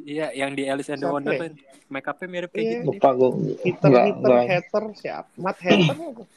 Iya, 0.07 0.31
yang 0.31 0.55
di 0.55 0.67
Alice 0.71 0.91
in 0.95 1.03
the? 1.03 1.11
Wonderland. 1.11 1.59
Make 1.91 2.07
up-nya 2.07 2.27
mirip 2.31 2.51
kayak 2.55 2.63
Iya. 2.63 2.75
gitu. 2.83 2.91
Lupa 2.95 3.11
gue. 3.15 3.31
hitter, 3.67 3.91
hitter, 3.91 4.31
enggak. 4.31 4.47
hater 4.47 4.85
siapa? 4.95 5.31
Matt 5.35 5.59
Hatter 5.59 5.97
apa? 5.99 6.23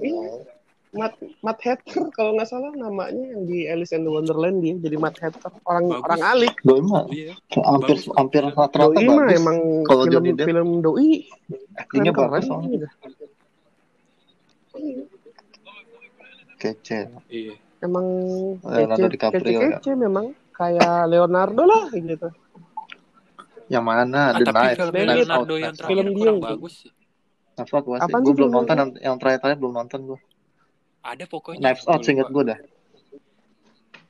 Iya. 0.00 0.32
Matt, 0.90 1.14
Matt 1.46 1.62
Hatter 1.62 2.10
kalau 2.10 2.34
nggak 2.34 2.50
salah 2.50 2.74
namanya 2.74 3.14
yang 3.14 3.46
di 3.46 3.62
Alice 3.64 3.94
in 3.94 4.02
the 4.02 4.10
Wonderland 4.10 4.58
dia 4.58 4.74
jadi 4.74 4.98
Matt 4.98 5.22
Hatter 5.22 5.54
orang 5.62 5.86
Bagus. 5.86 6.02
orang 6.02 6.20
alik 6.26 6.54
Doi 6.60 6.80
mah 6.82 7.06
Iya. 7.06 7.32
hampir 7.62 7.94
Bagus. 7.94 8.10
hampir 8.18 8.42
rata-rata 8.42 8.90
doi 8.90 9.06
mah 9.06 9.26
emang 9.30 9.58
Kalau 9.86 10.02
film 10.02 10.12
Johnny 10.12 10.30
Depp 10.34 10.48
film 10.50 10.70
doi 10.80 11.08
actingnya 11.78 12.10
keren 12.10 12.30
bagus 12.32 12.44
soalnya. 12.44 12.88
Kece. 16.58 16.98
Iya. 17.26 17.54
emang 17.80 18.06
Leonardo 18.60 19.06
kece 19.08 19.14
DiCaprio, 19.16 19.60
kece, 19.64 19.90
ya. 19.90 19.96
memang 19.96 20.26
kayak 20.52 21.08
Leonardo 21.08 21.62
lah 21.64 21.88
gitu 21.88 22.28
Yang 23.70 23.84
mana? 23.86 24.34
Ah, 24.34 24.36
The 24.36 24.44
tapi 24.44 24.58
Knife, 24.58 24.76
film 24.76 25.06
Leonardo 25.08 25.54
yang 25.54 25.74
terakhir 25.78 25.94
Film 25.94 26.08
kurang 26.12 26.36
itu. 26.36 26.44
bagus 26.44 26.74
Out 27.54 27.84
gua 27.84 27.96
sih. 28.00 28.12
Gue 28.18 28.34
belum 28.34 28.50
nonton 28.50 28.74
yang, 28.74 28.90
yang 28.98 29.16
terakhir-terakhir 29.16 29.58
belum 29.60 29.74
nonton 29.76 30.00
gue. 30.10 30.20
Ada 31.00 31.24
pokoknya. 31.24 31.60
Knives 31.62 31.84
Out 31.84 32.02
lupa. 32.02 32.28
gue 32.30 32.44
dah. 32.46 32.58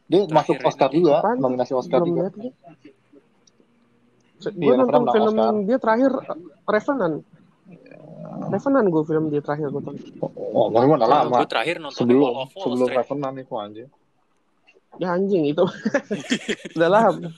Dia 0.07 0.21
masuk 0.27 0.55
Terakhir 0.55 0.69
Oscar 0.69 0.89
ini. 0.91 0.97
juga, 0.99 1.13
Apaan? 1.17 1.37
nominasi 1.39 1.73
Oscar 1.73 1.99
belum 1.99 2.09
juga. 2.09 2.21
lihat 2.21 2.35
gue 2.37 2.53
Iya, 4.57 4.73
nonton 4.75 5.05
film 5.07 5.35
Oscar. 5.37 5.53
dia 5.61 5.77
terakhir 5.77 6.11
Revenant 6.65 7.17
Revenant 8.49 8.87
gue 8.89 9.03
film 9.05 9.25
dia 9.29 9.39
terakhir 9.39 9.69
gue 9.69 9.83
tonton 9.83 10.05
Oh, 10.51 10.67
udah 10.67 10.97
Kalau 10.99 11.07
lama. 11.29 11.37
gue 11.37 11.47
terakhir 11.47 11.77
nonton 11.79 11.95
Sebelum 11.95 12.25
Wall 12.25 12.49
sebelum 12.51 12.89
Street. 12.89 12.99
Revenant 12.99 13.37
itu 13.37 13.55
aja. 13.55 13.85
ya 14.99 15.09
anjing 15.13 15.45
itu 15.47 15.65
udah 16.77 16.89
lama 16.91 17.29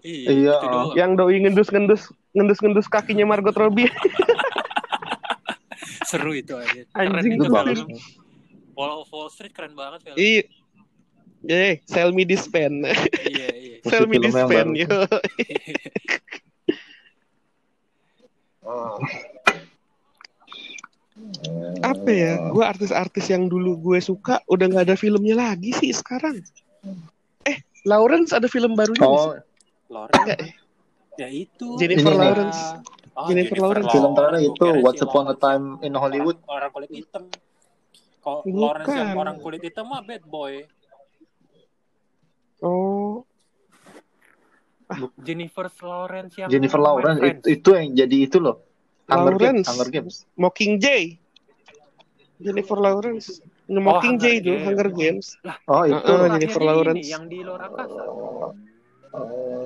Iya, 0.00 0.28
Iya, 0.30 0.56
yang 0.94 1.12
doi 1.12 1.40
ngendus-ngendus 1.40 2.08
ngendus-ngendus 2.30 2.86
kakinya 2.86 3.26
Margot 3.26 3.52
Robbie 3.52 3.88
Seru 6.02 6.30
itu 6.32 6.52
aja. 6.52 6.80
Anjing, 6.92 7.34
itu 7.34 7.44
Itu 7.44 7.52
bagus. 7.52 7.80
Wall 8.80 9.04
of 9.04 9.12
Wall 9.12 9.28
Street 9.28 9.52
keren 9.52 9.76
banget 9.76 10.00
film. 10.08 10.16
iya 10.16 10.40
eh 11.44 11.84
sell 11.84 12.16
me 12.16 12.24
this 12.24 12.48
pen 12.48 12.80
iya, 13.28 13.48
iya. 13.52 13.76
Sell 13.92 14.08
me 14.08 14.16
this 14.16 14.32
pen 14.32 14.72
yo 14.72 14.88
apa 21.80 22.08
ya 22.08 22.48
gue 22.48 22.64
artis-artis 22.64 23.28
yang 23.28 23.48
dulu 23.52 23.76
gue 23.76 24.00
suka 24.00 24.40
udah 24.48 24.64
nggak 24.68 24.84
ada 24.88 24.96
filmnya 24.96 25.36
lagi 25.36 25.76
sih 25.76 25.92
sekarang 25.92 26.40
eh 27.44 27.60
Lawrence 27.84 28.32
ada 28.36 28.48
film 28.48 28.76
barunya 28.76 29.00
sih? 29.00 29.08
Oh, 29.08 29.36
Lawrence. 29.88 30.20
Enggak 30.20 30.38
ya? 30.40 30.52
Ya 31.20 31.28
itu. 31.28 31.76
Jennifer 31.80 32.12
Ini 32.12 32.16
nih. 32.16 32.20
Lawrence 32.20 32.60
Oh, 33.20 33.26
Jennifer 33.28 33.58
Lawrence. 33.60 33.90
film 33.92 34.12
terakhir 34.16 34.48
itu 34.48 34.64
si 34.96 35.04
Upon 35.04 35.26
a. 35.28 35.36
Time 35.36 35.64
in 35.84 35.92
Hollywood. 35.92 36.38
Orang, 36.46 36.56
orang 36.56 36.70
kulit 36.72 36.90
hitam. 36.94 37.28
Kalau. 38.20 38.44
Lawrence 38.44 38.92
yang 38.92 39.16
orang 39.16 39.36
kulit 39.40 39.60
hitam 39.64 39.88
mah 39.88 40.04
bad 40.04 40.22
boy. 40.28 40.64
oh 42.60 43.24
Jennifer 45.22 45.70
Lawrence 45.80 46.34
yang 46.36 46.48
Jennifer 46.50 46.76
Lawrence 46.82 47.22
itu, 47.22 47.46
itu 47.56 47.68
yang 47.72 47.88
jadi 47.94 48.16
itu 48.26 48.36
loh. 48.42 48.60
Hunger 49.10 49.34
Games, 49.38 49.64
Lawrence. 49.64 49.68
Hunger 49.70 49.88
Games. 49.90 50.14
Mockingjay 50.38 51.04
Jennifer 52.40 52.78
Lawrence 52.78 53.42
Mockingjay 53.70 54.42
Hunger 54.42 54.42
itu 54.42 54.50
Games. 54.50 54.66
Hunger 54.66 54.88
Games 54.90 55.26
Oh, 55.70 55.82
itu. 55.86 56.12
Jennifer 56.36 56.62
ini, 56.62 56.68
Lawrence. 56.68 57.06
yang 57.06 57.24
di 57.30 57.38
luar 57.42 57.70
angkasa. 57.70 58.02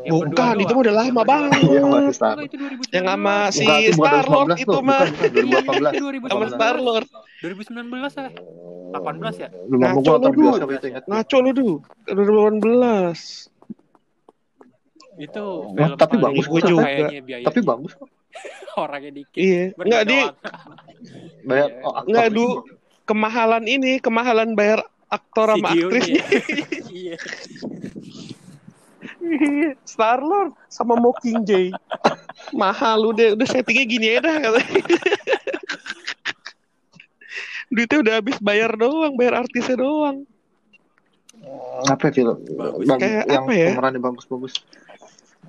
Bukan 0.05 0.55
itu 0.61 0.75
udah 0.75 0.95
lama 0.95 1.23
banget 1.23 1.61
Iya, 1.65 1.81
masih 1.85 2.01
Enggak, 2.01 2.17
sama. 2.17 2.41
itu 2.45 2.57
2019. 2.57 2.93
yang 2.93 3.07
sama 3.09 3.37
si 3.53 3.65
Star 3.93 4.25
Lord 4.25 4.49
2019 4.53 4.65
itu 4.65 4.79
mah 4.81 5.01
bukan, 5.05 5.31
bukan, 5.45 5.93
2018. 5.95 5.95
Iya, 5.95 6.29
sama 6.29 6.45
2019. 6.45 6.57
Star 6.57 6.77
Lord 6.81 7.07
2019 7.41 8.13
ya? 8.17 8.31
18 8.95 9.43
ya? 9.43 9.49
Belum 9.69 9.81
mau 9.81 9.91
Ngaco 10.01 10.13
gua 10.13 10.29
lu, 10.29 10.31
Du. 10.33 10.87
ingat. 10.87 11.05
ngaco 11.05 11.37
lu 11.41 11.51
tuh 11.53 11.73
2018 12.07 13.53
Itu 15.15 15.45
Oh, 15.71 15.95
tapi 15.95 16.15
bagus 16.19 16.47
murah 16.51 16.67
juga. 16.67 17.07
Tapi 17.47 17.61
bagus 17.63 17.93
kok. 17.95 18.09
Orangnya 18.83 19.13
dikit. 19.15 19.39
Iya. 19.39 19.65
Enggak 19.79 20.03
di. 20.11 20.19
Bayar 21.49 21.69
Iya. 21.71 21.87
oh, 21.87 21.95
enggak 22.03 22.27
du 22.35 22.47
kemahalan 23.05 23.65
ini, 23.69 24.01
kemahalan 24.03 24.57
bayar 24.57 24.81
aktor 25.07 25.55
sama 25.55 25.71
aktrisnya. 25.71 26.25
Iya. 26.95 27.19
Star 29.93 30.21
Lord 30.21 30.53
sama 30.69 30.97
Mockingjay. 30.97 31.73
Mahal 32.61 33.15
udah 33.15 33.35
udah 33.39 33.47
settingnya 33.49 33.85
gini 33.87 34.07
aja 34.15 34.21
dah 34.25 34.37
katanya. 34.51 34.83
Duitnya 37.75 37.99
udah 38.05 38.15
habis 38.21 38.37
bayar 38.39 38.71
doang, 38.77 39.17
bayar 39.19 39.43
artisnya 39.43 39.81
doang. 39.81 40.23
Apa 41.91 42.09
ya 42.09 42.13
film? 42.15 42.39
Bagus. 42.55 42.87
Bagus. 42.87 43.01
Kayak 43.03 43.25
yang 43.27 43.45
apa 43.45 43.53
ya? 43.53 43.69
pemerannya 43.75 44.01
bagus-bagus. 44.01 44.55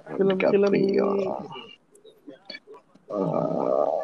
Film-film. 0.06 0.72
Eh, 3.06 4.02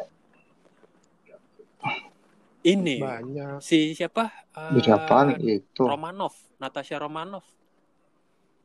Ini 2.62 2.96
banyak. 3.02 3.58
si 3.58 3.90
siapa? 3.98 4.30
Eh, 4.54 4.78
Jadi 4.78 4.88
apaan 4.94 5.34
itu? 5.42 5.82
Romanov, 5.82 6.38
Natasha 6.62 6.94
Romanov. 7.02 7.42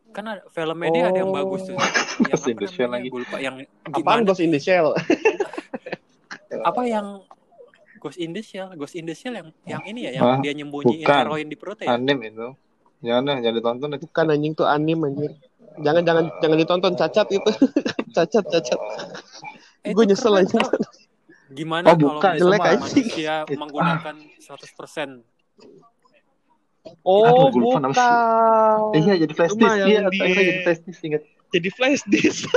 Kan 0.10 0.24
ada, 0.26 0.42
filmnya 0.48 0.90
dia 0.90 1.04
ada 1.08 1.18
yang 1.18 1.30
Oh. 1.30 1.36
bagus 1.36 1.62
tuh. 1.66 1.78
Ghost 2.26 2.44
yang 2.44 2.50
in 2.50 2.58
the 2.58 2.68
Shell 2.68 2.90
lagi. 2.90 3.08
Gue 3.08 3.22
lupa 3.22 3.38
yang 3.38 3.56
Apaan 3.84 3.94
gimana? 3.94 4.20
Ghost 4.26 4.42
in 4.42 4.50
the 4.50 4.60
Shell? 4.60 4.88
Apa 6.70 6.82
yang 6.84 7.22
Ghost 7.98 8.18
in 8.18 8.32
the 8.32 8.42
Shell? 8.42 8.70
Ghost 8.74 8.94
in 8.94 9.06
the 9.06 9.14
Shell 9.14 9.36
yang 9.36 9.48
yang 9.64 9.84
ini 9.84 10.00
ya, 10.06 10.12
yang 10.14 10.24
Hah? 10.26 10.38
dia 10.40 10.54
nyembunyiin 10.54 11.04
Bukan. 11.04 11.18
heroin 11.20 11.48
di 11.48 11.56
perutnya. 11.56 11.86
Ya? 11.86 11.96
Anim 11.96 12.18
itu. 12.20 12.48
Jangan 13.00 13.24
jangan 13.38 13.56
ditonton 13.56 13.90
itu. 13.92 14.06
Bukan 14.08 14.26
anjing 14.28 14.54
tuh 14.54 14.66
anim 14.66 15.00
anjir. 15.02 15.32
Jangan 15.78 16.02
jangan 16.02 16.26
jangan 16.40 16.58
ditonton 16.58 16.94
cacat 16.96 17.28
itu. 17.30 17.52
cacat 18.16 18.44
cacat. 18.48 18.80
Eh, 19.84 19.94
Gue 19.94 20.04
nyesel 20.04 20.34
anjing. 20.34 20.58
tau. 20.58 20.74
Gimana 21.48 21.86
Oh, 21.88 21.96
kalau 21.96 22.20
bukan, 22.20 22.32
misalnya 22.34 22.42
jelek 22.42 22.62
anjing. 22.66 23.06
manusia 23.08 23.34
menggunakan 23.48 24.16
100% 24.42 25.24
Oh, 27.04 27.24
Aduh, 27.26 27.46
gue 27.54 27.62
lupa 27.64 27.80
nama. 27.84 27.94
Eh, 28.96 29.02
iya 29.04 29.16
jadi 29.24 29.34
flash 29.34 29.56
disk. 29.56 29.76
Iya, 29.76 30.08
akhirnya 30.08 30.46
jadi 30.46 30.62
flash 30.64 30.82
disk 30.86 31.02
ingat. 31.04 31.22
Jadi 31.54 31.70
flash 31.74 32.04
disk. 32.10 32.46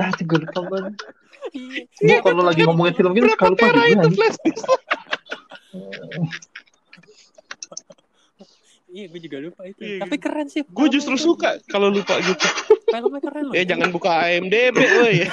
Ah, 0.00 0.08
gue 0.08 0.38
lupa 0.40 0.60
banget. 0.72 0.94
Iya. 1.52 1.84
Gue 2.00 2.18
kalau 2.24 2.42
lagi 2.48 2.64
ngomongin 2.64 2.96
film 2.96 3.12
gitu 3.12 3.28
Berapa 3.28 3.44
suka 3.44 3.52
lupa 3.52 3.66
juga 3.76 3.92
itu 3.92 4.08
flash 4.16 4.38
disk? 4.40 4.64
Iya, 8.92 9.08
gue 9.08 9.20
juga 9.24 9.40
lupa 9.40 9.64
itu. 9.64 9.80
Iya, 9.80 10.04
Tapi 10.04 10.16
keren 10.20 10.52
sih. 10.52 10.68
Gue 10.68 10.92
justru 10.92 11.16
suka 11.16 11.56
kalau 11.72 11.88
lupa 11.88 12.20
gitu. 12.20 12.44
Filmnya 12.92 13.24
keren 13.24 13.42
loh. 13.48 13.54
Eh 13.56 13.64
jangan 13.64 13.88
buka 13.88 14.20
AMDB, 14.20 14.76
woi. 14.76 15.16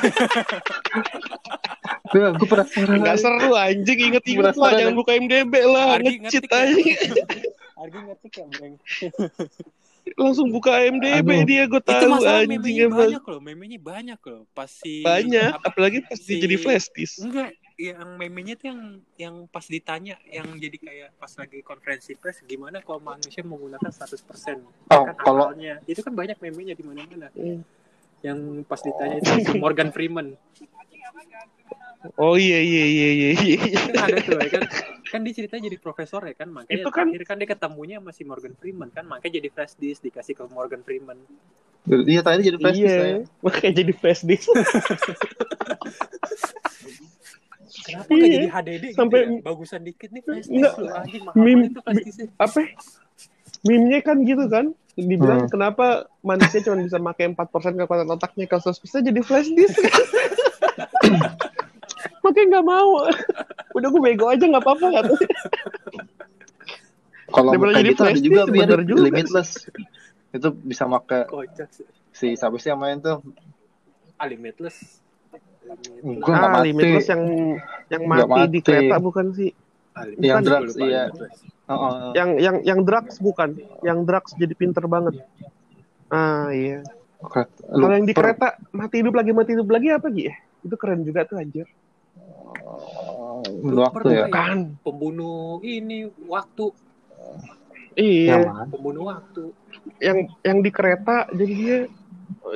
Gue 2.10 2.26
gue 2.40 2.48
penasaran. 2.48 3.04
Enggak 3.04 3.22
seru 3.22 3.54
anjing 3.54 4.00
inget-inget 4.00 4.56
lah 4.58 4.72
jangan 4.74 4.96
buka 4.98 5.12
IMDB 5.14 5.54
lah, 5.62 6.02
ngecit 6.02 6.48
ya. 6.50 6.66
aja. 6.66 6.96
Argi 7.80 8.00
ngetik 8.02 8.34
ya, 8.34 8.46
Breng. 8.50 8.76
Langsung 10.16 10.50
buka 10.50 10.80
IMDB 10.80 11.22
Aduh. 11.22 11.46
dia 11.46 11.64
gue 11.64 11.78
Itu 11.78 11.86
tahu 11.86 12.10
masalah 12.10 12.42
anjing 12.42 12.76
emang. 12.82 13.00
banyak 13.00 13.24
loh. 13.24 13.40
Memenya 13.40 13.80
banyak 13.80 14.20
loh. 14.22 14.42
Pas 14.50 14.68
si... 14.68 15.00
Banyak, 15.00 15.52
apa- 15.54 15.64
apalagi 15.66 16.02
pas 16.02 16.18
dia 16.18 16.28
si- 16.30 16.42
jadi 16.42 16.56
flash 16.56 16.88
disk. 16.92 17.22
Enggak, 17.22 17.54
yang 17.78 18.10
memenya 18.16 18.54
tuh 18.54 18.68
yang 18.68 18.82
yang 19.16 19.36
pas 19.48 19.64
ditanya 19.64 20.20
yang 20.26 20.52
jadi 20.54 20.76
kayak 20.76 21.10
pas 21.16 21.32
lagi 21.32 21.60
konferensi 21.62 22.12
pers 22.14 22.44
gimana 22.44 22.82
kalau 22.82 23.00
manusia 23.00 23.40
menggunakan 23.40 23.88
100% 23.88 24.60
Oh, 24.90 25.04
kan 25.06 25.16
kalau- 25.16 25.52
akalnya. 25.52 25.80
Itu 25.86 26.02
kan 26.02 26.12
banyak 26.12 26.36
memenya 26.38 26.74
di 26.74 26.84
mana-mana. 26.84 27.32
Hmm. 27.32 27.64
Yang 28.20 28.40
pas 28.66 28.82
ditanya 28.82 29.16
itu 29.18 29.32
si 29.46 29.56
Morgan 29.58 29.92
Freeman. 29.92 30.36
Oh 32.16 32.34
iya 32.34 32.57
iya 32.57 32.86
iya 32.86 33.10
iya 33.12 33.30
iya. 33.36 33.60
Kan 33.91 34.07
ada 34.07 34.20
tuh 34.20 34.39
ya 34.39 34.49
kan. 34.49 34.64
Kan 35.03 35.20
dia 35.22 35.34
ceritanya 35.36 35.68
jadi 35.68 35.78
profesor 35.78 36.22
ya 36.24 36.34
kan. 36.34 36.47
Makanya 36.49 36.72
Itu 36.74 36.89
kan- 36.89 37.12
terakhir 37.12 37.24
kan 37.26 37.36
dia 37.38 37.49
ketemunya 37.49 37.95
sama 37.99 38.12
si 38.12 38.24
Morgan 38.24 38.55
Freeman 38.55 38.88
kan. 38.89 39.03
Makanya 39.03 39.34
jadi 39.38 39.49
flash 39.49 39.76
disk 39.76 39.99
dikasih 40.01 40.34
ke 40.34 40.43
Morgan 40.47 40.80
Freeman. 40.80 41.20
Iya, 41.86 42.22
tadi 42.22 42.43
jadi 42.45 42.57
flash 42.57 42.78
disk 42.78 42.93
saya. 42.93 43.07
Iya, 43.10 43.20
makanya 43.41 43.72
jadi 43.76 43.93
flash 43.93 44.22
disk. 44.24 44.47
Kenapa 47.80 48.12
Iya. 48.12 48.26
jadi 48.28 48.47
HDD 48.49 48.84
gitu 48.86 48.97
Sampai- 48.97 49.24
ya? 49.26 49.39
Bagusan 49.41 49.82
dikit 49.84 50.10
nih 50.10 50.22
flash 50.22 50.47
disk. 50.47 50.74
Anjing 50.80 51.24
Meme- 51.34 51.68
banget 51.68 51.72
itu 51.72 51.82
flash 51.82 52.03
disk 52.05 52.20
Apa? 52.38 52.60
Meme-nya 53.60 53.99
kan 54.01 54.18
gitu 54.24 54.45
kan? 54.47 54.66
Dibilang 54.95 55.45
Hmm. 55.45 55.51
kenapa 55.51 55.86
manusia 56.22 56.60
cuma 56.62 56.76
bisa 56.78 56.95
pakai 56.97 57.28
4% 57.30 57.47
kekuatan 57.78 58.07
otaknya 58.10 58.45
kalau 58.45 58.64
100% 58.66 58.99
jadi 59.01 59.20
flash 59.22 59.49
disk. 59.49 59.76
makanya 62.24 62.48
nggak 62.58 62.68
mau. 62.68 62.92
Udah 63.76 63.88
gue 63.92 64.02
bego 64.02 64.26
aja 64.32 64.44
nggak 64.46 64.64
apa-apa 64.64 64.86
katanya. 65.00 65.30
Kalau 67.30 67.52
kayak 67.54 67.74
jadi 67.78 67.90
gitu 67.94 68.02
ada 68.04 68.20
juga 68.20 68.42
biar 68.50 68.68
bener 68.70 68.82
juga. 68.88 69.02
limitless. 69.06 69.50
Itu 70.34 70.48
bisa 70.66 70.86
sih. 70.86 71.86
si 72.10 72.28
siapa 72.36 72.58
sih 72.58 72.70
yang 72.74 72.82
main 72.82 72.98
tuh? 73.00 73.22
Ah, 74.18 74.28
limitless. 74.28 75.00
Nggak 76.02 76.34
ah, 76.34 76.50
mati. 76.50 76.74
limitless 76.74 77.08
yang 77.14 77.24
yang 77.94 78.02
Nggak 78.06 78.28
mati, 78.30 78.42
di 78.50 78.60
mati. 78.60 78.68
kereta 78.68 78.96
bukan 78.98 79.26
sih? 79.38 79.52
Ah, 79.94 80.06
Yang 80.06 80.18
limitless. 80.18 80.46
drugs, 80.46 80.74
iya. 80.82 81.04
Oh, 81.70 81.74
oh, 81.74 81.92
oh. 81.94 82.12
Yang 82.18 82.30
yang 82.42 82.56
yang 82.66 82.80
drugs 82.82 83.16
bukan? 83.22 83.50
Yang 83.86 84.00
drugs 84.10 84.32
jadi 84.36 84.54
pinter 84.58 84.84
banget. 84.90 85.22
Ah 86.10 86.50
iya. 86.50 86.82
Kalau 87.20 87.94
yang 87.94 88.08
di 88.08 88.16
kereta 88.16 88.58
mati 88.74 89.04
hidup 89.04 89.14
lagi 89.14 89.32
mati 89.36 89.52
hidup 89.54 89.70
lagi 89.70 89.88
apa 89.94 90.08
Gi? 90.10 90.49
Itu 90.62 90.76
keren 90.76 91.01
juga 91.01 91.24
tuh 91.24 91.38
anjir. 91.38 91.68
Lu 93.62 93.80
waktu 93.80 94.07
ya. 94.14 94.26
Kan. 94.28 94.76
Pembunuh 94.82 95.60
ini 95.62 96.07
waktu, 96.26 96.72
Iya. 97.95 98.32
Yang 98.32 98.43
mana? 98.45 98.64
pembunuh 98.68 99.03
waktu. 99.07 99.43
Yang 99.97 100.18
yang 100.41 100.57
di 100.60 100.70
kereta 100.70 101.16
jadi 101.30 101.53
dia 101.53 101.78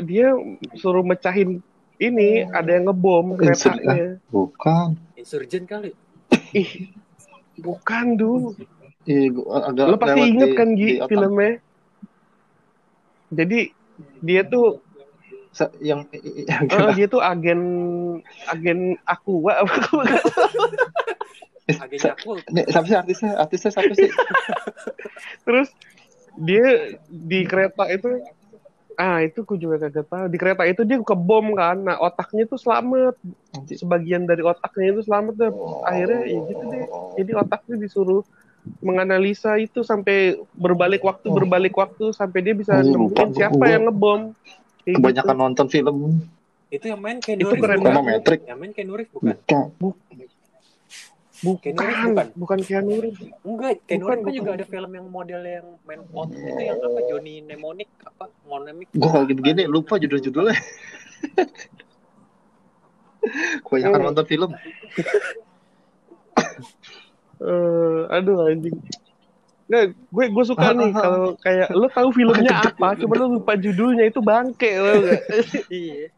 dia 0.01 0.27
suruh 0.73 1.01
mecahin 1.01 1.59
ini 1.97 2.43
ada 2.43 2.69
yang 2.69 2.87
ngebom 2.87 3.35
Insur- 3.37 3.75
keretanya. 3.75 4.19
Bukan. 4.29 4.87
Insurgent 5.15 5.65
kali. 5.65 5.91
Ih. 6.53 6.91
Bukan 7.55 8.15
dulu. 8.15 8.55
Ih, 9.03 9.29
agak 9.35 9.85
Lo 9.85 9.97
pasti 9.97 10.21
inget 10.21 10.49
di- 10.49 10.57
kan 10.57 10.69
di 10.69 10.87
Gi 10.95 11.05
filmnya? 11.05 11.51
Jadi 13.29 13.59
dia 14.21 14.41
tuh 14.43 14.79
yang 15.79 16.01
yang 16.11 16.63
eh, 16.65 16.91
dia 16.97 17.05
tuh 17.05 17.21
agen 17.21 17.61
agen 18.47 18.97
Aqua 19.05 19.61
Agennya 21.63 22.11
aku 22.11 22.43
Nih, 22.51 22.65
siapa 22.67 22.85
sih 22.85 22.97
artisnya? 22.97 23.31
Artisnya 23.39 23.71
siapa 23.71 23.93
sih? 23.95 24.09
Terus 25.47 25.71
dia 26.35 26.97
di 27.07 27.39
kereta 27.47 27.87
itu 27.87 28.19
ah 28.93 29.23
itu 29.23 29.41
ku 29.41 29.55
juga 29.55 29.79
kagak 29.79 30.05
tahu. 30.05 30.25
Di 30.27 30.37
kereta 30.37 30.67
itu 30.67 30.83
dia 30.83 30.99
kebom 30.99 31.55
kan. 31.55 31.79
Nah, 31.79 31.97
otaknya 31.97 32.45
tuh 32.45 32.59
selamat. 32.59 33.15
Sebagian 33.69 34.27
dari 34.27 34.43
otaknya 34.43 34.91
itu 34.91 35.01
selamat 35.07 35.33
deh. 35.39 35.51
Akhirnya 35.87 36.19
ya 36.27 36.39
gitu 36.51 36.63
deh. 36.67 36.83
Jadi 37.21 37.31
otaknya 37.31 37.75
disuruh 37.79 38.21
menganalisa 38.79 39.55
itu 39.55 39.83
sampai 39.83 40.39
berbalik 40.55 41.03
waktu 41.03 41.27
Oh. 41.27 41.35
berbalik 41.35 41.75
waktu 41.75 42.11
sampai 42.11 42.39
dia 42.43 42.55
bisa 42.55 42.79
Oh, 42.79 43.07
nemuin 43.07 43.35
siapa 43.35 43.55
gua. 43.55 43.71
yang 43.71 43.83
ngebom. 43.87 44.21
Kayak 44.83 44.95
Kebanyakan 44.99 45.31
gitu. 45.31 45.41
nonton 45.41 45.67
film. 45.67 45.95
itu 46.67 46.85
yang 46.89 46.99
main 46.99 47.17
kayak 47.17 47.37
Itu 47.37 47.53
keren 47.53 47.77
bukan? 47.79 47.93
banget. 47.93 48.21
Yang 48.43 48.57
main 48.57 48.71
kayak 48.73 48.87
Reeves 48.89 49.13
bukan? 49.13 49.35
Bukan. 49.77 50.17
Bukan, 51.43 51.75
bukan? 51.75 52.27
bukan 52.33 52.57
Keanu 52.63 52.97
Reeves. 52.97 53.29
Enggak, 53.43 53.71
kayak 53.85 54.01
Reeves 54.01 54.25
kan 54.25 54.33
juga 54.33 54.51
ada 54.55 54.65
film 54.65 54.91
yang 54.91 55.07
model 55.07 55.41
yang 55.43 55.67
main 55.83 56.01
out 56.09 56.29
itu 56.31 56.57
yang 56.57 56.79
apa 56.79 56.99
Johnny 57.05 57.41
Mnemonic 57.41 57.89
apa 58.01 58.25
Mnemonic. 58.43 58.87
Gue 58.91 59.05
kalau 59.05 59.25
begini 59.27 59.63
lupa 59.65 59.95
judul-judulnya. 59.95 60.55
Kebanyakan 63.63 63.99
Oh. 63.99 64.05
nonton 64.09 64.25
film. 64.25 64.51
Eh, 67.43 68.01
aduh 68.07 68.47
anjing. 68.47 68.71
Nggak, 69.73 69.85
gue 69.97 70.25
gue 70.29 70.45
suka 70.45 70.69
nih 70.77 70.93
kalau 70.93 71.33
kayak 71.41 71.73
lo 71.73 71.89
tahu 71.89 72.13
filmnya 72.13 72.53
apa, 72.69 72.93
cuma 72.93 73.17
lo 73.17 73.41
lupa 73.41 73.57
judulnya 73.57 74.05
itu 74.05 74.21
bangke? 74.21 74.69
Iya. 75.73 76.13